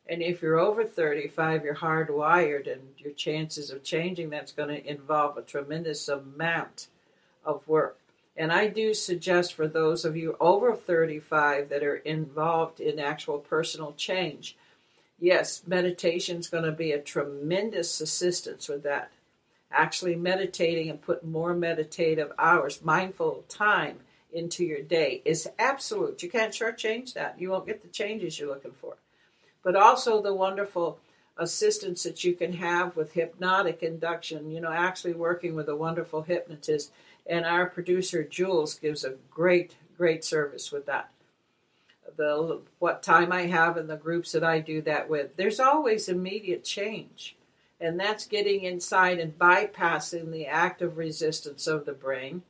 And 0.06 0.22
if 0.22 0.42
you're 0.42 0.60
over 0.60 0.84
35, 0.84 1.64
you're 1.64 1.76
hardwired, 1.76 2.72
and 2.72 2.82
your 2.98 3.14
chances 3.14 3.70
of 3.70 3.84
changing 3.84 4.30
that's 4.30 4.52
going 4.52 4.70
to 4.70 4.86
involve 4.86 5.38
a 5.38 5.42
tremendous 5.42 6.10
amount 6.10 6.88
of 7.46 7.68
work. 7.68 7.98
And 8.36 8.52
I 8.52 8.68
do 8.68 8.94
suggest 8.94 9.54
for 9.54 9.68
those 9.68 10.06
of 10.06 10.18
you 10.18 10.36
over 10.40 10.76
35 10.76 11.70
that 11.70 11.84
are 11.84 11.98
involved 11.98 12.80
in 12.80 13.00
actual 13.00 13.38
personal 13.38 13.94
change, 13.94 14.58
yes, 15.20 15.62
meditation 15.68 16.38
is 16.38 16.50
going 16.50 16.64
to 16.64 16.72
be 16.72 16.92
a 16.92 17.00
tremendous 17.00 18.02
assistance 18.02 18.68
with 18.68 18.84
that. 18.84 19.12
Actually, 19.72 20.16
meditating 20.16 20.90
and 20.90 21.02
put 21.02 21.26
more 21.26 21.54
meditative 21.54 22.32
hours, 22.38 22.84
mindful 22.84 23.44
time 23.50 24.00
into 24.32 24.64
your 24.64 24.82
day 24.82 25.22
is 25.26 25.48
absolute. 25.60 26.24
You 26.24 26.30
can't 26.30 26.54
shortchange 26.54 27.14
that. 27.14 27.40
You 27.40 27.52
won't 27.52 27.68
get 27.68 27.82
the 27.82 27.88
changes 27.88 28.38
you're 28.38 28.50
looking 28.50 28.74
for. 28.74 28.96
But 29.64 29.76
also 29.76 30.22
the 30.22 30.34
wonderful 30.34 31.00
assistance 31.38 32.04
that 32.04 32.24
you 32.24 32.34
can 32.34 32.54
have 32.54 32.96
with 32.96 33.14
hypnotic 33.14 33.82
induction, 33.82 34.52
you 34.52 34.62
know, 34.62 34.72
actually 34.72 35.14
working 35.14 35.56
with 35.56 35.70
a 35.70 35.76
wonderful 35.76 36.24
hypnotist 36.24 36.92
and 37.26 37.46
our 37.46 37.66
producer 37.66 38.24
Jules 38.24 38.76
gives 38.76 39.04
a 39.04 39.16
great, 39.30 39.76
great 39.98 40.24
service 40.24 40.72
with 40.72 40.86
that. 40.86 41.10
The 42.16 42.62
what 42.80 43.02
time 43.02 43.32
I 43.32 43.48
have 43.48 43.78
in 43.78 43.88
the 43.88 43.96
groups 43.96 44.34
that 44.34 44.44
I 44.44 44.60
do 44.60 44.82
that 44.84 45.10
with, 45.10 45.36
there's 45.36 45.60
always 45.60 46.10
immediate 46.10 46.64
change, 46.64 47.36
and 47.82 48.00
that's 48.00 48.28
getting 48.28 48.64
inside 48.64 49.20
and 49.20 49.38
bypassing 49.38 50.32
the 50.32 50.46
active 50.46 50.98
resistance 50.98 51.66
of 51.66 51.86
the 51.86 51.94
brain, 51.94 52.44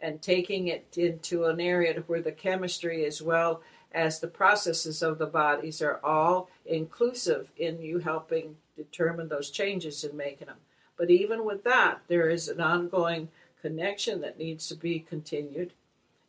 and 0.00 0.20
taking 0.20 0.68
it 0.68 0.86
into 0.96 1.46
an 1.46 1.60
area 1.60 2.02
where 2.06 2.20
the 2.20 2.32
chemistry 2.32 3.06
as 3.06 3.22
well 3.22 3.62
as 3.92 4.20
the 4.20 4.28
processes 4.28 5.02
of 5.02 5.16
the 5.16 5.26
bodies 5.26 5.80
are 5.80 5.98
all 6.04 6.50
inclusive 6.66 7.50
in 7.56 7.80
you 7.80 8.00
helping 8.00 8.56
determine 8.76 9.28
those 9.28 9.50
changes 9.50 10.04
and 10.04 10.14
making 10.14 10.48
them. 10.48 10.58
But 10.98 11.10
even 11.10 11.44
with 11.44 11.64
that, 11.64 12.00
there 12.08 12.28
is 12.28 12.48
an 12.48 12.60
ongoing 12.60 13.28
connection 13.66 14.20
that 14.20 14.38
needs 14.38 14.68
to 14.68 14.76
be 14.76 15.00
continued. 15.00 15.72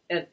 And 0.10 0.26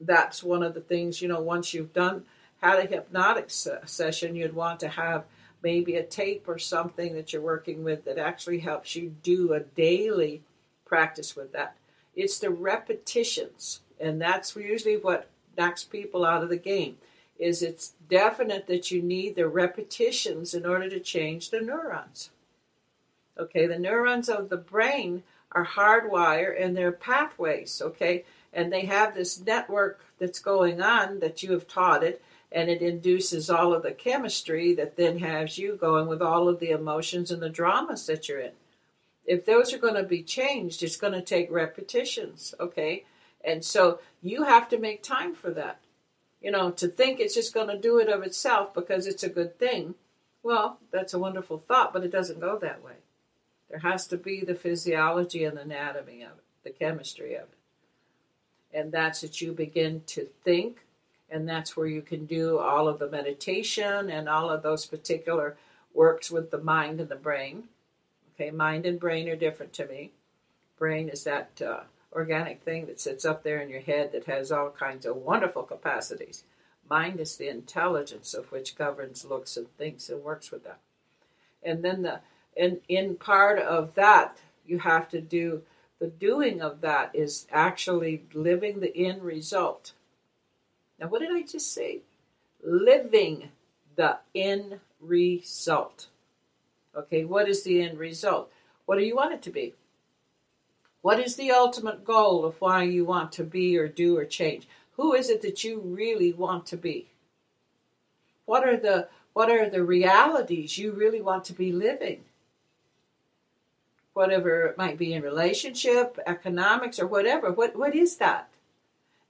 that's 0.00 0.42
one 0.42 0.64
of 0.64 0.74
the 0.74 0.80
things, 0.80 1.22
you 1.22 1.28
know, 1.28 1.40
once 1.40 1.72
you've 1.72 1.92
done 1.92 2.24
had 2.60 2.80
a 2.80 2.88
hypnotic 2.88 3.46
session, 3.48 4.34
you'd 4.34 4.56
want 4.56 4.80
to 4.80 4.88
have 4.88 5.24
maybe 5.62 5.94
a 5.94 6.02
tape 6.02 6.48
or 6.48 6.58
something 6.58 7.14
that 7.14 7.32
you're 7.32 7.40
working 7.40 7.84
with 7.84 8.04
that 8.04 8.18
actually 8.18 8.58
helps 8.58 8.96
you 8.96 9.14
do 9.22 9.52
a 9.52 9.60
daily 9.60 10.42
practice 10.84 11.36
with 11.36 11.52
that. 11.52 11.76
It's 12.16 12.40
the 12.40 12.50
repetitions, 12.50 13.82
and 14.00 14.20
that's 14.20 14.56
usually 14.56 14.96
what 14.96 15.30
knocks 15.56 15.84
people 15.84 16.24
out 16.24 16.42
of 16.42 16.48
the 16.48 16.56
game. 16.56 16.98
Is 17.38 17.62
it's 17.62 17.94
definite 18.10 18.66
that 18.66 18.90
you 18.90 19.00
need 19.00 19.36
the 19.36 19.46
repetitions 19.46 20.54
in 20.54 20.66
order 20.66 20.88
to 20.88 20.98
change 20.98 21.50
the 21.50 21.60
neurons. 21.60 22.30
Okay, 23.38 23.66
the 23.66 23.78
neurons 23.78 24.28
of 24.28 24.48
the 24.48 24.56
brain 24.56 25.22
are 25.54 25.66
hardwired 25.66 26.62
and 26.62 26.76
they're 26.76 26.92
pathways, 26.92 27.80
okay? 27.82 28.24
And 28.52 28.72
they 28.72 28.86
have 28.86 29.14
this 29.14 29.40
network 29.40 30.00
that's 30.18 30.38
going 30.38 30.82
on 30.82 31.20
that 31.20 31.42
you 31.42 31.52
have 31.52 31.66
taught 31.66 32.02
it, 32.04 32.22
and 32.50 32.68
it 32.68 32.82
induces 32.82 33.48
all 33.48 33.72
of 33.72 33.82
the 33.82 33.92
chemistry 33.92 34.74
that 34.74 34.96
then 34.96 35.18
has 35.18 35.56
you 35.58 35.76
going 35.76 36.06
with 36.06 36.20
all 36.20 36.48
of 36.48 36.60
the 36.60 36.70
emotions 36.70 37.30
and 37.30 37.40
the 37.40 37.48
dramas 37.48 38.06
that 38.06 38.28
you're 38.28 38.40
in. 38.40 38.52
If 39.24 39.46
those 39.46 39.72
are 39.72 39.78
going 39.78 39.94
to 39.94 40.02
be 40.02 40.22
changed, 40.22 40.82
it's 40.82 40.96
going 40.96 41.14
to 41.14 41.22
take 41.22 41.50
repetitions, 41.50 42.54
okay? 42.60 43.04
And 43.44 43.64
so 43.64 44.00
you 44.20 44.42
have 44.44 44.68
to 44.68 44.78
make 44.78 45.02
time 45.02 45.34
for 45.34 45.50
that. 45.52 45.80
You 46.40 46.50
know, 46.50 46.72
to 46.72 46.88
think 46.88 47.20
it's 47.20 47.34
just 47.34 47.54
going 47.54 47.68
to 47.68 47.78
do 47.78 47.98
it 47.98 48.08
of 48.08 48.22
itself 48.22 48.74
because 48.74 49.06
it's 49.06 49.22
a 49.22 49.28
good 49.28 49.58
thing, 49.58 49.94
well, 50.42 50.78
that's 50.90 51.14
a 51.14 51.18
wonderful 51.18 51.58
thought, 51.58 51.92
but 51.92 52.04
it 52.04 52.10
doesn't 52.10 52.40
go 52.40 52.58
that 52.58 52.82
way. 52.82 52.94
There 53.72 53.80
has 53.80 54.06
to 54.08 54.18
be 54.18 54.44
the 54.44 54.54
physiology 54.54 55.44
and 55.44 55.56
the 55.56 55.62
anatomy 55.62 56.22
of 56.22 56.32
it, 56.32 56.44
the 56.62 56.70
chemistry 56.70 57.34
of 57.34 57.44
it. 57.44 57.58
And 58.78 58.92
that's 58.92 59.22
that 59.22 59.40
you 59.40 59.52
begin 59.52 60.02
to 60.08 60.28
think, 60.44 60.84
and 61.30 61.48
that's 61.48 61.74
where 61.74 61.86
you 61.86 62.02
can 62.02 62.26
do 62.26 62.58
all 62.58 62.86
of 62.86 62.98
the 62.98 63.08
meditation 63.08 64.10
and 64.10 64.28
all 64.28 64.50
of 64.50 64.62
those 64.62 64.84
particular 64.84 65.56
works 65.94 66.30
with 66.30 66.50
the 66.50 66.58
mind 66.58 67.00
and 67.00 67.08
the 67.08 67.16
brain. 67.16 67.64
Okay, 68.34 68.50
mind 68.50 68.84
and 68.84 69.00
brain 69.00 69.26
are 69.30 69.36
different 69.36 69.72
to 69.74 69.86
me. 69.86 70.10
Brain 70.78 71.08
is 71.08 71.24
that 71.24 71.62
uh, 71.62 71.80
organic 72.12 72.60
thing 72.62 72.84
that 72.86 73.00
sits 73.00 73.24
up 73.24 73.42
there 73.42 73.62
in 73.62 73.70
your 73.70 73.80
head 73.80 74.12
that 74.12 74.26
has 74.26 74.52
all 74.52 74.68
kinds 74.68 75.06
of 75.06 75.16
wonderful 75.16 75.62
capacities. 75.62 76.44
Mind 76.90 77.18
is 77.18 77.38
the 77.38 77.48
intelligence 77.48 78.34
of 78.34 78.52
which 78.52 78.76
governs, 78.76 79.24
looks, 79.24 79.56
and 79.56 79.74
thinks 79.78 80.10
and 80.10 80.22
works 80.22 80.50
with 80.50 80.62
that. 80.64 80.80
And 81.62 81.82
then 81.82 82.02
the 82.02 82.20
and 82.56 82.80
in 82.88 83.16
part 83.16 83.58
of 83.58 83.94
that, 83.94 84.38
you 84.66 84.78
have 84.78 85.08
to 85.10 85.20
do 85.20 85.62
the 85.98 86.08
doing 86.08 86.60
of 86.60 86.80
that 86.80 87.14
is 87.14 87.46
actually 87.52 88.24
living 88.34 88.80
the 88.80 88.96
end 88.96 89.22
result. 89.22 89.92
Now, 90.98 91.06
what 91.06 91.20
did 91.20 91.30
I 91.30 91.42
just 91.42 91.72
say? 91.72 92.00
Living 92.62 93.50
the 93.94 94.18
end 94.34 94.80
result. 95.00 96.08
Okay, 96.96 97.24
what 97.24 97.48
is 97.48 97.62
the 97.62 97.82
end 97.82 97.98
result? 97.98 98.50
What 98.84 98.98
do 98.98 99.04
you 99.04 99.16
want 99.16 99.32
it 99.32 99.42
to 99.42 99.50
be? 99.50 99.74
What 101.02 101.18
is 101.18 101.36
the 101.36 101.50
ultimate 101.50 102.04
goal 102.04 102.44
of 102.44 102.60
why 102.60 102.82
you 102.82 103.04
want 103.04 103.32
to 103.32 103.44
be 103.44 103.76
or 103.78 103.88
do 103.88 104.18
or 104.18 104.24
change? 104.24 104.68
Who 104.96 105.14
is 105.14 105.30
it 105.30 105.42
that 105.42 105.64
you 105.64 105.80
really 105.80 106.32
want 106.32 106.66
to 106.66 106.76
be? 106.76 107.08
What 108.44 108.66
are 108.66 108.76
the 108.76 109.08
what 109.32 109.50
are 109.50 109.70
the 109.70 109.82
realities 109.82 110.76
you 110.76 110.92
really 110.92 111.22
want 111.22 111.44
to 111.44 111.52
be 111.54 111.72
living? 111.72 112.24
Whatever 114.14 114.66
it 114.66 114.78
might 114.78 114.98
be 114.98 115.14
in 115.14 115.22
relationship, 115.22 116.18
economics, 116.26 116.98
or 116.98 117.06
whatever. 117.06 117.50
What 117.50 117.76
what 117.76 117.94
is 117.94 118.16
that? 118.16 118.48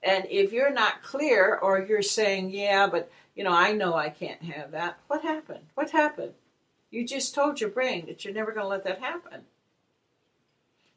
And 0.03 0.27
if 0.29 0.53
you're 0.53 0.73
not 0.73 1.03
clear 1.03 1.57
or 1.57 1.81
you're 1.81 2.03
saying, 2.03 2.51
yeah, 2.51 2.89
but 2.89 3.11
you 3.35 3.45
know, 3.45 3.53
I 3.53 3.73
know 3.73 3.95
I 3.95 4.11
can't 4.11 4.43
have 4.43 4.73
that, 4.73 4.99
what 5.07 5.23
happened? 5.23 5.65
What 5.75 5.91
happened? 5.91 6.33
You 6.91 7.07
just 7.07 7.35
told 7.35 7.61
your 7.61 7.71
brain 7.71 8.07
that 8.07 8.25
you're 8.25 8.35
never 8.35 8.53
going 8.53 8.65
to 8.65 8.69
let 8.69 8.85
that 8.85 9.01
happen. 9.01 9.43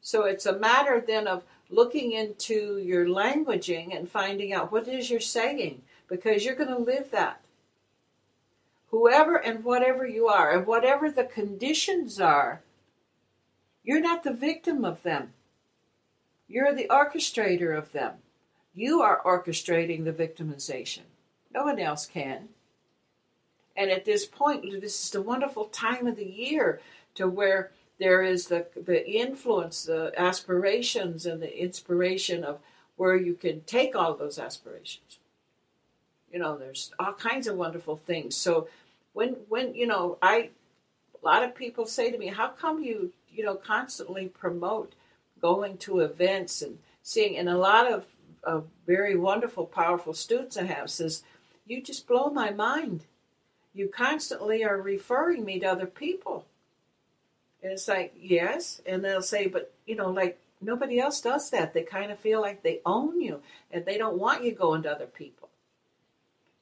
So 0.01 0.25
it's 0.25 0.45
a 0.45 0.57
matter 0.57 1.03
then 1.05 1.27
of 1.27 1.43
looking 1.69 2.11
into 2.11 2.77
your 2.77 3.05
languaging 3.05 3.95
and 3.95 4.09
finding 4.09 4.53
out 4.53 4.71
what 4.71 4.87
it 4.87 4.93
is 4.93 5.09
you're 5.09 5.19
saying 5.19 5.81
because 6.07 6.43
you're 6.43 6.55
going 6.55 6.69
to 6.69 6.77
live 6.77 7.11
that. 7.11 7.41
Whoever 8.91 9.37
and 9.37 9.63
whatever 9.63 10.05
you 10.07 10.27
are, 10.27 10.55
and 10.55 10.67
whatever 10.67 11.09
the 11.09 11.23
conditions 11.23 12.21
are, 12.21 12.61
you're 13.85 14.01
not 14.01 14.23
the 14.23 14.33
victim 14.33 14.83
of 14.83 15.03
them. 15.03 15.33
You're 16.47 16.73
the 16.73 16.87
orchestrator 16.89 17.77
of 17.77 17.91
them. 17.91 18.15
You 18.73 19.01
are 19.01 19.21
orchestrating 19.23 20.03
the 20.03 20.11
victimization. 20.11 21.03
No 21.53 21.63
one 21.63 21.79
else 21.79 22.05
can. 22.05 22.49
And 23.77 23.91
at 23.91 24.05
this 24.05 24.25
point, 24.25 24.63
this 24.81 25.05
is 25.05 25.09
the 25.11 25.21
wonderful 25.21 25.65
time 25.65 26.07
of 26.07 26.15
the 26.15 26.25
year 26.25 26.81
to 27.15 27.27
where 27.27 27.71
there 27.99 28.23
is 28.23 28.47
the 28.47 28.67
the 28.75 29.09
influence, 29.09 29.83
the 29.85 30.11
aspirations, 30.17 31.25
and 31.25 31.41
the 31.41 31.57
inspiration 31.57 32.43
of 32.43 32.59
where 32.97 33.15
you 33.15 33.33
can 33.33 33.61
take 33.61 33.95
all 33.95 34.15
those 34.15 34.39
aspirations. 34.39 35.19
You 36.31 36.39
know, 36.39 36.57
there's 36.57 36.91
all 36.99 37.13
kinds 37.13 37.47
of 37.47 37.55
wonderful 37.55 37.95
things. 37.95 38.35
So 38.35 38.67
when 39.13 39.35
when 39.47 39.75
you 39.75 39.87
know, 39.87 40.17
I 40.21 40.49
a 41.21 41.25
lot 41.25 41.43
of 41.43 41.55
people 41.55 41.85
say 41.85 42.11
to 42.11 42.17
me, 42.17 42.27
"How 42.27 42.49
come 42.49 42.83
you 42.83 43.13
you 43.35 43.43
know 43.43 43.55
constantly 43.55 44.27
promote 44.27 44.93
going 45.41 45.77
to 45.79 45.99
events 45.99 46.61
and 46.61 46.79
seeing?" 47.03 47.37
And 47.37 47.49
a 47.49 47.57
lot 47.57 47.91
of, 47.91 48.05
of 48.43 48.67
very 48.85 49.15
wonderful, 49.15 49.65
powerful 49.65 50.13
students 50.13 50.57
I 50.57 50.63
have 50.63 50.89
says, 50.89 51.23
"You 51.65 51.81
just 51.81 52.07
blow 52.07 52.29
my 52.29 52.51
mind." 52.51 53.05
you 53.75 53.89
constantly 53.89 54.63
are 54.63 54.81
referring 54.81 55.43
me 55.43 55.59
to 55.59 55.65
other 55.65 55.85
people. 55.85 56.45
And 57.61 57.73
it's 57.73 57.89
like, 57.89 58.13
yes. 58.17 58.81
And 58.85 59.03
they'll 59.03 59.21
say, 59.21 59.47
but, 59.47 59.73
you 59.85 59.95
know, 59.95 60.09
like 60.09 60.39
nobody 60.61 60.97
else 60.97 61.19
does 61.19 61.49
that. 61.49 61.73
They 61.73 61.83
kind 61.83 62.11
of 62.11 62.17
feel 62.17 62.41
like 62.41 62.63
they 62.63 62.79
own 62.85 63.19
you 63.21 63.41
and 63.69 63.85
they 63.85 63.97
don't 63.97 64.17
want 64.17 64.45
you 64.45 64.53
going 64.53 64.83
to 64.83 64.91
other 64.91 65.05
people. 65.07 65.49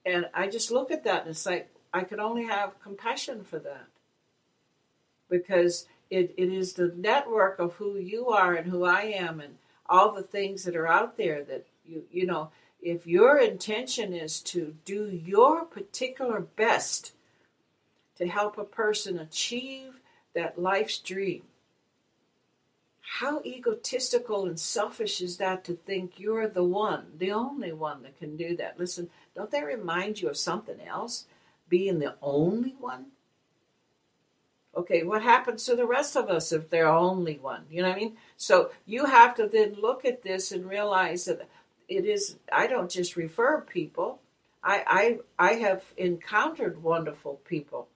And 0.06 0.28
I 0.34 0.48
just 0.48 0.72
look 0.72 0.92
at 0.92 1.04
that 1.04 1.22
and 1.22 1.30
it's 1.30 1.46
like, 1.46 1.70
I 1.94 2.04
could 2.04 2.20
only 2.20 2.46
have 2.46 2.82
compassion 2.82 3.44
for 3.44 3.60
that. 3.60 3.86
Because 5.30 5.86
it, 6.10 6.34
it 6.38 6.52
is 6.52 6.74
the 6.74 6.94
network 6.96 7.60
of 7.60 7.74
who 7.74 7.98
you 7.98 8.30
are 8.30 8.54
and 8.54 8.70
who 8.70 8.84
I 8.84 9.02
am 9.02 9.40
and 9.40 9.56
all 9.88 10.12
the 10.12 10.24
things 10.24 10.64
that 10.64 10.76
are 10.76 10.88
out 10.88 11.18
there 11.18 11.44
that 11.44 11.66
you, 11.86 12.04
you 12.12 12.26
know, 12.26 12.52
if 12.82 13.08
your 13.08 13.38
intention 13.38 14.14
is 14.14 14.42
to 14.42 14.76
do 14.86 15.10
your 15.10 15.66
particular 15.66 16.42
best 16.42 17.14
to 18.18 18.28
help 18.28 18.58
a 18.58 18.64
person 18.64 19.18
achieve 19.18 20.00
that 20.34 20.62
life's 20.62 21.00
dream, 21.00 21.44
how 23.20 23.42
egotistical 23.46 24.46
and 24.46 24.60
selfish 24.60 25.22
is 25.22 25.38
that 25.38 25.64
to 25.66 25.74
think 25.74 26.20
you're 26.20 26.48
the 26.48 26.64
one, 26.64 27.06
the 27.18 27.32
only 27.32 27.72
one 27.72 28.02
that 28.04 28.18
can 28.18 28.36
do 28.36 28.56
that? 28.58 28.80
Listen, 28.80 29.10
don't 29.36 29.52
that 29.52 29.66
remind 29.66 30.22
you 30.22 30.30
of 30.30 30.38
something 30.38 30.82
else? 30.82 31.26
Being 31.70 32.00
the 32.00 32.16
only 32.22 32.76
one? 32.80 33.08
Okay, 34.76 35.04
what 35.04 35.22
happens 35.22 35.66
to 35.66 35.76
the 35.76 35.86
rest 35.86 36.16
of 36.16 36.30
us 36.30 36.52
if 36.52 36.70
they're 36.70 36.88
only 36.88 37.38
one? 37.38 37.66
You 37.70 37.84
know 37.84 37.90
what 37.90 37.98
I 37.98 38.00
mean? 38.00 38.18
So 38.38 38.72
you 38.86 39.06
have 39.06 39.36
to 39.36 39.48
then 39.48 39.76
look 39.80 40.04
at 40.04 40.24
this 40.24 40.52
and 40.52 40.68
realize 40.68 41.26
that 41.26 41.48
it 41.88 42.06
is 42.06 42.38
I 42.52 42.68
don't 42.68 42.90
just 42.90 43.16
refer 43.16 43.62
people. 43.62 44.20
I 44.64 45.20
I 45.38 45.50
I 45.52 45.54
have 45.56 45.84
encountered 45.98 46.82
wonderful 46.82 47.42
people. 47.46 47.88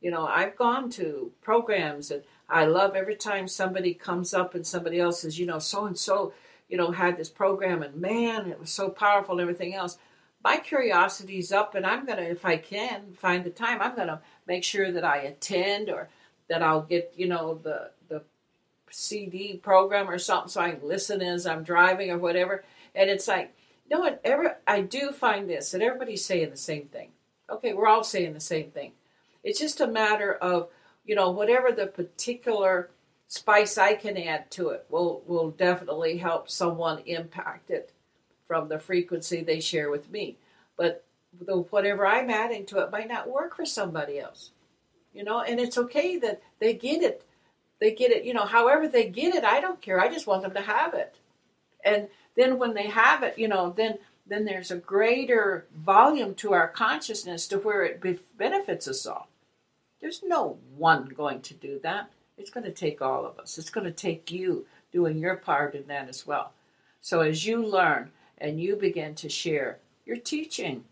You 0.00 0.10
know, 0.10 0.26
I've 0.26 0.56
gone 0.56 0.88
to 0.92 1.32
programs 1.42 2.10
and 2.10 2.22
I 2.48 2.64
love 2.64 2.96
every 2.96 3.16
time 3.16 3.46
somebody 3.46 3.92
comes 3.92 4.32
up 4.32 4.54
and 4.54 4.66
somebody 4.66 4.98
else 4.98 5.20
says, 5.20 5.38
you 5.38 5.44
know, 5.44 5.58
so 5.58 5.84
and 5.84 5.98
so, 5.98 6.32
you 6.68 6.78
know, 6.78 6.92
had 6.92 7.18
this 7.18 7.28
program 7.28 7.82
and 7.82 7.96
man, 7.96 8.48
it 8.50 8.58
was 8.58 8.70
so 8.70 8.88
powerful 8.88 9.34
and 9.34 9.42
everything 9.42 9.74
else. 9.74 9.98
My 10.42 10.56
curiosity's 10.56 11.52
up 11.52 11.74
and 11.74 11.84
I'm 11.84 12.06
gonna, 12.06 12.22
if 12.22 12.46
I 12.46 12.56
can 12.56 13.12
find 13.14 13.44
the 13.44 13.50
time, 13.50 13.82
I'm 13.82 13.94
gonna 13.94 14.22
make 14.50 14.64
sure 14.64 14.90
that 14.90 15.04
I 15.04 15.18
attend 15.18 15.88
or 15.88 16.08
that 16.48 16.60
I'll 16.60 16.82
get, 16.82 17.14
you 17.16 17.28
know, 17.28 17.54
the 17.62 17.92
the 18.08 18.22
CD 18.90 19.56
program 19.56 20.10
or 20.10 20.18
something 20.18 20.48
so 20.48 20.60
I 20.60 20.72
can 20.72 20.86
listen 20.86 21.22
as 21.22 21.46
I'm 21.46 21.62
driving 21.62 22.10
or 22.10 22.18
whatever. 22.18 22.64
And 22.94 23.08
it's 23.08 23.28
like, 23.28 23.54
no 23.88 24.00
one 24.00 24.18
ever, 24.24 24.58
I 24.66 24.80
do 24.80 25.12
find 25.12 25.48
this, 25.48 25.70
that 25.70 25.82
everybody's 25.82 26.24
saying 26.24 26.50
the 26.50 26.56
same 26.56 26.86
thing. 26.86 27.10
Okay, 27.48 27.72
we're 27.72 27.86
all 27.86 28.04
saying 28.04 28.34
the 28.34 28.40
same 28.40 28.72
thing. 28.72 28.92
It's 29.44 29.60
just 29.60 29.80
a 29.80 29.86
matter 29.86 30.34
of, 30.34 30.68
you 31.04 31.14
know, 31.14 31.30
whatever 31.30 31.70
the 31.72 31.86
particular 31.86 32.90
spice 33.28 33.78
I 33.78 33.94
can 33.94 34.16
add 34.16 34.50
to 34.52 34.70
it 34.70 34.86
will, 34.90 35.22
will 35.26 35.50
definitely 35.50 36.18
help 36.18 36.50
someone 36.50 37.02
impact 37.06 37.70
it 37.70 37.92
from 38.46 38.68
the 38.68 38.80
frequency 38.80 39.42
they 39.42 39.60
share 39.60 39.90
with 39.90 40.10
me. 40.10 40.36
But 40.76 41.04
the, 41.38 41.56
whatever 41.56 42.06
I'm 42.06 42.30
adding 42.30 42.66
to 42.66 42.78
it 42.80 42.90
might 42.90 43.08
not 43.08 43.30
work 43.30 43.56
for 43.56 43.66
somebody 43.66 44.18
else. 44.18 44.50
You 45.12 45.24
know, 45.24 45.40
and 45.40 45.58
it's 45.58 45.78
okay 45.78 46.18
that 46.18 46.40
they 46.60 46.74
get 46.74 47.02
it. 47.02 47.24
They 47.80 47.92
get 47.92 48.10
it, 48.10 48.24
you 48.24 48.34
know, 48.34 48.44
however 48.44 48.86
they 48.86 49.08
get 49.08 49.34
it, 49.34 49.44
I 49.44 49.60
don't 49.60 49.80
care. 49.80 49.98
I 50.00 50.12
just 50.12 50.26
want 50.26 50.42
them 50.42 50.54
to 50.54 50.60
have 50.60 50.94
it. 50.94 51.16
And 51.84 52.08
then 52.36 52.58
when 52.58 52.74
they 52.74 52.88
have 52.88 53.22
it, 53.22 53.38
you 53.38 53.48
know, 53.48 53.72
then 53.76 53.98
then 54.26 54.44
there's 54.44 54.70
a 54.70 54.76
greater 54.76 55.66
volume 55.74 56.34
to 56.36 56.52
our 56.52 56.68
consciousness 56.68 57.48
to 57.48 57.58
where 57.58 57.82
it 57.82 58.00
be- 58.00 58.20
benefits 58.38 58.86
us 58.86 59.04
all. 59.04 59.28
There's 60.00 60.22
no 60.22 60.58
one 60.76 61.06
going 61.06 61.40
to 61.42 61.54
do 61.54 61.80
that. 61.82 62.12
It's 62.38 62.50
going 62.50 62.64
to 62.64 62.72
take 62.72 63.02
all 63.02 63.26
of 63.26 63.38
us. 63.38 63.58
It's 63.58 63.70
going 63.70 63.86
to 63.86 63.92
take 63.92 64.30
you 64.30 64.66
doing 64.92 65.18
your 65.18 65.36
part 65.36 65.74
in 65.74 65.88
that 65.88 66.08
as 66.08 66.26
well. 66.26 66.52
So 67.00 67.20
as 67.20 67.44
you 67.44 67.64
learn 67.64 68.12
and 68.38 68.60
you 68.60 68.76
begin 68.76 69.14
to 69.16 69.28
share, 69.28 69.78
you're 70.06 70.16
teaching. 70.16 70.84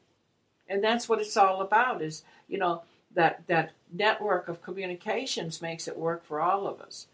And 0.68 0.84
that's 0.84 1.08
what 1.08 1.20
it's 1.20 1.36
all 1.36 1.60
about 1.60 2.02
is, 2.02 2.22
you 2.48 2.58
know, 2.58 2.82
that 3.14 3.46
that 3.46 3.72
network 3.92 4.48
of 4.48 4.62
communications 4.62 5.62
makes 5.62 5.88
it 5.88 5.96
work 5.96 6.24
for 6.24 6.40
all 6.40 6.66
of 6.66 6.80
us. 6.80 7.06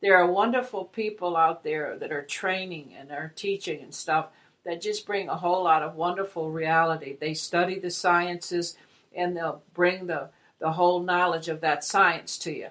There 0.00 0.16
are 0.16 0.30
wonderful 0.30 0.84
people 0.84 1.36
out 1.36 1.62
there 1.62 1.96
that 1.98 2.12
are 2.12 2.22
training 2.22 2.94
and 2.98 3.10
are 3.10 3.32
teaching 3.34 3.82
and 3.82 3.94
stuff 3.94 4.28
that 4.64 4.80
just 4.80 5.06
bring 5.06 5.28
a 5.28 5.36
whole 5.36 5.64
lot 5.64 5.82
of 5.82 5.94
wonderful 5.94 6.50
reality. 6.50 7.16
They 7.18 7.34
study 7.34 7.78
the 7.78 7.90
sciences 7.90 8.76
and 9.14 9.36
they'll 9.36 9.62
bring 9.72 10.06
the, 10.06 10.30
the 10.58 10.72
whole 10.72 11.00
knowledge 11.02 11.48
of 11.48 11.60
that 11.60 11.84
science 11.84 12.36
to 12.38 12.52
you. 12.52 12.68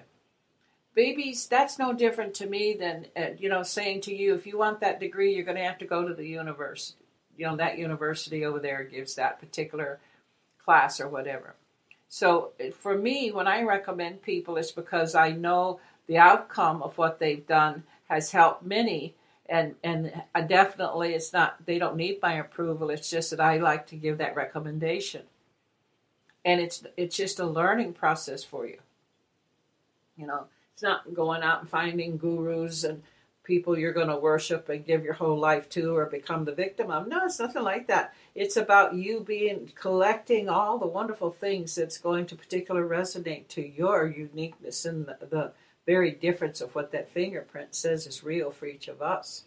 Babies, 0.94 1.46
that's 1.46 1.78
no 1.78 1.92
different 1.92 2.34
to 2.34 2.46
me 2.46 2.74
than, 2.74 3.06
uh, 3.16 3.30
you 3.38 3.48
know, 3.48 3.62
saying 3.62 4.02
to 4.02 4.14
you, 4.14 4.34
if 4.34 4.46
you 4.46 4.56
want 4.56 4.80
that 4.80 5.00
degree, 5.00 5.34
you're 5.34 5.44
going 5.44 5.58
to 5.58 5.64
have 5.64 5.78
to 5.78 5.84
go 5.84 6.06
to 6.06 6.14
the 6.14 6.26
university. 6.26 7.04
You 7.36 7.46
know, 7.46 7.56
that 7.56 7.76
university 7.76 8.44
over 8.46 8.60
there 8.60 8.84
gives 8.84 9.14
that 9.16 9.38
particular 9.38 9.98
class 10.66 11.00
or 11.00 11.08
whatever. 11.08 11.54
So 12.08 12.52
eh, 12.60 12.70
for 12.70 12.98
me, 12.98 13.30
when 13.30 13.46
I 13.46 13.62
recommend 13.62 14.20
people, 14.20 14.58
it's 14.58 14.72
because 14.72 15.14
I 15.14 15.30
know 15.30 15.80
the 16.06 16.18
outcome 16.18 16.82
of 16.82 16.98
what 16.98 17.18
they've 17.18 17.46
done 17.46 17.84
has 18.08 18.32
helped 18.32 18.64
many. 18.64 19.14
And 19.48 19.76
and 19.82 20.22
uh, 20.34 20.40
definitely 20.42 21.14
it's 21.14 21.32
not 21.32 21.64
they 21.64 21.78
don't 21.78 21.96
need 21.96 22.18
my 22.20 22.34
approval. 22.34 22.90
It's 22.90 23.08
just 23.08 23.30
that 23.30 23.40
i 23.40 23.56
like 23.58 23.86
to 23.86 23.96
give 23.96 24.18
that 24.18 24.34
recommendation. 24.34 25.22
And 26.44 26.60
it's 26.60 26.84
it's 26.96 27.16
just 27.16 27.38
a 27.38 27.46
learning 27.46 27.92
process 27.94 28.42
for 28.42 28.66
you. 28.66 28.80
You 30.16 30.26
know 30.26 30.46
it's 30.76 30.82
not 30.82 31.14
going 31.14 31.42
out 31.42 31.60
and 31.60 31.70
finding 31.70 32.18
gurus 32.18 32.84
and 32.84 33.02
people 33.46 33.78
you're 33.78 33.92
going 33.92 34.08
to 34.08 34.16
worship 34.16 34.68
and 34.68 34.84
give 34.84 35.04
your 35.04 35.14
whole 35.14 35.38
life 35.38 35.68
to 35.68 35.96
or 35.96 36.06
become 36.06 36.44
the 36.44 36.54
victim 36.54 36.90
of 36.90 37.06
no 37.06 37.24
it's 37.24 37.38
nothing 37.38 37.62
like 37.62 37.86
that 37.86 38.12
it's 38.34 38.56
about 38.56 38.94
you 38.94 39.20
being 39.20 39.70
collecting 39.74 40.48
all 40.48 40.78
the 40.78 40.86
wonderful 40.86 41.30
things 41.30 41.74
that's 41.74 41.98
going 41.98 42.26
to 42.26 42.34
particularly 42.34 42.88
resonate 42.88 43.46
to 43.48 43.66
your 43.66 44.06
uniqueness 44.06 44.84
and 44.84 45.06
the, 45.06 45.16
the 45.30 45.52
very 45.86 46.10
difference 46.10 46.60
of 46.60 46.74
what 46.74 46.90
that 46.90 47.10
fingerprint 47.10 47.74
says 47.74 48.06
is 48.06 48.24
real 48.24 48.50
for 48.50 48.66
each 48.66 48.88
of 48.88 49.00
us. 49.00 49.44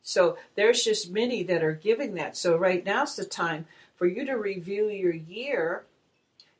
So 0.00 0.38
there's 0.54 0.84
just 0.84 1.10
many 1.10 1.42
that 1.42 1.64
are 1.64 1.72
giving 1.72 2.14
that. 2.14 2.36
So 2.36 2.56
right 2.56 2.84
now's 2.84 3.16
the 3.16 3.24
time 3.24 3.66
for 3.96 4.06
you 4.06 4.24
to 4.24 4.34
review 4.34 4.88
your 4.88 5.12
year 5.12 5.84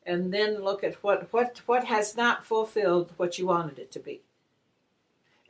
and 0.04 0.34
then 0.34 0.64
look 0.64 0.82
at 0.82 0.96
what 1.02 1.32
what 1.32 1.60
what 1.66 1.84
has 1.84 2.16
not 2.16 2.44
fulfilled 2.44 3.12
what 3.16 3.38
you 3.38 3.46
wanted 3.46 3.78
it 3.78 3.92
to 3.92 4.00
be. 4.00 4.20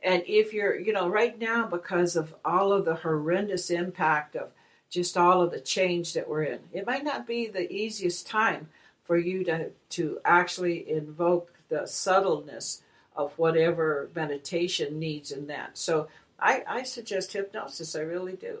And 0.03 0.23
if 0.27 0.53
you're, 0.53 0.79
you 0.79 0.93
know, 0.93 1.07
right 1.07 1.37
now 1.39 1.65
because 1.65 2.15
of 2.15 2.35
all 2.45 2.71
of 2.71 2.85
the 2.85 2.95
horrendous 2.95 3.69
impact 3.69 4.35
of 4.35 4.51
just 4.89 5.17
all 5.17 5.41
of 5.41 5.51
the 5.51 5.59
change 5.59 6.13
that 6.13 6.29
we're 6.29 6.43
in, 6.43 6.59
it 6.71 6.85
might 6.85 7.03
not 7.03 7.27
be 7.27 7.47
the 7.47 7.71
easiest 7.71 8.27
time 8.27 8.69
for 9.03 9.17
you 9.17 9.43
to 9.45 9.71
to 9.89 10.19
actually 10.23 10.89
invoke 10.89 11.51
the 11.69 11.85
subtleness 11.85 12.83
of 13.15 13.37
whatever 13.37 14.09
meditation 14.15 14.99
needs 14.99 15.31
in 15.31 15.47
that. 15.47 15.77
So 15.77 16.07
I, 16.39 16.63
I 16.67 16.83
suggest 16.83 17.33
hypnosis, 17.33 17.95
I 17.95 18.01
really 18.01 18.35
do. 18.35 18.59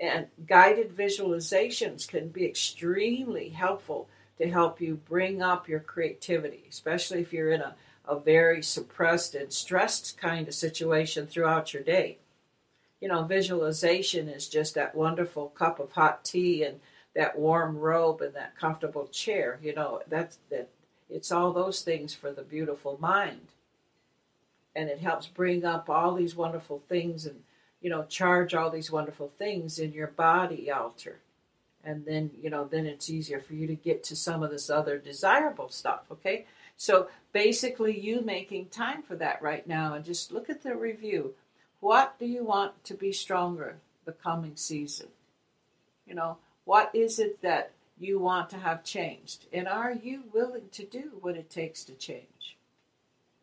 And 0.00 0.26
guided 0.46 0.96
visualizations 0.96 2.08
can 2.08 2.28
be 2.28 2.44
extremely 2.44 3.50
helpful 3.50 4.08
to 4.38 4.50
help 4.50 4.80
you 4.80 4.96
bring 5.08 5.40
up 5.40 5.68
your 5.68 5.78
creativity, 5.78 6.64
especially 6.68 7.20
if 7.20 7.32
you're 7.32 7.52
in 7.52 7.60
a, 7.60 7.76
a 8.06 8.18
very 8.18 8.62
suppressed 8.62 9.34
and 9.34 9.52
stressed 9.52 10.18
kind 10.18 10.48
of 10.48 10.54
situation 10.54 11.26
throughout 11.26 11.72
your 11.72 11.82
day. 11.82 12.18
You 13.00 13.08
know, 13.08 13.24
visualization 13.24 14.28
is 14.28 14.48
just 14.48 14.74
that 14.74 14.94
wonderful 14.94 15.48
cup 15.48 15.78
of 15.78 15.92
hot 15.92 16.24
tea 16.24 16.62
and 16.62 16.80
that 17.14 17.38
warm 17.38 17.78
robe 17.78 18.20
and 18.20 18.34
that 18.34 18.56
comfortable 18.56 19.06
chair. 19.08 19.58
You 19.62 19.74
know, 19.74 20.02
that's 20.08 20.38
that 20.50 20.68
it's 21.10 21.30
all 21.30 21.52
those 21.52 21.82
things 21.82 22.14
for 22.14 22.32
the 22.32 22.42
beautiful 22.42 22.98
mind 23.00 23.48
and 24.74 24.88
it 24.88 24.98
helps 24.98 25.26
bring 25.26 25.64
up 25.64 25.88
all 25.88 26.14
these 26.14 26.34
wonderful 26.34 26.82
things 26.88 27.26
and 27.26 27.42
you 27.80 27.90
know 27.90 28.04
charge 28.04 28.54
all 28.54 28.70
these 28.70 28.90
wonderful 28.90 29.30
things 29.38 29.78
in 29.78 29.92
your 29.92 30.08
body 30.08 30.70
altar 30.70 31.20
and 31.84 32.04
then 32.04 32.30
you 32.42 32.50
know 32.50 32.64
then 32.64 32.86
it's 32.86 33.10
easier 33.10 33.40
for 33.40 33.54
you 33.54 33.66
to 33.66 33.74
get 33.74 34.02
to 34.02 34.16
some 34.16 34.42
of 34.42 34.50
this 34.50 34.70
other 34.70 34.98
desirable 34.98 35.68
stuff 35.68 36.02
okay 36.10 36.46
so 36.76 37.08
basically 37.32 37.98
you 37.98 38.20
making 38.20 38.66
time 38.66 39.02
for 39.02 39.16
that 39.16 39.40
right 39.42 39.66
now 39.66 39.94
and 39.94 40.04
just 40.04 40.32
look 40.32 40.48
at 40.50 40.62
the 40.62 40.74
review 40.74 41.34
what 41.80 42.18
do 42.18 42.26
you 42.26 42.44
want 42.44 42.84
to 42.84 42.94
be 42.94 43.12
stronger 43.12 43.76
the 44.04 44.12
coming 44.12 44.56
season 44.56 45.08
you 46.06 46.14
know 46.14 46.36
what 46.64 46.90
is 46.94 47.18
it 47.18 47.40
that 47.42 47.72
you 47.98 48.18
want 48.18 48.50
to 48.50 48.56
have 48.56 48.82
changed 48.84 49.46
and 49.52 49.68
are 49.68 49.92
you 49.92 50.24
willing 50.32 50.68
to 50.72 50.84
do 50.84 51.12
what 51.20 51.36
it 51.36 51.48
takes 51.48 51.84
to 51.84 51.92
change 51.94 52.56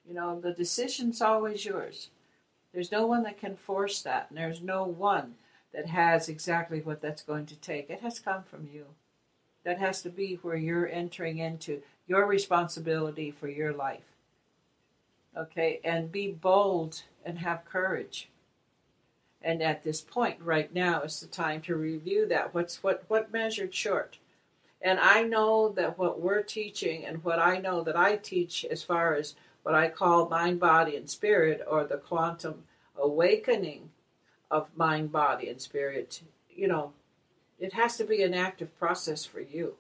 you 0.08 0.14
know, 0.14 0.40
the 0.40 0.52
decision's 0.52 1.22
always 1.22 1.66
yours. 1.66 2.10
There's 2.74 2.92
no 2.92 3.06
one 3.06 3.24
that 3.24 3.40
can 3.40 3.56
force 3.56 4.02
that, 4.02 4.28
and 4.30 4.38
there's 4.38 4.62
no 4.62 4.84
one 4.84 5.36
that 5.74 5.88
has 5.88 6.28
exactly 6.28 6.82
what 6.82 7.02
that's 7.02 7.22
going 7.22 7.46
to 7.48 7.56
take. 7.56 7.90
It 7.90 8.02
has 8.02 8.20
come 8.20 8.44
from 8.44 8.68
you. 8.72 8.88
That 9.64 9.80
has 9.80 10.02
to 10.02 10.10
be 10.10 10.36
where 10.42 10.56
you're 10.56 10.88
entering 10.88 11.38
into 11.38 11.82
your 12.08 12.26
responsibility 12.26 13.32
for 13.32 13.48
your 13.48 13.74
life. 13.74 14.04
Okay, 15.38 15.80
and 15.84 16.12
be 16.12 16.32
bold 16.32 17.04
and 17.26 17.40
have 17.40 17.66
courage. 17.66 18.30
And 19.42 19.62
at 19.64 19.84
this 19.84 20.02
point 20.02 20.38
right 20.42 20.74
now 20.74 21.02
is 21.02 21.20
the 21.20 21.28
time 21.28 21.62
to 21.62 21.76
review 21.76 22.28
that. 22.28 22.54
What's 22.54 22.84
what 22.84 23.04
what 23.08 23.32
measured 23.32 23.74
short? 23.74 24.18
And 24.82 25.00
I 25.00 25.24
know 25.24 25.70
that 25.70 25.98
what 25.98 26.20
we're 26.20 26.42
teaching 26.42 27.06
and 27.06 27.24
what 27.24 27.40
I 27.40 27.58
know 27.58 27.84
that 27.84 27.96
I 27.96 28.18
teach 28.18 28.66
as 28.66 28.84
far 28.84 29.16
as 29.16 29.36
what 29.64 29.76
I 29.76 29.90
call 29.90 30.28
mind, 30.28 30.60
body, 30.60 30.96
and 30.96 31.10
spirit, 31.10 31.62
or 31.68 31.84
the 31.84 31.98
quantum 31.98 32.64
awakening 32.98 33.92
of 34.50 34.68
mind, 34.76 35.12
body, 35.12 35.50
and 35.50 35.62
spirit, 35.62 36.22
you 36.50 36.68
know, 36.68 36.94
it 37.60 37.74
has 37.74 37.96
to 37.98 38.04
be 38.04 38.24
an 38.24 38.34
active 38.34 38.78
process 38.78 39.24
for 39.24 39.40
you. 39.40 39.76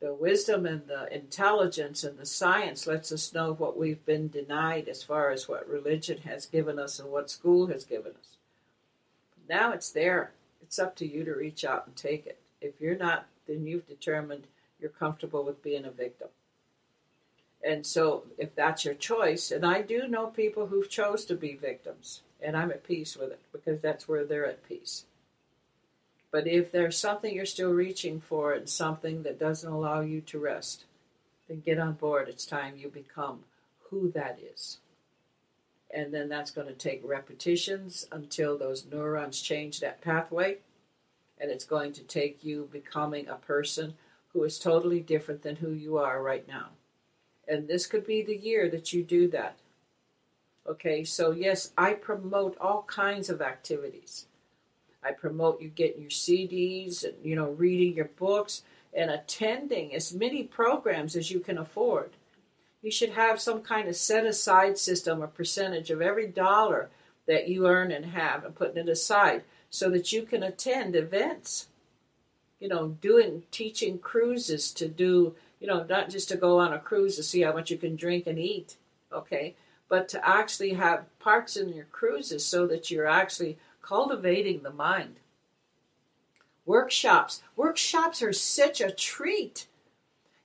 The 0.00 0.14
wisdom 0.14 0.64
and 0.64 0.86
the 0.86 1.14
intelligence 1.14 2.04
and 2.04 2.18
the 2.18 2.24
science 2.24 2.86
lets 2.86 3.12
us 3.12 3.34
know 3.34 3.52
what 3.52 3.76
we've 3.76 4.04
been 4.06 4.28
denied 4.28 4.88
as 4.88 5.02
far 5.02 5.30
as 5.30 5.46
what 5.46 5.68
religion 5.68 6.22
has 6.24 6.46
given 6.46 6.78
us 6.78 6.98
and 6.98 7.10
what 7.10 7.30
school 7.30 7.66
has 7.66 7.84
given 7.84 8.12
us. 8.12 8.36
Now 9.48 9.72
it's 9.72 9.90
there. 9.90 10.32
It's 10.62 10.78
up 10.78 10.96
to 10.96 11.06
you 11.06 11.24
to 11.24 11.34
reach 11.34 11.64
out 11.64 11.86
and 11.86 11.94
take 11.96 12.26
it. 12.26 12.38
If 12.62 12.80
you're 12.80 12.96
not, 12.96 13.26
then 13.46 13.66
you've 13.66 13.88
determined 13.88 14.46
you're 14.80 14.90
comfortable 14.90 15.44
with 15.44 15.62
being 15.62 15.84
a 15.84 15.90
victim. 15.90 16.28
And 17.62 17.84
so, 17.84 18.24
if 18.38 18.54
that's 18.54 18.86
your 18.86 18.94
choice, 18.94 19.50
and 19.50 19.66
I 19.66 19.82
do 19.82 20.08
know 20.08 20.28
people 20.28 20.68
who've 20.68 20.88
chose 20.88 21.26
to 21.26 21.34
be 21.34 21.56
victims, 21.56 22.22
and 22.40 22.56
I'm 22.56 22.70
at 22.70 22.84
peace 22.84 23.18
with 23.18 23.32
it 23.32 23.40
because 23.52 23.80
that's 23.80 24.08
where 24.08 24.24
they're 24.24 24.46
at 24.46 24.66
peace. 24.66 25.04
But 26.30 26.46
if 26.46 26.70
there's 26.70 26.96
something 26.96 27.34
you're 27.34 27.46
still 27.46 27.72
reaching 27.72 28.20
for 28.20 28.52
and 28.52 28.68
something 28.68 29.24
that 29.24 29.38
doesn't 29.38 29.70
allow 29.70 30.00
you 30.00 30.20
to 30.22 30.38
rest, 30.38 30.84
then 31.48 31.60
get 31.60 31.78
on 31.78 31.94
board. 31.94 32.28
It's 32.28 32.46
time 32.46 32.76
you 32.76 32.88
become 32.88 33.40
who 33.90 34.10
that 34.12 34.38
is. 34.40 34.78
And 35.92 36.14
then 36.14 36.28
that's 36.28 36.52
going 36.52 36.68
to 36.68 36.72
take 36.72 37.00
repetitions 37.04 38.06
until 38.12 38.56
those 38.56 38.86
neurons 38.86 39.40
change 39.40 39.80
that 39.80 40.00
pathway. 40.00 40.58
And 41.40 41.50
it's 41.50 41.64
going 41.64 41.92
to 41.94 42.04
take 42.04 42.44
you 42.44 42.68
becoming 42.70 43.26
a 43.28 43.34
person 43.34 43.94
who 44.32 44.44
is 44.44 44.58
totally 44.58 45.00
different 45.00 45.42
than 45.42 45.56
who 45.56 45.72
you 45.72 45.98
are 45.98 46.22
right 46.22 46.46
now 46.46 46.68
and 47.50 47.66
this 47.66 47.86
could 47.86 48.06
be 48.06 48.22
the 48.22 48.36
year 48.36 48.70
that 48.70 48.92
you 48.92 49.02
do 49.02 49.28
that. 49.28 49.56
Okay, 50.66 51.02
so 51.02 51.32
yes, 51.32 51.72
I 51.76 51.94
promote 51.94 52.56
all 52.60 52.84
kinds 52.86 53.28
of 53.28 53.42
activities. 53.42 54.26
I 55.02 55.12
promote 55.12 55.60
you 55.60 55.68
getting 55.68 56.02
your 56.02 56.10
CDs 56.10 57.04
and 57.04 57.14
you 57.22 57.36
know 57.36 57.50
reading 57.50 57.94
your 57.94 58.10
books 58.16 58.62
and 58.92 59.10
attending 59.10 59.94
as 59.94 60.14
many 60.14 60.42
programs 60.42 61.16
as 61.16 61.30
you 61.30 61.40
can 61.40 61.58
afford. 61.58 62.10
You 62.82 62.90
should 62.90 63.10
have 63.10 63.40
some 63.40 63.60
kind 63.60 63.88
of 63.88 63.96
set 63.96 64.24
aside 64.24 64.78
system, 64.78 65.22
a 65.22 65.28
percentage 65.28 65.90
of 65.90 66.00
every 66.00 66.26
dollar 66.26 66.90
that 67.26 67.48
you 67.48 67.66
earn 67.66 67.92
and 67.92 68.06
have, 68.06 68.44
and 68.44 68.54
putting 68.54 68.78
it 68.78 68.88
aside 68.88 69.44
so 69.68 69.90
that 69.90 70.12
you 70.12 70.22
can 70.22 70.42
attend 70.42 70.96
events. 70.96 71.68
You 72.58 72.68
know, 72.68 72.88
doing 72.88 73.44
teaching 73.50 73.98
cruises 73.98 74.72
to 74.72 74.88
do 74.88 75.34
you 75.60 75.66
know, 75.66 75.84
not 75.88 76.08
just 76.08 76.28
to 76.30 76.36
go 76.36 76.58
on 76.58 76.72
a 76.72 76.78
cruise 76.78 77.16
to 77.16 77.22
see 77.22 77.42
how 77.42 77.52
much 77.52 77.70
you 77.70 77.76
can 77.76 77.94
drink 77.94 78.26
and 78.26 78.38
eat, 78.38 78.76
okay, 79.12 79.54
but 79.88 80.08
to 80.08 80.28
actually 80.28 80.72
have 80.72 81.06
parts 81.18 81.56
in 81.56 81.68
your 81.68 81.84
cruises 81.84 82.44
so 82.44 82.66
that 82.66 82.90
you're 82.90 83.06
actually 83.06 83.58
cultivating 83.82 84.62
the 84.62 84.72
mind. 84.72 85.16
Workshops. 86.66 87.42
Workshops 87.56 88.22
are 88.22 88.32
such 88.32 88.80
a 88.80 88.90
treat. 88.92 89.66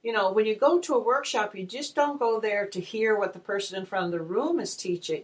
You 0.04 0.14
know, 0.14 0.32
when 0.32 0.46
you 0.46 0.56
go 0.56 0.80
to 0.80 0.96
a 0.96 1.00
workshop, 1.04 1.56
you 1.56 1.66
just 1.66 1.96
don't 1.96 2.20
go 2.20 2.40
there 2.40 2.66
to 2.68 2.80
hear 2.80 3.18
what 3.18 3.34
the 3.34 3.40
person 3.40 3.78
in 3.80 3.86
front 3.86 4.08
of 4.08 4.12
the 4.12 4.22
room 4.22 4.60
is 4.60 4.76
teaching. 4.76 5.24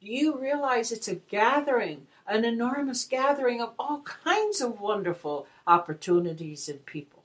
You 0.00 0.38
realize 0.38 0.92
it's 0.92 1.08
a 1.08 1.16
gathering, 1.16 2.06
an 2.26 2.44
enormous 2.44 3.04
gathering 3.04 3.60
of 3.62 3.72
all 3.78 4.00
kinds 4.02 4.60
of 4.60 4.80
wonderful 4.80 5.46
opportunities 5.66 6.68
and 6.68 6.84
people 6.86 7.24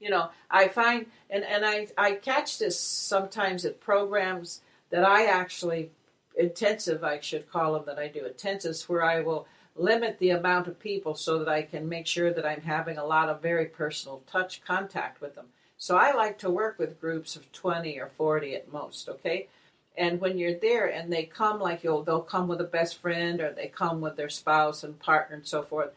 You 0.00 0.10
know, 0.10 0.30
I 0.50 0.68
find, 0.68 1.06
and, 1.30 1.44
and 1.44 1.64
I, 1.64 1.88
I 1.96 2.12
catch 2.12 2.58
this 2.58 2.78
sometimes 2.78 3.64
at 3.64 3.80
programs 3.80 4.60
that 4.90 5.04
I 5.04 5.26
actually, 5.26 5.90
intensive, 6.36 7.04
I 7.04 7.20
should 7.20 7.50
call 7.50 7.74
them 7.74 7.84
that 7.86 7.98
I 7.98 8.08
do, 8.08 8.22
intensives, 8.28 8.88
where 8.88 9.04
I 9.04 9.20
will 9.20 9.46
limit 9.76 10.18
the 10.18 10.30
amount 10.30 10.68
of 10.68 10.78
people 10.78 11.14
so 11.14 11.38
that 11.38 11.48
I 11.48 11.62
can 11.62 11.88
make 11.88 12.06
sure 12.06 12.32
that 12.32 12.46
I'm 12.46 12.62
having 12.62 12.96
a 12.96 13.04
lot 13.04 13.28
of 13.28 13.42
very 13.42 13.66
personal 13.66 14.22
touch 14.26 14.62
contact 14.64 15.20
with 15.20 15.34
them. 15.34 15.46
So 15.76 15.96
I 15.96 16.12
like 16.12 16.38
to 16.38 16.50
work 16.50 16.78
with 16.78 17.00
groups 17.00 17.36
of 17.36 17.50
20 17.52 17.98
or 17.98 18.08
40 18.08 18.54
at 18.54 18.72
most, 18.72 19.08
okay? 19.08 19.48
And 19.96 20.20
when 20.20 20.38
you're 20.38 20.58
there 20.58 20.86
and 20.86 21.12
they 21.12 21.24
come 21.24 21.60
like 21.60 21.84
you'll 21.84 22.02
they'll 22.02 22.20
come 22.20 22.48
with 22.48 22.60
a 22.60 22.64
best 22.64 22.98
friend 22.98 23.40
or 23.40 23.52
they 23.52 23.68
come 23.68 24.00
with 24.00 24.16
their 24.16 24.28
spouse 24.28 24.82
and 24.82 24.98
partner 24.98 25.36
and 25.36 25.46
so 25.46 25.62
forth, 25.62 25.90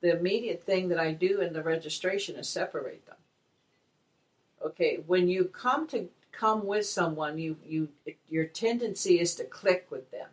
the 0.00 0.16
immediate 0.16 0.64
thing 0.64 0.88
that 0.88 0.98
I 0.98 1.12
do 1.12 1.40
in 1.40 1.52
the 1.52 1.62
registration 1.62 2.36
is 2.36 2.48
separate 2.48 3.06
them. 3.06 3.16
Okay, 4.64 5.02
when 5.06 5.28
you 5.28 5.44
come 5.44 5.86
to 5.88 6.08
come 6.32 6.66
with 6.66 6.86
someone, 6.86 7.38
you 7.38 7.56
you 7.64 7.88
your 8.28 8.46
tendency 8.46 9.20
is 9.20 9.34
to 9.36 9.44
click 9.44 9.86
with 9.90 10.10
them. 10.10 10.28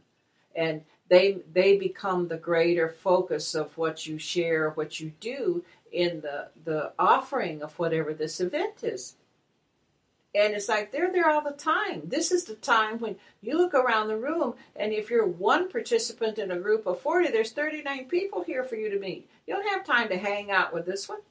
And 0.56 0.82
they 1.10 1.40
they 1.52 1.78
become 1.78 2.28
the 2.28 2.38
greater 2.38 2.90
focus 2.90 3.56
of 3.56 3.78
what 3.78 4.08
you 4.08 4.18
share, 4.18 4.72
what 4.72 5.00
you 5.00 5.14
do 5.20 5.64
in 5.92 6.22
the 6.22 6.50
the 6.64 6.94
offering 6.98 7.62
of 7.62 7.78
whatever 7.78 8.14
this 8.14 8.40
event 8.40 8.84
is. 8.84 9.16
And 10.36 10.54
it's 10.54 10.70
like 10.70 10.92
they're 10.92 11.12
there 11.12 11.30
all 11.30 11.42
the 11.42 11.52
time. 11.52 12.04
This 12.06 12.32
is 12.32 12.44
the 12.44 12.54
time 12.54 13.00
when 13.00 13.16
you 13.42 13.58
look 13.58 13.74
around 13.74 14.08
the 14.08 14.18
room, 14.18 14.54
and 14.76 14.94
if 14.94 15.10
you're 15.10 15.26
one 15.26 15.70
participant 15.72 16.38
in 16.38 16.52
a 16.52 16.60
group 16.60 16.86
of 16.86 17.02
40, 17.02 17.32
there's 17.32 17.52
39 17.52 18.06
people 18.06 18.44
here 18.44 18.64
for 18.64 18.76
you 18.76 18.92
to 18.92 19.00
meet. 19.00 19.28
You 19.48 19.56
don't 19.56 19.68
have 19.68 19.84
time 19.84 20.08
to 20.10 20.18
hang 20.18 20.52
out 20.52 20.72
with 20.72 20.86
this 20.86 21.10
one. 21.10 21.22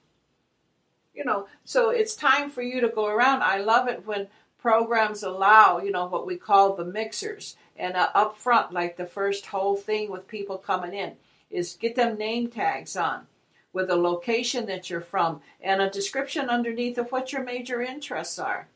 You 1.14 1.24
know, 1.24 1.46
so 1.64 1.90
it's 1.90 2.16
time 2.16 2.50
for 2.50 2.62
you 2.62 2.80
to 2.80 2.88
go 2.88 3.06
around. 3.06 3.42
I 3.42 3.58
love 3.58 3.88
it 3.88 4.04
when 4.04 4.26
programs 4.58 5.22
allow, 5.22 5.78
you 5.78 5.90
know, 5.90 6.06
what 6.06 6.26
we 6.26 6.36
call 6.36 6.74
the 6.74 6.84
mixers. 6.84 7.56
And 7.76 7.96
uh, 7.96 8.10
up 8.14 8.36
front, 8.36 8.72
like 8.72 8.96
the 8.96 9.06
first 9.06 9.46
whole 9.46 9.76
thing 9.76 10.10
with 10.10 10.28
people 10.28 10.58
coming 10.58 10.92
in, 10.92 11.14
is 11.50 11.78
get 11.80 11.94
them 11.94 12.18
name 12.18 12.48
tags 12.48 12.96
on 12.96 13.26
with 13.72 13.90
a 13.90 13.96
location 13.96 14.66
that 14.66 14.90
you're 14.90 15.00
from 15.00 15.40
and 15.60 15.80
a 15.80 15.90
description 15.90 16.48
underneath 16.48 16.98
of 16.98 17.12
what 17.12 17.32
your 17.32 17.42
major 17.42 17.80
interests 17.80 18.38
are. 18.38 18.68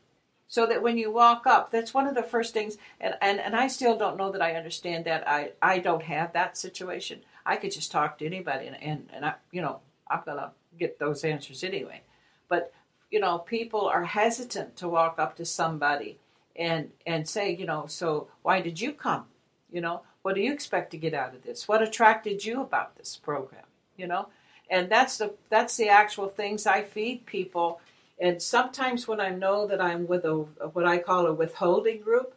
So 0.47 0.67
that 0.67 0.83
when 0.83 0.97
you 0.97 1.11
walk 1.11 1.47
up 1.47 1.71
that's 1.71 1.93
one 1.93 2.07
of 2.07 2.15
the 2.15 2.23
first 2.23 2.53
things 2.53 2.77
and, 2.99 3.15
and, 3.21 3.39
and 3.39 3.55
i 3.55 3.67
still 3.67 3.97
don't 3.97 4.17
know 4.17 4.31
that 4.31 4.41
i 4.41 4.53
understand 4.53 5.05
that. 5.05 5.27
I, 5.27 5.51
I 5.61 5.79
don't 5.79 6.03
have 6.03 6.33
that 6.33 6.57
situation. 6.57 7.21
I 7.43 7.55
could 7.55 7.71
just 7.71 7.91
talk 7.91 8.19
to 8.19 8.25
anybody 8.25 8.67
and, 8.67 8.81
and, 8.81 9.09
and 9.11 9.25
i 9.25 9.33
you 9.51 9.61
know 9.61 9.79
i'm 10.07 10.21
gonna 10.25 10.51
get 10.77 10.99
those 10.99 11.23
answers 11.23 11.63
anyway. 11.63 12.01
But 12.47 12.71
you 13.13 13.19
know 13.19 13.37
people 13.37 13.85
are 13.87 14.05
hesitant 14.05 14.75
to 14.77 14.89
walk 14.89 15.15
up 15.19 15.35
to 15.37 15.45
somebody 15.45 16.17
and 16.55 16.91
and 17.05 17.29
say 17.29 17.55
you 17.55 17.65
know 17.65 17.85
so 17.87 18.27
why 18.41 18.59
did 18.59 18.81
you 18.81 18.91
come? 18.91 19.25
You 19.71 19.81
know 19.81 20.01
what 20.23 20.35
do 20.35 20.41
you 20.41 20.51
expect 20.51 20.89
to 20.91 20.97
get 20.97 21.13
out 21.13 21.35
of 21.35 21.43
this? 21.43 21.67
What 21.67 21.83
attracted 21.83 22.43
you 22.43 22.61
about 22.61 22.97
this 22.97 23.17
program? 23.17 23.65
You 23.95 24.07
know? 24.07 24.29
And 24.69 24.89
that's 24.89 25.17
the 25.17 25.35
that's 25.49 25.77
the 25.77 25.89
actual 25.89 26.27
things 26.27 26.65
i 26.65 26.81
feed 26.81 27.25
people. 27.27 27.79
And 28.19 28.41
sometimes 28.41 29.07
when 29.07 29.19
I 29.19 29.29
know 29.29 29.67
that 29.67 29.81
I'm 29.81 30.07
with 30.07 30.25
a 30.25 30.33
what 30.73 30.87
I 30.87 30.97
call 30.97 31.27
a 31.27 31.33
withholding 31.33 32.01
group, 32.01 32.33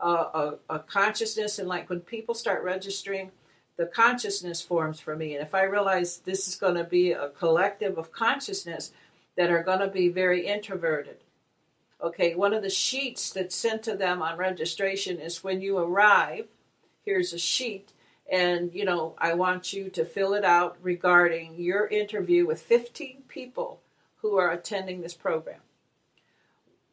uh, 0.00 0.56
a, 0.68 0.74
a 0.74 0.78
consciousness, 0.80 1.58
and 1.58 1.68
like 1.68 1.88
when 1.88 2.00
people 2.00 2.34
start 2.34 2.64
registering, 2.64 3.30
the 3.76 3.86
consciousness 3.86 4.60
forms 4.60 4.98
for 4.98 5.14
me. 5.14 5.34
And 5.34 5.42
if 5.46 5.54
I 5.54 5.62
realize 5.62 6.18
this 6.18 6.48
is 6.48 6.56
going 6.56 6.74
to 6.74 6.84
be 6.84 7.12
a 7.12 7.28
collective 7.28 7.96
of 7.96 8.10
consciousness 8.10 8.90
that 9.38 9.52
are 9.52 9.62
going 9.62 9.78
to 9.78 9.86
be 9.86 10.08
very 10.08 10.44
introverted, 10.44 11.18
okay, 12.02 12.34
one 12.34 12.52
of 12.52 12.60
the 12.60 12.68
sheets 12.68 13.30
that's 13.30 13.54
sent 13.54 13.84
to 13.84 13.96
them 13.96 14.20
on 14.20 14.36
registration 14.36 15.20
is 15.20 15.44
when 15.44 15.60
you 15.60 15.78
arrive, 15.78 16.48
here's 17.04 17.32
a 17.32 17.38
sheet. 17.38 17.92
And, 18.30 18.74
you 18.74 18.84
know, 18.84 19.14
I 19.16 19.34
want 19.34 19.72
you 19.72 19.90
to 19.90 20.04
fill 20.04 20.34
it 20.34 20.44
out 20.44 20.76
regarding 20.82 21.54
your 21.54 21.86
interview 21.86 22.48
with 22.48 22.60
15 22.60 23.22
people 23.28 23.80
who 24.22 24.36
are 24.36 24.50
attending 24.50 25.02
this 25.02 25.14
program. 25.14 25.60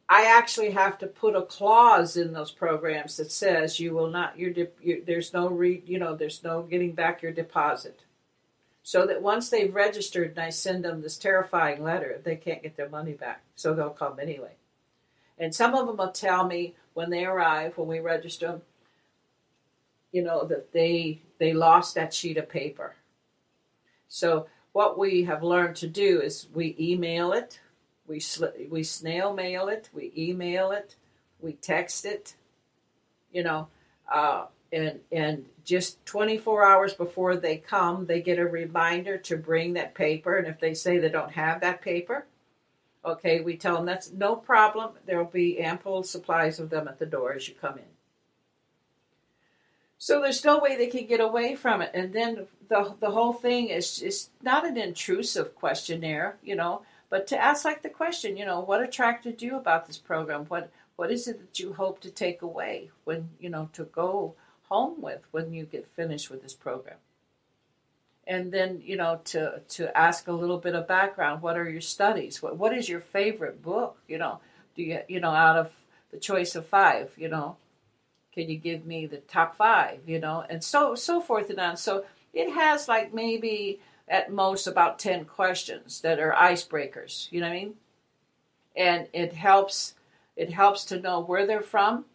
I 0.08 0.26
actually 0.26 0.70
have 0.70 1.00
to 1.00 1.08
put 1.08 1.36
a 1.36 1.41
clause 1.41 2.16
in 2.16 2.34
those 2.34 2.52
programs 2.52 3.18
that 3.18 3.32
says 3.32 3.80
you 3.80 3.91
will 3.96 4.12
not 4.12 4.38
your, 4.38 4.52
your 4.80 5.00
there's 5.04 5.34
no 5.34 5.50
re, 5.50 5.82
you 5.88 5.98
know 5.98 6.16
there's 6.16 6.43
no 6.43 6.62
getting 6.62 6.91
back 6.91 7.24
your 7.24 7.32
deposit. 7.32 8.05
So 8.88 9.07
that 9.07 9.23
once 9.23 9.49
they've 9.49 9.73
registered 9.73 10.29
and 10.29 10.39
I 10.39 10.51
send 10.51 10.86
them 10.86 11.01
this 11.01 11.17
terrifying 11.17 11.81
letter, 11.81 12.21
they 12.23 12.36
can't 12.36 12.61
get 12.61 12.77
their 12.77 12.88
money 12.88 13.13
back. 13.13 13.41
So 13.55 13.73
they'll 13.73 13.89
come 13.89 14.19
anyway. 14.19 14.51
And 15.39 15.55
some 15.55 15.73
of 15.73 15.88
them 15.88 15.97
will 15.97 16.11
tell 16.11 16.45
me 16.45 16.75
when 16.93 17.09
they 17.09 17.25
arrive, 17.25 17.79
when 17.79 17.88
we 17.88 17.99
register 17.99 18.45
them, 18.45 18.61
you 20.11 20.21
know, 20.21 20.45
that 20.45 20.71
they 20.71 21.19
they 21.39 21.51
lost 21.51 21.95
that 21.95 22.13
sheet 22.13 22.38
of 22.38 22.47
paper. 22.47 22.93
So 24.07 24.45
what 24.71 24.99
we 24.99 25.23
have 25.23 25.41
learned 25.41 25.77
to 25.77 25.88
do 25.88 26.21
is 26.21 26.47
we 26.53 26.75
email 26.79 27.33
it, 27.33 27.59
we 28.07 28.19
sl- 28.19 28.53
we 28.69 28.83
snail 28.83 29.33
mail 29.33 29.67
it, 29.67 29.89
we 29.95 30.13
email 30.15 30.69
it, 30.69 30.95
we 31.41 31.53
text 31.53 32.05
it, 32.05 32.36
you 33.33 33.41
know, 33.41 33.67
uh, 34.13 34.45
and 34.76 34.99
and 35.11 35.45
just 35.63 36.05
24 36.05 36.63
hours 36.63 36.93
before 36.93 37.36
they 37.36 37.57
come, 37.57 38.05
they 38.05 38.21
get 38.21 38.38
a 38.38 38.45
reminder 38.45 39.17
to 39.17 39.38
bring 39.38 39.73
that 39.73 39.95
paper. 39.95 40.38
And 40.38 40.47
if 40.47 40.59
they 40.59 40.76
say 40.76 40.99
they 40.99 41.09
don't 41.09 41.32
have 41.32 41.61
that 41.61 41.82
paper, 41.82 42.28
okay, 43.03 43.39
we 43.39 43.57
tell 43.57 43.78
them 43.78 43.86
that's 43.86 44.11
no 44.11 44.36
problem. 44.36 44.91
There 45.05 45.17
will 45.17 45.32
be 45.32 45.59
ample 45.59 46.03
supplies 46.03 46.59
of 46.59 46.69
them 46.69 46.88
at 46.88 46.99
the 46.99 47.05
door 47.05 47.34
as 47.34 47.47
you 47.47 47.55
come 47.55 47.80
in. 47.80 47.86
So 49.97 50.21
there's 50.21 50.45
no 50.45 50.59
way 50.59 50.76
they 50.76 50.88
can 50.88 51.07
get 51.07 51.19
away 51.19 51.55
from 51.55 51.82
it. 51.82 51.91
And 51.93 52.13
then 52.13 52.47
the 52.67 52.93
the 52.99 53.11
whole 53.11 53.34
thing 53.34 53.69
is 53.69 54.01
is 54.01 54.30
not 54.41 54.67
an 54.67 54.78
intrusive 54.78 55.55
questionnaire, 55.55 56.38
you 56.43 56.55
know, 56.55 56.84
but 57.09 57.26
to 57.28 57.41
ask 57.41 57.65
like 57.65 57.82
the 57.82 57.89
question, 57.89 58.38
you 58.38 58.45
know, 58.45 58.59
what 58.59 58.84
attracted 58.84 59.41
you 59.41 59.55
about 59.55 59.88
this 59.88 59.97
program? 59.97 60.45
What 60.45 60.69
what 60.95 61.11
is 61.11 61.28
it 61.28 61.39
that 61.39 61.59
you 61.59 61.73
hope 61.73 62.01
to 62.01 62.11
take 62.11 62.41
away 62.41 62.91
when 63.03 63.30
you 63.39 63.49
know 63.49 63.69
to 63.73 63.86
go 63.86 64.36
home 64.70 65.01
with 65.01 65.22
when 65.32 65.53
you 65.53 65.66
get 65.66 65.88
finished 65.95 66.30
with 66.30 66.41
this 66.41 66.53
program? 66.53 66.97
And 68.28 68.51
then 68.51 68.82
you 68.84 68.97
know 68.97 69.22
to 69.26 69.61
to 69.70 69.95
ask 69.97 70.28
a 70.28 70.32
little 70.32 70.57
bit 70.57 70.76
of 70.76 70.88
background. 70.88 71.41
What 71.41 71.57
are 71.57 71.70
your 71.70 71.82
studies? 71.82 72.41
What 72.41 72.57
what 72.57 72.76
is 72.76 72.89
your 72.89 72.99
favorite 72.99 73.61
book? 73.61 73.97
You 74.07 74.18
know, 74.18 74.39
do 74.76 74.84
you 74.84 74.99
you 75.07 75.20
know 75.20 75.32
out 75.32 75.57
of 75.57 75.72
the 76.11 76.18
choice 76.18 76.55
of 76.55 76.66
five, 76.66 77.11
you 77.18 77.28
know, 77.28 77.57
can 78.34 78.49
you 78.49 78.57
give 78.57 78.86
me 78.86 79.05
the 79.05 79.18
top 79.18 79.55
five? 79.55 79.99
You 80.07 80.20
know, 80.20 80.45
and 80.49 80.63
so 80.63 80.95
so 80.95 81.22
forth 81.22 81.49
and 81.49 81.59
on. 81.59 81.78
So 81.78 82.05
it 82.34 82.51
has 82.53 82.88
like 82.88 83.13
maybe 83.13 83.80
at 84.07 84.32
most 84.32 84.68
about 84.68 84.99
10 84.99 85.26
questions 85.26 86.01
that 86.01 86.20
are 86.20 86.32
icebreakers, 86.32 87.32
you 87.32 87.41
know 87.41 87.47
what 87.47 87.53
I 87.53 87.59
mean? 87.59 87.74
And 88.76 89.07
it 89.13 89.34
helps 89.34 89.95
it 90.36 90.51
helps 90.51 90.84
to 90.86 90.99
know 90.99 91.22
where 91.22 91.47
they're 91.47 91.61
from. 91.61 92.05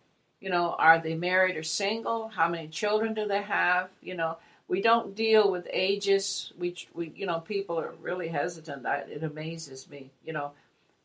You 0.40 0.50
know, 0.50 0.74
are 0.78 0.98
they 0.98 1.14
married 1.14 1.56
or 1.56 1.62
single? 1.62 2.28
How 2.28 2.48
many 2.48 2.68
children 2.68 3.14
do 3.14 3.26
they 3.26 3.42
have? 3.42 3.90
You 4.00 4.14
know, 4.14 4.38
we 4.68 4.80
don't 4.80 5.14
deal 5.14 5.50
with 5.50 5.66
ages. 5.70 6.52
We, 6.58 6.74
we 6.94 7.12
you 7.14 7.26
know, 7.26 7.40
people 7.40 7.78
are 7.78 7.92
really 8.00 8.28
hesitant. 8.28 8.86
I, 8.86 8.98
it 9.00 9.22
amazes 9.22 9.88
me. 9.90 10.10
You 10.24 10.32
know, 10.32 10.52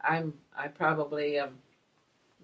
I'm 0.01 0.35
I 0.57 0.67
probably 0.69 1.37
am 1.39 1.57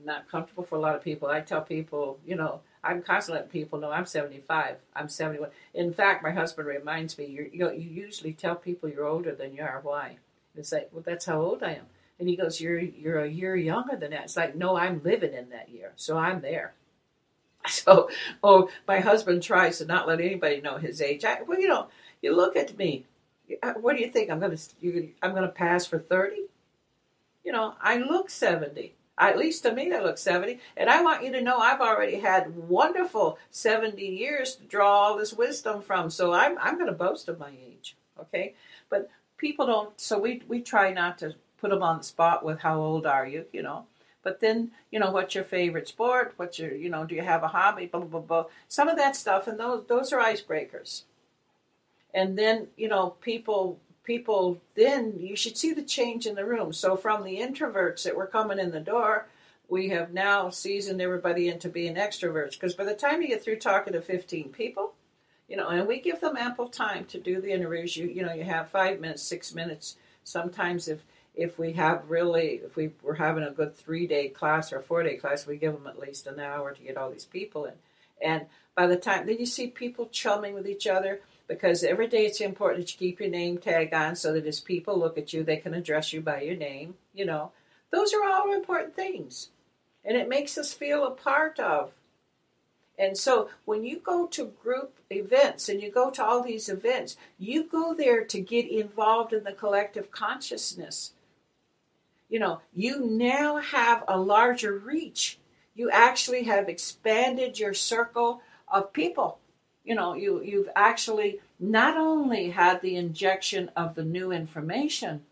not 0.04 0.30
comfortable 0.30 0.64
for 0.64 0.76
a 0.76 0.80
lot 0.80 0.96
of 0.96 1.04
people. 1.04 1.30
I 1.30 1.42
tell 1.42 1.62
people, 1.62 2.20
you 2.26 2.36
know, 2.36 2.62
I'm 2.84 3.02
constantly 3.02 3.40
letting 3.40 3.52
people 3.52 3.80
know 3.80 3.92
I'm 3.92 4.06
75. 4.06 4.78
I'm 4.96 5.08
71. 5.08 5.52
In 5.74 5.94
fact, 5.94 6.24
my 6.24 6.32
husband 6.32 6.68
reminds 6.68 7.18
me, 7.18 7.26
you 7.26 7.50
you 7.54 7.70
usually 7.72 8.34
tell 8.34 8.56
people 8.56 8.90
you're 8.90 9.06
older 9.06 9.34
than 9.34 9.54
you 9.54 9.64
are. 9.64 9.80
Why? 9.84 10.18
It's 10.56 10.72
like, 10.72 10.90
well, 10.92 11.04
that's 11.06 11.26
how 11.26 11.42
old 11.42 11.64
I 11.64 11.74
am. 11.74 11.86
And 12.20 12.28
he 12.28 12.36
goes, 12.36 12.60
you're 12.60 12.80
you're 12.80 13.24
a 13.24 13.30
year 13.30 13.56
younger 13.56 13.96
than 13.96 14.12
that. 14.12 14.24
It's 14.24 14.38
like, 14.38 14.56
no, 14.56 14.76
I'm 14.76 15.02
living 15.04 15.34
in 15.34 15.50
that 15.50 15.70
year, 15.70 15.94
so 15.96 16.18
I'm 16.18 16.42
there. 16.42 16.74
So, 17.68 18.10
oh, 18.44 18.70
my 18.88 19.00
husband 19.00 19.44
tries 19.44 19.78
to 19.78 19.86
not 19.86 20.08
let 20.08 20.20
anybody 20.20 20.62
know 20.62 20.78
his 20.78 21.00
age. 21.00 21.24
I, 21.24 21.44
well, 21.44 21.60
you 21.60 21.68
know, 21.68 21.88
you 22.22 22.36
look 22.36 22.56
at 22.56 22.78
me. 22.78 23.06
What 23.80 23.96
do 23.96 24.02
you 24.02 24.10
think? 24.10 24.32
I'm 24.32 24.40
gonna 24.40 24.58
you, 24.80 25.12
I'm 25.22 25.36
gonna 25.36 25.48
pass 25.48 25.86
for 25.86 26.00
30? 26.00 26.48
You 27.44 27.52
know, 27.52 27.76
I 27.82 27.98
look 27.98 28.30
70 28.30 28.96
at 29.22 29.38
least 29.38 29.64
to 29.64 29.72
me, 29.72 29.94
I 29.94 30.02
look 30.02 30.18
70. 30.18 30.60
And 30.76 30.90
I 30.90 31.02
want 31.04 31.24
you 31.24 31.32
to 31.32 31.42
know 31.42 31.60
I've 31.60 31.80
already 31.80 32.20
had 32.20 32.56
wonderful 32.56 33.38
70 33.52 34.04
years 34.04 34.56
to 34.56 34.64
draw 34.64 34.90
all 34.90 35.18
this 35.18 35.32
wisdom 35.32 35.82
from. 35.82 36.10
So 36.10 36.34
I'm, 36.34 36.58
I'm 36.58 36.84
to 36.84 36.92
boast 36.92 37.30
of 37.30 37.40
my 37.40 37.52
age. 37.52 37.96
Okay. 38.20 38.56
But 38.90 39.10
people 39.38 39.68
don't, 39.68 40.00
so 40.02 40.18
we, 40.20 40.42
we 40.48 40.62
try 40.62 40.92
not 40.92 41.20
to 41.20 41.36
put 41.60 41.70
them 41.70 41.84
on 41.84 42.00
the 42.00 42.04
spot 42.04 42.44
with 42.44 42.60
how 42.60 42.80
old 42.80 43.06
are 43.06 43.28
you, 43.28 43.46
you 43.54 43.62
know. 43.62 43.86
But 44.24 44.40
then, 44.40 44.72
you 44.92 45.00
know, 45.00 45.12
what's 45.12 45.36
your 45.36 45.44
favorite 45.44 45.88
sport? 45.88 46.34
What's 46.38 46.60
your, 46.60 46.74
you 46.74 46.90
know, 46.90 47.06
do 47.06 47.16
you 47.16 47.22
have 47.22 47.44
a 47.44 47.48
hobby? 47.48 47.88
Blah, 47.88 48.02
blah, 48.02 48.20
blah, 48.20 48.44
blah. 48.44 48.46
Some 48.68 48.88
of 48.88 48.98
that 48.98 49.16
stuff, 49.16 49.48
and 49.48 49.60
those, 49.60 49.86
those 49.88 50.14
are 50.14 50.22
icebreakers. 50.22 51.04
And 52.14 52.38
then, 52.38 52.68
you 52.78 52.88
know, 52.88 53.12
people 53.22 53.80
people 54.04 54.60
then 54.76 55.14
you 55.20 55.36
should 55.36 55.56
see 55.56 55.74
the 55.74 55.84
change 55.84 56.26
in 56.26 56.36
the 56.36 56.46
room. 56.46 56.74
So 56.74 56.98
from 56.98 57.24
the 57.24 57.38
introverts 57.38 58.04
that 58.04 58.16
were 58.16 58.28
coming 58.28 58.60
in 58.60 58.72
the 58.72 58.80
door, 58.80 59.28
we 59.70 59.90
have 59.90 60.12
now 60.12 60.50
seasoned 60.50 61.02
everybody 61.02 61.48
into 61.48 61.70
being 61.70 61.96
extroverts 61.96 62.52
because 62.52 62.74
by 62.74 62.84
the 62.84 62.94
time 62.94 63.22
you 63.22 63.30
get 63.30 63.44
through 63.44 63.58
talking 63.58 63.94
to 63.94 64.02
15 64.02 64.50
people, 64.50 64.94
you 65.48 65.56
know, 65.56 65.70
and 65.70 65.88
we 65.88 66.00
give 66.00 66.20
them 66.20 66.36
ample 66.36 66.68
time 66.68 67.06
to 67.06 67.20
do 67.20 67.40
the 67.40 67.52
interviews. 67.52 67.96
You 67.96 68.08
you 68.08 68.24
know, 68.24 68.34
you 68.34 68.44
have 68.44 68.70
5 68.70 69.00
minutes, 69.00 69.24
6 69.24 69.54
minutes. 69.54 69.96
Sometimes 70.24 70.88
if 70.88 71.02
if 71.36 71.58
we 71.58 71.74
have 71.74 72.10
really 72.10 72.62
if 72.64 72.76
we 72.76 72.92
were 73.02 73.16
having 73.16 73.44
a 73.44 73.52
good 73.52 73.78
3-day 73.78 74.30
class 74.30 74.72
or 74.72 74.80
a 74.80 74.84
4-day 74.84 75.18
class, 75.18 75.48
we 75.48 75.58
give 75.58 75.74
them 75.74 75.88
at 75.88 76.00
least 76.00 76.28
an 76.28 76.40
hour 76.40 76.72
to 76.72 76.82
get 76.82 76.98
all 76.98 77.10
these 77.10 77.26
people 77.26 77.66
in. 77.66 77.74
And 78.22 78.46
by 78.76 78.88
the 78.88 78.98
time 78.98 79.28
then 79.28 79.38
you 79.40 79.46
see 79.46 79.68
people 79.68 80.08
chumming 80.08 80.54
with 80.54 80.68
each 80.68 80.88
other 80.88 81.22
because 81.48 81.84
every 81.84 82.08
day 82.08 82.26
it's 82.26 82.40
important 82.40 82.86
that 82.86 82.94
you 82.94 83.00
keep 83.00 83.20
your 83.20 83.30
name 83.30 83.58
tag 83.58 83.94
on 83.94 84.16
so 84.16 84.34
that 84.34 84.46
as 84.46 84.60
people 84.60 84.98
look 84.98 85.18
at 85.18 85.34
you, 85.34 85.44
they 85.44 85.58
can 85.58 85.74
address 85.74 86.14
you 86.14 86.22
by 86.22 86.42
your 86.42 86.56
name. 86.56 86.96
You 87.14 87.26
know, 87.26 87.52
those 87.92 88.14
are 88.14 88.24
all 88.24 88.54
important 88.54 88.96
things. 88.96 89.50
And 90.06 90.16
it 90.16 90.30
makes 90.30 90.58
us 90.58 90.74
feel 90.74 91.06
a 91.06 91.12
part 91.12 91.60
of. 91.60 91.92
And 92.98 93.18
so 93.18 93.50
when 93.66 93.84
you 93.84 94.00
go 94.00 94.28
to 94.28 94.46
group 94.46 95.00
events 95.10 95.68
and 95.68 95.82
you 95.82 95.92
go 95.92 96.10
to 96.12 96.24
all 96.24 96.44
these 96.44 96.70
events, 96.70 97.18
you 97.38 97.64
go 97.64 97.94
there 97.94 98.24
to 98.24 98.40
get 98.40 98.70
involved 98.70 99.34
in 99.34 99.44
the 99.44 99.54
collective 99.54 100.12
consciousness. 100.12 101.14
You 102.32 102.40
know, 102.40 102.62
you 102.74 103.06
now 103.06 103.58
have 103.58 104.06
a 104.08 104.18
larger 104.18 104.80
reach. 104.80 105.38
You 105.76 105.92
actually 105.92 106.44
have 106.44 106.70
expanded 106.70 107.60
your 107.60 107.74
circle 107.74 108.42
of 108.70 108.94
people. 108.94 109.38
You 109.84 109.96
know 109.96 110.14
you 110.14 110.42
you've 110.42 110.70
actually 110.76 111.42
not 111.60 111.98
only 111.98 112.52
had 112.52 112.82
the 112.82 112.96
injection 112.96 113.70
of 113.76 113.96
the 113.96 114.04
new 114.04 114.32
information 114.32 115.26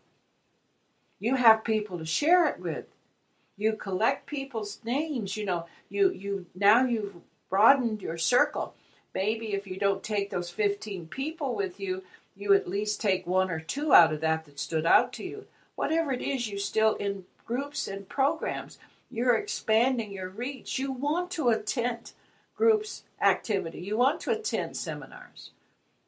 you 1.20 1.36
have 1.36 1.64
people 1.64 1.98
to 1.98 2.04
share 2.04 2.46
it 2.46 2.58
with. 2.58 2.86
You 3.56 3.74
collect 3.74 4.26
people's 4.26 4.80
names. 4.84 5.36
You 5.36 5.46
know 5.46 5.66
you 5.88 6.10
you 6.10 6.46
now 6.54 6.84
you've 6.84 7.14
broadened 7.48 8.02
your 8.02 8.18
circle. 8.18 8.74
Maybe 9.14 9.52
if 9.52 9.66
you 9.66 9.78
don't 9.78 10.02
take 10.02 10.30
those 10.30 10.50
15 10.50 11.06
people 11.06 11.54
with 11.54 11.78
you 11.80 12.02
you 12.36 12.54
at 12.54 12.68
least 12.68 13.00
take 13.00 13.26
one 13.26 13.50
or 13.50 13.60
two 13.60 13.92
out 13.92 14.12
of 14.12 14.20
that 14.20 14.44
that 14.44 14.58
stood 14.58 14.86
out 14.86 15.12
to 15.12 15.24
you 15.24 15.46
whatever 15.80 16.12
it 16.12 16.22
is 16.22 16.48
you 16.48 16.58
still 16.58 16.94
in 16.94 17.24
groups 17.44 17.88
and 17.88 18.08
programs 18.08 18.78
you're 19.10 19.36
expanding 19.36 20.12
your 20.12 20.28
reach 20.28 20.78
you 20.78 20.92
want 20.92 21.30
to 21.30 21.48
attend 21.48 22.12
groups 22.60 23.04
activity. 23.22 23.80
You 23.80 23.96
want 23.96 24.20
to 24.20 24.32
attend 24.32 24.76
seminars, 24.76 25.52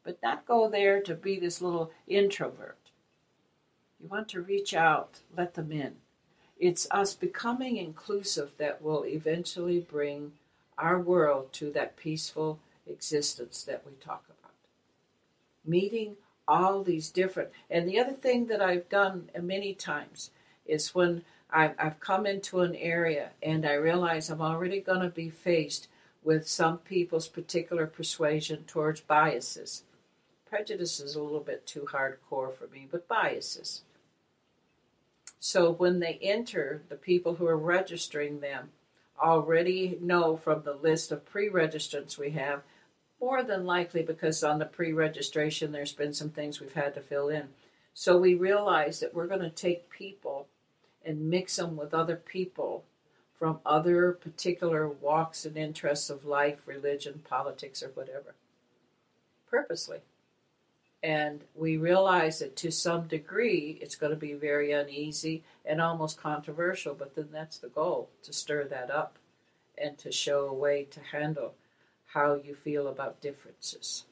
but 0.05 0.19
not 0.23 0.47
go 0.47 0.69
there 0.69 1.01
to 1.01 1.15
be 1.15 1.39
this 1.39 1.63
little 1.63 1.91
introvert. 2.07 2.77
You 3.99 4.09
want 4.09 4.29
to 4.29 4.43
reach 4.43 4.75
out, 4.75 5.21
let 5.35 5.55
them 5.55 5.73
in. 5.73 5.95
It's 6.61 6.87
us 6.91 7.15
becoming 7.15 7.79
inclusive 7.79 8.51
that 8.59 8.83
will 8.83 9.05
eventually 9.07 9.81
bring 9.81 10.33
our 10.77 11.01
world 11.01 11.55
to 11.55 11.73
that 11.73 11.97
peaceful 11.97 12.59
existence 12.87 13.63
that 13.65 13.83
we 13.87 13.93
talk 13.93 14.25
about. 14.27 14.53
Meeting 15.65 16.17
all 16.53 16.83
these 16.83 17.09
different, 17.09 17.49
and 17.71 17.89
the 17.89 17.99
other 17.99 18.13
thing 18.13 18.47
that 18.47 18.61
I've 18.61 18.89
done 18.91 19.31
many 19.41 19.73
times 19.73 20.31
is 20.67 20.95
when 20.95 21.25
I've, 21.51 21.75
I've 21.79 21.99
come 21.99 22.27
into 22.27 22.61
an 22.61 22.75
area 22.77 23.31
and 23.43 23.65
I 23.65 23.73
realize 23.73 24.29
I'm 24.29 24.43
already 24.43 24.81
going 24.81 25.01
to 25.01 25.09
be 25.09 25.31
faced 25.31 25.89
with 26.23 26.47
some 26.47 26.79
people's 26.79 27.27
particular 27.27 27.87
persuasion 27.87 28.65
towards 28.67 29.01
biases. 29.01 29.85
Prejudice 30.49 31.01
is 31.01 31.15
a 31.15 31.23
little 31.23 31.41
bit 31.41 31.67
too 31.67 31.89
hardcore 31.91 32.55
for 32.55 32.69
me, 32.71 32.87
but 32.91 33.09
biases. 33.09 33.83
So 35.39 35.73
when 35.73 36.01
they 36.01 36.19
enter, 36.21 36.83
the 36.91 36.97
people 36.97 37.37
who 37.37 37.47
are 37.47 37.57
registering 37.57 38.41
them 38.41 38.71
already 39.19 39.99
know 40.01 40.37
from 40.37 40.63
the 40.63 40.75
list 40.75 41.11
of 41.11 41.25
pre 41.25 41.49
registrants 41.49 42.19
we 42.19 42.31
have, 42.31 42.63
more 43.23 43.45
than 43.45 43.65
likely 43.65 44.03
because 44.03 44.43
on 44.43 44.59
the 44.59 44.65
pre 44.65 44.93
registration 44.93 45.71
there's 45.71 45.93
been 45.93 46.13
some 46.13 46.31
things 46.31 46.61
we've 46.61 46.75
had 46.75 46.93
to 46.95 47.01
fill 47.01 47.29
in. 47.29 47.49
So 47.95 48.19
we 48.19 48.35
realize 48.35 48.99
that 49.01 49.15
we're 49.15 49.29
going 49.29 49.41
to 49.41 49.51
take 49.51 49.89
people 49.89 50.49
and 51.05 51.31
mix 51.31 51.57
them 51.57 51.77
with 51.77 51.95
other 51.95 52.17
people 52.17 52.85
from 53.35 53.61
other 53.65 54.13
particular 54.13 54.89
walks 54.89 55.45
and 55.45 55.57
interests 55.57 56.11
of 56.11 56.25
life, 56.25 56.61
religion, 56.67 57.23
politics, 57.29 57.83
or 57.83 57.89
whatever, 57.89 58.35
purposely. 59.49 59.99
And 61.03 61.43
we 61.55 61.77
realize 61.77 62.39
that 62.39 62.57
to 62.57 62.71
some 62.71 63.09
degree 63.09 63.79
it's 63.81 63.97
going 63.97 64.11
to 64.11 64.17
be 64.17 64.35
very 64.35 64.73
uneasy 64.73 65.43
and 65.65 65.81
almost 65.81 66.21
controversial, 66.21 66.95
but 66.95 67.15
then 67.15 67.29
that's 67.33 67.59
the 67.59 67.69
goal 67.69 68.11
to 68.23 68.33
stir 68.33 68.65
that 68.65 68.91
up 68.91 69.19
and 69.77 69.99
to 69.99 70.13
show 70.13 70.47
a 70.47 70.55
way 70.55 70.85
to 70.91 71.01
handle 71.01 71.55
how 72.15 72.35
you 72.35 72.55
feel 72.55 72.89
about 72.89 73.21
differences. 73.21 74.05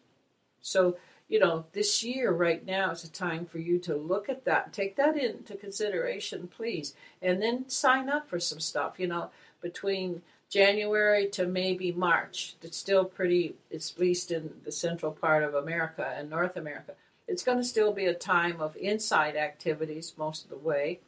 So 0.60 0.96
you 1.30 1.38
know, 1.38 1.64
this 1.72 2.02
year 2.02 2.32
right 2.32 2.66
now 2.66 2.90
is 2.90 3.04
a 3.04 3.10
time 3.10 3.46
for 3.46 3.60
you 3.60 3.78
to 3.78 3.94
look 3.94 4.28
at 4.28 4.44
that, 4.46 4.72
take 4.72 4.96
that 4.96 5.16
into 5.16 5.54
consideration, 5.54 6.48
please, 6.48 6.92
and 7.22 7.40
then 7.40 7.68
sign 7.68 8.08
up 8.08 8.28
for 8.28 8.40
some 8.40 8.58
stuff. 8.58 8.98
You 8.98 9.06
know, 9.06 9.30
between 9.62 10.22
January 10.50 11.28
to 11.28 11.46
maybe 11.46 11.92
March, 11.92 12.56
it's 12.62 12.76
still 12.76 13.04
pretty. 13.04 13.54
It's 13.70 13.92
at 13.92 14.00
least 14.00 14.32
in 14.32 14.54
the 14.64 14.72
central 14.72 15.12
part 15.12 15.44
of 15.44 15.54
America 15.54 16.12
and 16.18 16.28
North 16.28 16.56
America. 16.56 16.94
It's 17.28 17.44
going 17.44 17.58
to 17.58 17.64
still 17.64 17.92
be 17.92 18.06
a 18.06 18.14
time 18.14 18.60
of 18.60 18.76
inside 18.76 19.36
activities 19.36 20.14
most 20.18 20.42
of 20.42 20.50
the 20.50 20.56
way, 20.56 20.98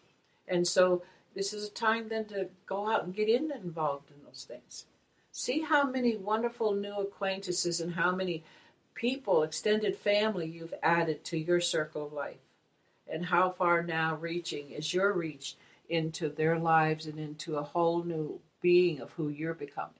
and 0.47 0.68
so 0.68 1.03
this 1.34 1.53
is 1.53 1.66
a 1.66 1.70
time 1.70 2.09
then 2.09 2.26
to 2.26 2.49
go 2.66 2.88
out 2.88 3.03
and 3.03 3.12
get 3.12 3.28
in 3.28 3.51
involved 3.51 4.12
in 4.12 4.24
those 4.24 4.47
things. 4.49 4.84
See 5.35 5.62
how 5.62 5.85
many 5.85 6.14
wonderful 6.14 6.74
new 6.74 6.99
acquaintances 6.99 7.80
and 7.80 7.95
how 7.95 8.14
many 8.14 8.45
people, 8.95 9.43
extended 9.43 9.97
family 9.97 10.47
you've 10.47 10.74
added 10.83 11.24
to 11.24 11.39
your 11.39 11.59
circle 11.59 12.07
of 12.07 12.12
life. 12.12 12.37
And 13.11 13.26
how 13.26 13.51
far 13.51 13.83
now 13.83 14.14
reaching 14.14 14.70
is 14.70 14.93
your 14.93 15.12
reach 15.12 15.57
into 15.89 16.28
their 16.28 16.59
lives 16.59 17.07
and 17.07 17.18
into 17.18 17.57
a 17.57 17.62
whole 17.62 18.05
new 18.05 18.41
being 18.61 19.01
of 19.01 19.12
who 19.12 19.30
you're 19.30 19.55
becoming. 19.55 19.95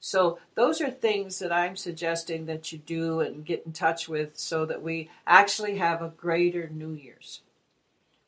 So, 0.00 0.38
those 0.54 0.80
are 0.80 0.90
things 0.90 1.38
that 1.38 1.52
I'm 1.52 1.76
suggesting 1.76 2.46
that 2.46 2.72
you 2.72 2.78
do 2.78 3.20
and 3.20 3.44
get 3.44 3.64
in 3.66 3.72
touch 3.72 4.08
with 4.08 4.38
so 4.38 4.64
that 4.64 4.82
we 4.82 5.10
actually 5.26 5.76
have 5.76 6.00
a 6.00 6.08
greater 6.16 6.68
New 6.68 6.92
Year's. 6.92 7.42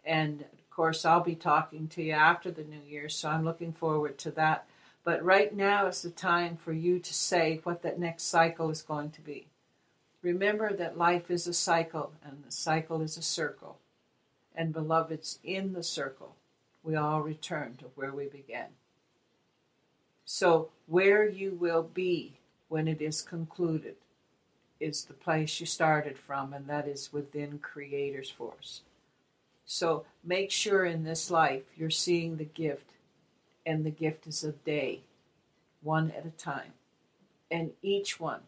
And 0.05 0.43
of 0.43 0.71
course, 0.71 1.05
I'll 1.05 1.21
be 1.21 1.37
talking 1.37 1.89
to 1.89 2.03
you 2.03 2.13
after 2.13 2.51
the 2.51 2.65
New 2.65 2.83
Year, 2.87 3.09
so 3.09 3.31
I'm 3.31 3.45
looking 3.45 3.73
forward 3.73 4.19
to 4.19 4.31
that 4.33 4.67
but 5.11 5.25
right 5.25 5.53
now 5.53 5.89
is 5.89 6.03
the 6.03 6.11
time 6.11 6.57
for 6.57 6.73
you 6.73 7.01
to 7.01 7.13
say 7.13 7.59
what 7.65 7.83
that 7.83 7.99
next 7.99 8.23
cycle 8.23 8.71
is 8.71 8.81
going 8.81 9.11
to 9.11 9.21
be. 9.21 9.49
Remember 10.23 10.73
that 10.73 10.97
life 10.97 11.33
is 11.33 11.49
a 11.49 11.53
cycle 11.53 12.13
and 12.25 12.45
the 12.47 12.53
cycle 12.53 13.03
is 13.03 13.17
a 13.17 13.23
circle. 13.23 13.79
And 14.55 14.73
beloveds, 14.73 15.41
in 15.43 15.73
the 15.73 15.83
circle, 15.83 16.37
we 16.85 16.95
all 16.95 17.23
return 17.23 17.75
to 17.79 17.87
where 17.97 18.13
we 18.13 18.27
began. 18.27 18.69
So, 20.25 20.69
where 20.87 21.29
you 21.29 21.57
will 21.59 21.83
be 21.83 22.35
when 22.69 22.87
it 22.87 23.03
is 23.03 23.21
concluded 23.21 23.97
is 24.79 25.07
the 25.07 25.15
place 25.15 25.59
you 25.59 25.67
started 25.67 26.19
from, 26.19 26.53
and 26.53 26.69
that 26.69 26.87
is 26.87 27.13
within 27.13 27.59
Creator's 27.59 28.31
force. 28.31 28.83
So, 29.67 30.05
make 30.23 30.53
sure 30.53 30.85
in 30.85 31.03
this 31.03 31.33
life 31.33 31.65
you're 31.77 31.91
seeing 31.91 32.37
the 32.37 32.45
gift 32.45 32.90
and 33.71 33.87
the 33.87 33.91
gift 33.91 34.27
is 34.27 34.43
a 34.43 34.51
day, 34.51 35.01
one 35.81 36.11
at 36.11 36.27
a 36.27 36.31
time. 36.31 36.73
And 37.51 37.71
each 37.83 38.19
one 38.19 38.41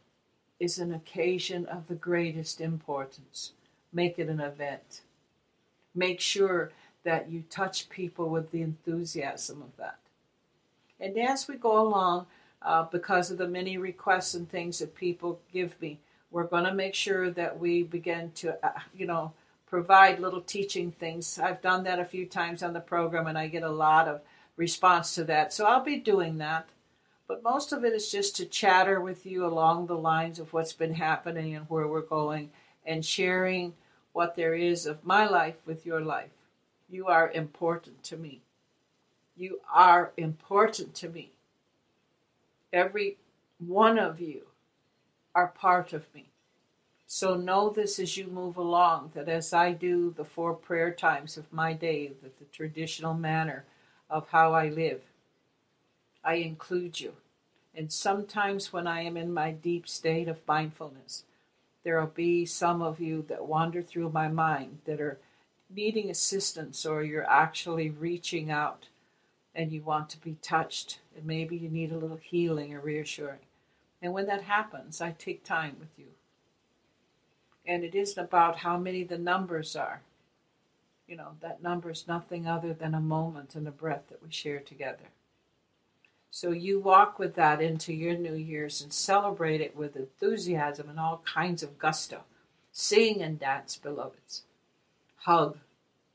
is 0.58 0.78
an 0.78 0.92
occasion 0.92 1.64
of 1.66 1.86
the 1.86 1.94
greatest 1.94 2.60
importance. 2.60 3.52
Make 3.92 4.18
it 4.18 4.28
an 4.28 4.40
event. 4.40 5.02
Make 5.94 6.20
sure 6.20 6.72
that 7.04 7.30
you 7.30 7.44
touch 7.48 7.88
people 7.88 8.28
with 8.30 8.50
the 8.50 8.62
enthusiasm 8.62 9.62
of 9.62 9.76
that. 9.76 9.98
And 10.98 11.16
as 11.16 11.46
we 11.46 11.54
go 11.54 11.80
along, 11.80 12.26
uh, 12.60 12.84
because 12.84 13.30
of 13.30 13.38
the 13.38 13.48
many 13.48 13.78
requests 13.78 14.34
and 14.34 14.48
things 14.48 14.80
that 14.80 14.94
people 14.96 15.40
give 15.52 15.80
me, 15.80 16.00
we're 16.32 16.44
going 16.44 16.64
to 16.64 16.74
make 16.74 16.94
sure 16.94 17.30
that 17.30 17.60
we 17.60 17.84
begin 17.84 18.32
to, 18.36 18.64
uh, 18.64 18.80
you 18.94 19.06
know, 19.06 19.32
provide 19.66 20.18
little 20.18 20.40
teaching 20.40 20.90
things. 20.90 21.38
I've 21.38 21.62
done 21.62 21.84
that 21.84 22.00
a 22.00 22.04
few 22.04 22.26
times 22.26 22.62
on 22.62 22.72
the 22.72 22.80
program, 22.80 23.26
and 23.28 23.38
I 23.38 23.46
get 23.46 23.62
a 23.62 23.70
lot 23.70 24.08
of 24.08 24.20
response 24.56 25.14
to 25.14 25.24
that. 25.24 25.52
So 25.52 25.66
I'll 25.66 25.84
be 25.84 25.96
doing 25.96 26.38
that. 26.38 26.68
But 27.28 27.42
most 27.42 27.72
of 27.72 27.84
it 27.84 27.92
is 27.92 28.10
just 28.10 28.36
to 28.36 28.44
chatter 28.44 29.00
with 29.00 29.24
you 29.24 29.46
along 29.46 29.86
the 29.86 29.96
lines 29.96 30.38
of 30.38 30.52
what's 30.52 30.72
been 30.74 30.94
happening 30.94 31.54
and 31.54 31.66
where 31.68 31.86
we're 31.86 32.02
going 32.02 32.50
and 32.84 33.04
sharing 33.04 33.74
what 34.12 34.34
there 34.34 34.54
is 34.54 34.86
of 34.86 35.04
my 35.04 35.26
life 35.26 35.56
with 35.64 35.86
your 35.86 36.00
life. 36.00 36.30
You 36.90 37.06
are 37.06 37.30
important 37.30 38.02
to 38.04 38.16
me. 38.16 38.42
You 39.36 39.60
are 39.72 40.12
important 40.16 40.94
to 40.96 41.08
me. 41.08 41.32
Every 42.72 43.16
one 43.58 43.98
of 43.98 44.20
you 44.20 44.42
are 45.34 45.48
part 45.48 45.92
of 45.92 46.12
me. 46.14 46.26
So 47.06 47.34
know 47.34 47.70
this 47.70 47.98
as 47.98 48.16
you 48.16 48.26
move 48.26 48.56
along 48.56 49.12
that 49.14 49.28
as 49.28 49.52
I 49.52 49.72
do 49.72 50.14
the 50.16 50.24
four 50.24 50.54
prayer 50.54 50.90
times 50.90 51.36
of 51.36 51.52
my 51.52 51.72
day, 51.72 52.08
the, 52.08 52.30
the 52.38 52.44
traditional 52.52 53.14
manner 53.14 53.64
of 54.12 54.28
how 54.28 54.52
I 54.52 54.68
live, 54.68 55.00
I 56.22 56.34
include 56.34 57.00
you. 57.00 57.14
And 57.74 57.90
sometimes 57.90 58.72
when 58.72 58.86
I 58.86 59.02
am 59.02 59.16
in 59.16 59.32
my 59.32 59.50
deep 59.50 59.88
state 59.88 60.28
of 60.28 60.46
mindfulness, 60.46 61.24
there 61.82 61.98
will 61.98 62.06
be 62.06 62.44
some 62.44 62.82
of 62.82 63.00
you 63.00 63.24
that 63.28 63.46
wander 63.46 63.82
through 63.82 64.10
my 64.10 64.28
mind 64.28 64.80
that 64.84 65.00
are 65.00 65.18
needing 65.74 66.10
assistance 66.10 66.84
or 66.84 67.02
you're 67.02 67.28
actually 67.28 67.88
reaching 67.88 68.50
out 68.50 68.88
and 69.54 69.72
you 69.72 69.82
want 69.82 70.10
to 70.10 70.20
be 70.20 70.36
touched 70.42 70.98
and 71.16 71.24
maybe 71.24 71.56
you 71.56 71.70
need 71.70 71.90
a 71.90 71.98
little 71.98 72.20
healing 72.22 72.74
or 72.74 72.80
reassuring. 72.80 73.40
And 74.02 74.12
when 74.12 74.26
that 74.26 74.42
happens, 74.42 75.00
I 75.00 75.12
take 75.12 75.42
time 75.42 75.76
with 75.80 75.90
you 75.96 76.08
and 77.66 77.82
it 77.84 77.94
isn't 77.94 78.22
about 78.22 78.58
how 78.58 78.76
many 78.76 79.04
the 79.04 79.18
numbers 79.18 79.74
are. 79.74 80.02
You 81.06 81.16
know, 81.16 81.32
that 81.40 81.62
number 81.62 81.90
is 81.90 82.08
nothing 82.08 82.46
other 82.46 82.72
than 82.72 82.94
a 82.94 83.00
moment 83.00 83.54
and 83.54 83.66
a 83.66 83.72
breath 83.72 84.04
that 84.08 84.22
we 84.22 84.30
share 84.30 84.60
together. 84.60 85.10
So 86.30 86.50
you 86.50 86.80
walk 86.80 87.18
with 87.18 87.34
that 87.34 87.60
into 87.60 87.92
your 87.92 88.16
New 88.16 88.34
Year's 88.34 88.80
and 88.80 88.92
celebrate 88.92 89.60
it 89.60 89.76
with 89.76 89.96
enthusiasm 89.96 90.88
and 90.88 90.98
all 90.98 91.22
kinds 91.26 91.62
of 91.62 91.78
gusto. 91.78 92.22
Sing 92.72 93.20
and 93.20 93.38
dance, 93.38 93.76
beloveds. 93.76 94.42
Hug. 95.16 95.58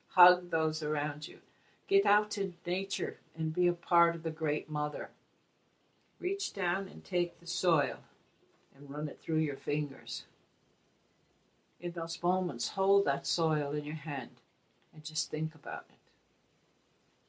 Hug 0.10 0.50
those 0.50 0.82
around 0.82 1.28
you. 1.28 1.40
Get 1.88 2.06
out 2.06 2.32
to 2.32 2.54
nature 2.66 3.18
and 3.38 3.54
be 3.54 3.68
a 3.68 3.74
part 3.74 4.16
of 4.16 4.24
the 4.24 4.32
Great 4.32 4.70
Mother. 4.70 5.10
Reach 6.20 6.54
down 6.54 6.88
and 6.88 7.04
take 7.04 7.40
the 7.40 7.46
soil 7.46 7.98
and 8.76 8.90
run 8.90 9.08
it 9.08 9.20
through 9.22 9.38
your 9.38 9.58
fingers 9.58 10.24
in 11.80 11.92
those 11.92 12.22
moments, 12.24 12.70
hold 12.70 13.06
that 13.06 13.28
soil 13.28 13.72
in 13.72 13.84
your 13.84 13.96
hand 13.96 14.42
and 14.98 15.06
just 15.06 15.30
think 15.30 15.54
about 15.54 15.86
it. 15.90 15.96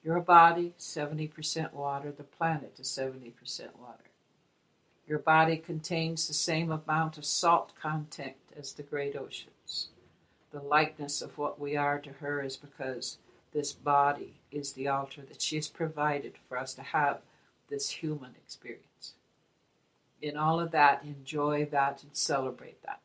Your 0.02 0.20
body, 0.20 0.72
70% 0.78 1.74
water, 1.74 2.10
the 2.10 2.24
planet 2.24 2.78
is 2.78 2.88
70% 2.88 3.34
water. 3.78 4.04
Your 5.06 5.18
body 5.18 5.58
contains 5.58 6.26
the 6.26 6.32
same 6.32 6.72
amount 6.72 7.18
of 7.18 7.26
salt 7.26 7.74
content 7.80 8.36
as 8.56 8.72
the 8.72 8.82
great 8.82 9.14
oceans. 9.14 9.88
The 10.50 10.60
likeness 10.60 11.20
of 11.20 11.36
what 11.36 11.60
we 11.60 11.76
are 11.76 11.98
to 11.98 12.10
her 12.20 12.42
is 12.42 12.56
because 12.56 13.18
this 13.52 13.74
body 13.74 14.40
is 14.50 14.72
the 14.72 14.88
altar 14.88 15.20
that 15.28 15.42
she 15.42 15.56
has 15.56 15.68
provided 15.68 16.34
for 16.48 16.56
us 16.56 16.72
to 16.74 16.82
have 16.82 17.18
this 17.68 17.90
human 17.90 18.30
experience. 18.42 19.12
In 20.22 20.38
all 20.38 20.58
of 20.58 20.70
that, 20.70 21.04
enjoy 21.04 21.66
that 21.66 22.02
and 22.02 22.16
celebrate 22.16 22.82
that. 22.84 23.00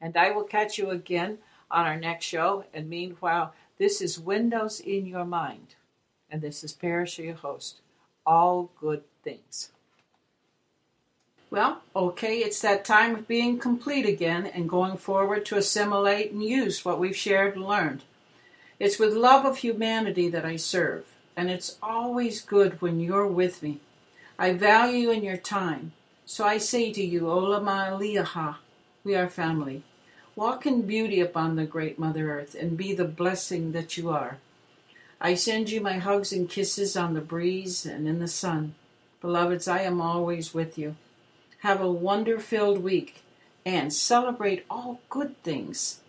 And 0.00 0.16
I 0.16 0.30
will 0.30 0.44
catch 0.44 0.78
you 0.78 0.90
again 0.90 1.38
on 1.70 1.86
our 1.86 1.96
next 1.96 2.24
show. 2.26 2.64
And 2.72 2.88
meanwhile, 2.88 3.52
this 3.80 4.02
is 4.02 4.20
Windows 4.20 4.78
in 4.78 5.06
Your 5.06 5.24
Mind. 5.24 5.74
And 6.30 6.42
this 6.42 6.62
is 6.62 6.74
Parish, 6.74 7.18
your 7.18 7.34
host. 7.34 7.80
All 8.26 8.70
good 8.78 9.04
things. 9.24 9.70
Well, 11.50 11.80
okay, 11.96 12.40
it's 12.40 12.60
that 12.60 12.84
time 12.84 13.14
of 13.16 13.26
being 13.26 13.58
complete 13.58 14.04
again 14.04 14.46
and 14.46 14.68
going 14.68 14.98
forward 14.98 15.46
to 15.46 15.56
assimilate 15.56 16.30
and 16.30 16.44
use 16.44 16.84
what 16.84 17.00
we've 17.00 17.16
shared 17.16 17.56
and 17.56 17.66
learned. 17.66 18.02
It's 18.78 18.98
with 18.98 19.14
love 19.14 19.46
of 19.46 19.56
humanity 19.56 20.28
that 20.28 20.44
I 20.44 20.56
serve, 20.56 21.06
and 21.34 21.50
it's 21.50 21.78
always 21.82 22.42
good 22.42 22.82
when 22.82 23.00
you're 23.00 23.26
with 23.26 23.62
me. 23.62 23.80
I 24.38 24.52
value 24.52 25.10
in 25.10 25.24
your 25.24 25.38
time, 25.38 25.92
so 26.26 26.44
I 26.44 26.58
say 26.58 26.92
to 26.92 27.02
you, 27.02 27.30
Ola 27.30 27.60
Ma'aliaha, 27.60 28.56
we 29.04 29.16
are 29.16 29.30
family. 29.30 29.82
Walk 30.36 30.64
in 30.64 30.82
beauty 30.82 31.18
upon 31.20 31.56
the 31.56 31.64
great 31.64 31.98
Mother 31.98 32.30
Earth 32.30 32.54
and 32.54 32.76
be 32.76 32.94
the 32.94 33.04
blessing 33.04 33.72
that 33.72 33.96
you 33.96 34.10
are. 34.10 34.38
I 35.20 35.34
send 35.34 35.70
you 35.70 35.80
my 35.80 35.98
hugs 35.98 36.32
and 36.32 36.48
kisses 36.48 36.96
on 36.96 37.14
the 37.14 37.20
breeze 37.20 37.84
and 37.84 38.06
in 38.08 38.20
the 38.20 38.28
sun. 38.28 38.74
Beloveds, 39.20 39.66
I 39.68 39.80
am 39.80 40.00
always 40.00 40.54
with 40.54 40.78
you. 40.78 40.94
Have 41.58 41.80
a 41.80 41.90
wonder 41.90 42.38
filled 42.38 42.80
week 42.82 43.22
and 43.66 43.92
celebrate 43.92 44.64
all 44.70 45.00
good 45.10 45.42
things. 45.42 46.00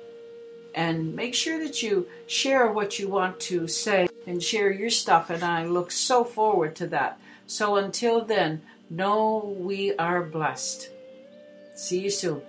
And 0.73 1.15
make 1.15 1.35
sure 1.35 1.59
that 1.59 1.83
you 1.83 2.07
share 2.27 2.71
what 2.71 2.97
you 2.97 3.09
want 3.09 3.39
to 3.41 3.67
say 3.67 4.07
and 4.25 4.41
share 4.41 4.71
your 4.71 4.89
stuff, 4.89 5.29
and 5.29 5.43
I 5.43 5.65
look 5.65 5.91
so 5.91 6.23
forward 6.23 6.75
to 6.77 6.87
that. 6.87 7.19
So 7.45 7.75
until 7.75 8.23
then, 8.23 8.61
know 8.89 9.55
we 9.57 9.95
are 9.95 10.23
blessed. 10.23 10.89
See 11.75 11.99
you 11.99 12.09
soon. 12.09 12.41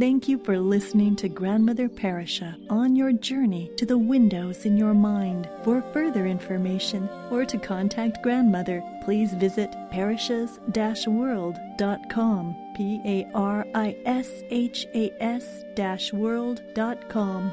Thank 0.00 0.28
you 0.28 0.38
for 0.38 0.58
listening 0.58 1.14
to 1.16 1.28
Grandmother 1.28 1.88
Pa'Ris'Ha 1.88 2.56
on 2.68 2.96
your 2.96 3.12
journey 3.12 3.70
to 3.76 3.86
the 3.86 3.96
windows 3.96 4.66
in 4.66 4.76
your 4.76 4.92
mind. 4.92 5.48
For 5.62 5.82
further 5.92 6.26
information 6.26 7.08
or 7.30 7.44
to 7.44 7.56
contact 7.58 8.20
Grandmother, 8.20 8.82
please 9.04 9.32
visit 9.34 9.70
parishas-world.com. 9.92 12.56
P 12.74 13.00
A 13.04 13.24
R 13.34 13.64
I 13.72 13.96
S 14.04 14.42
H 14.50 14.88
A 14.94 15.12
S 15.22 15.64
world.com. 16.12 17.52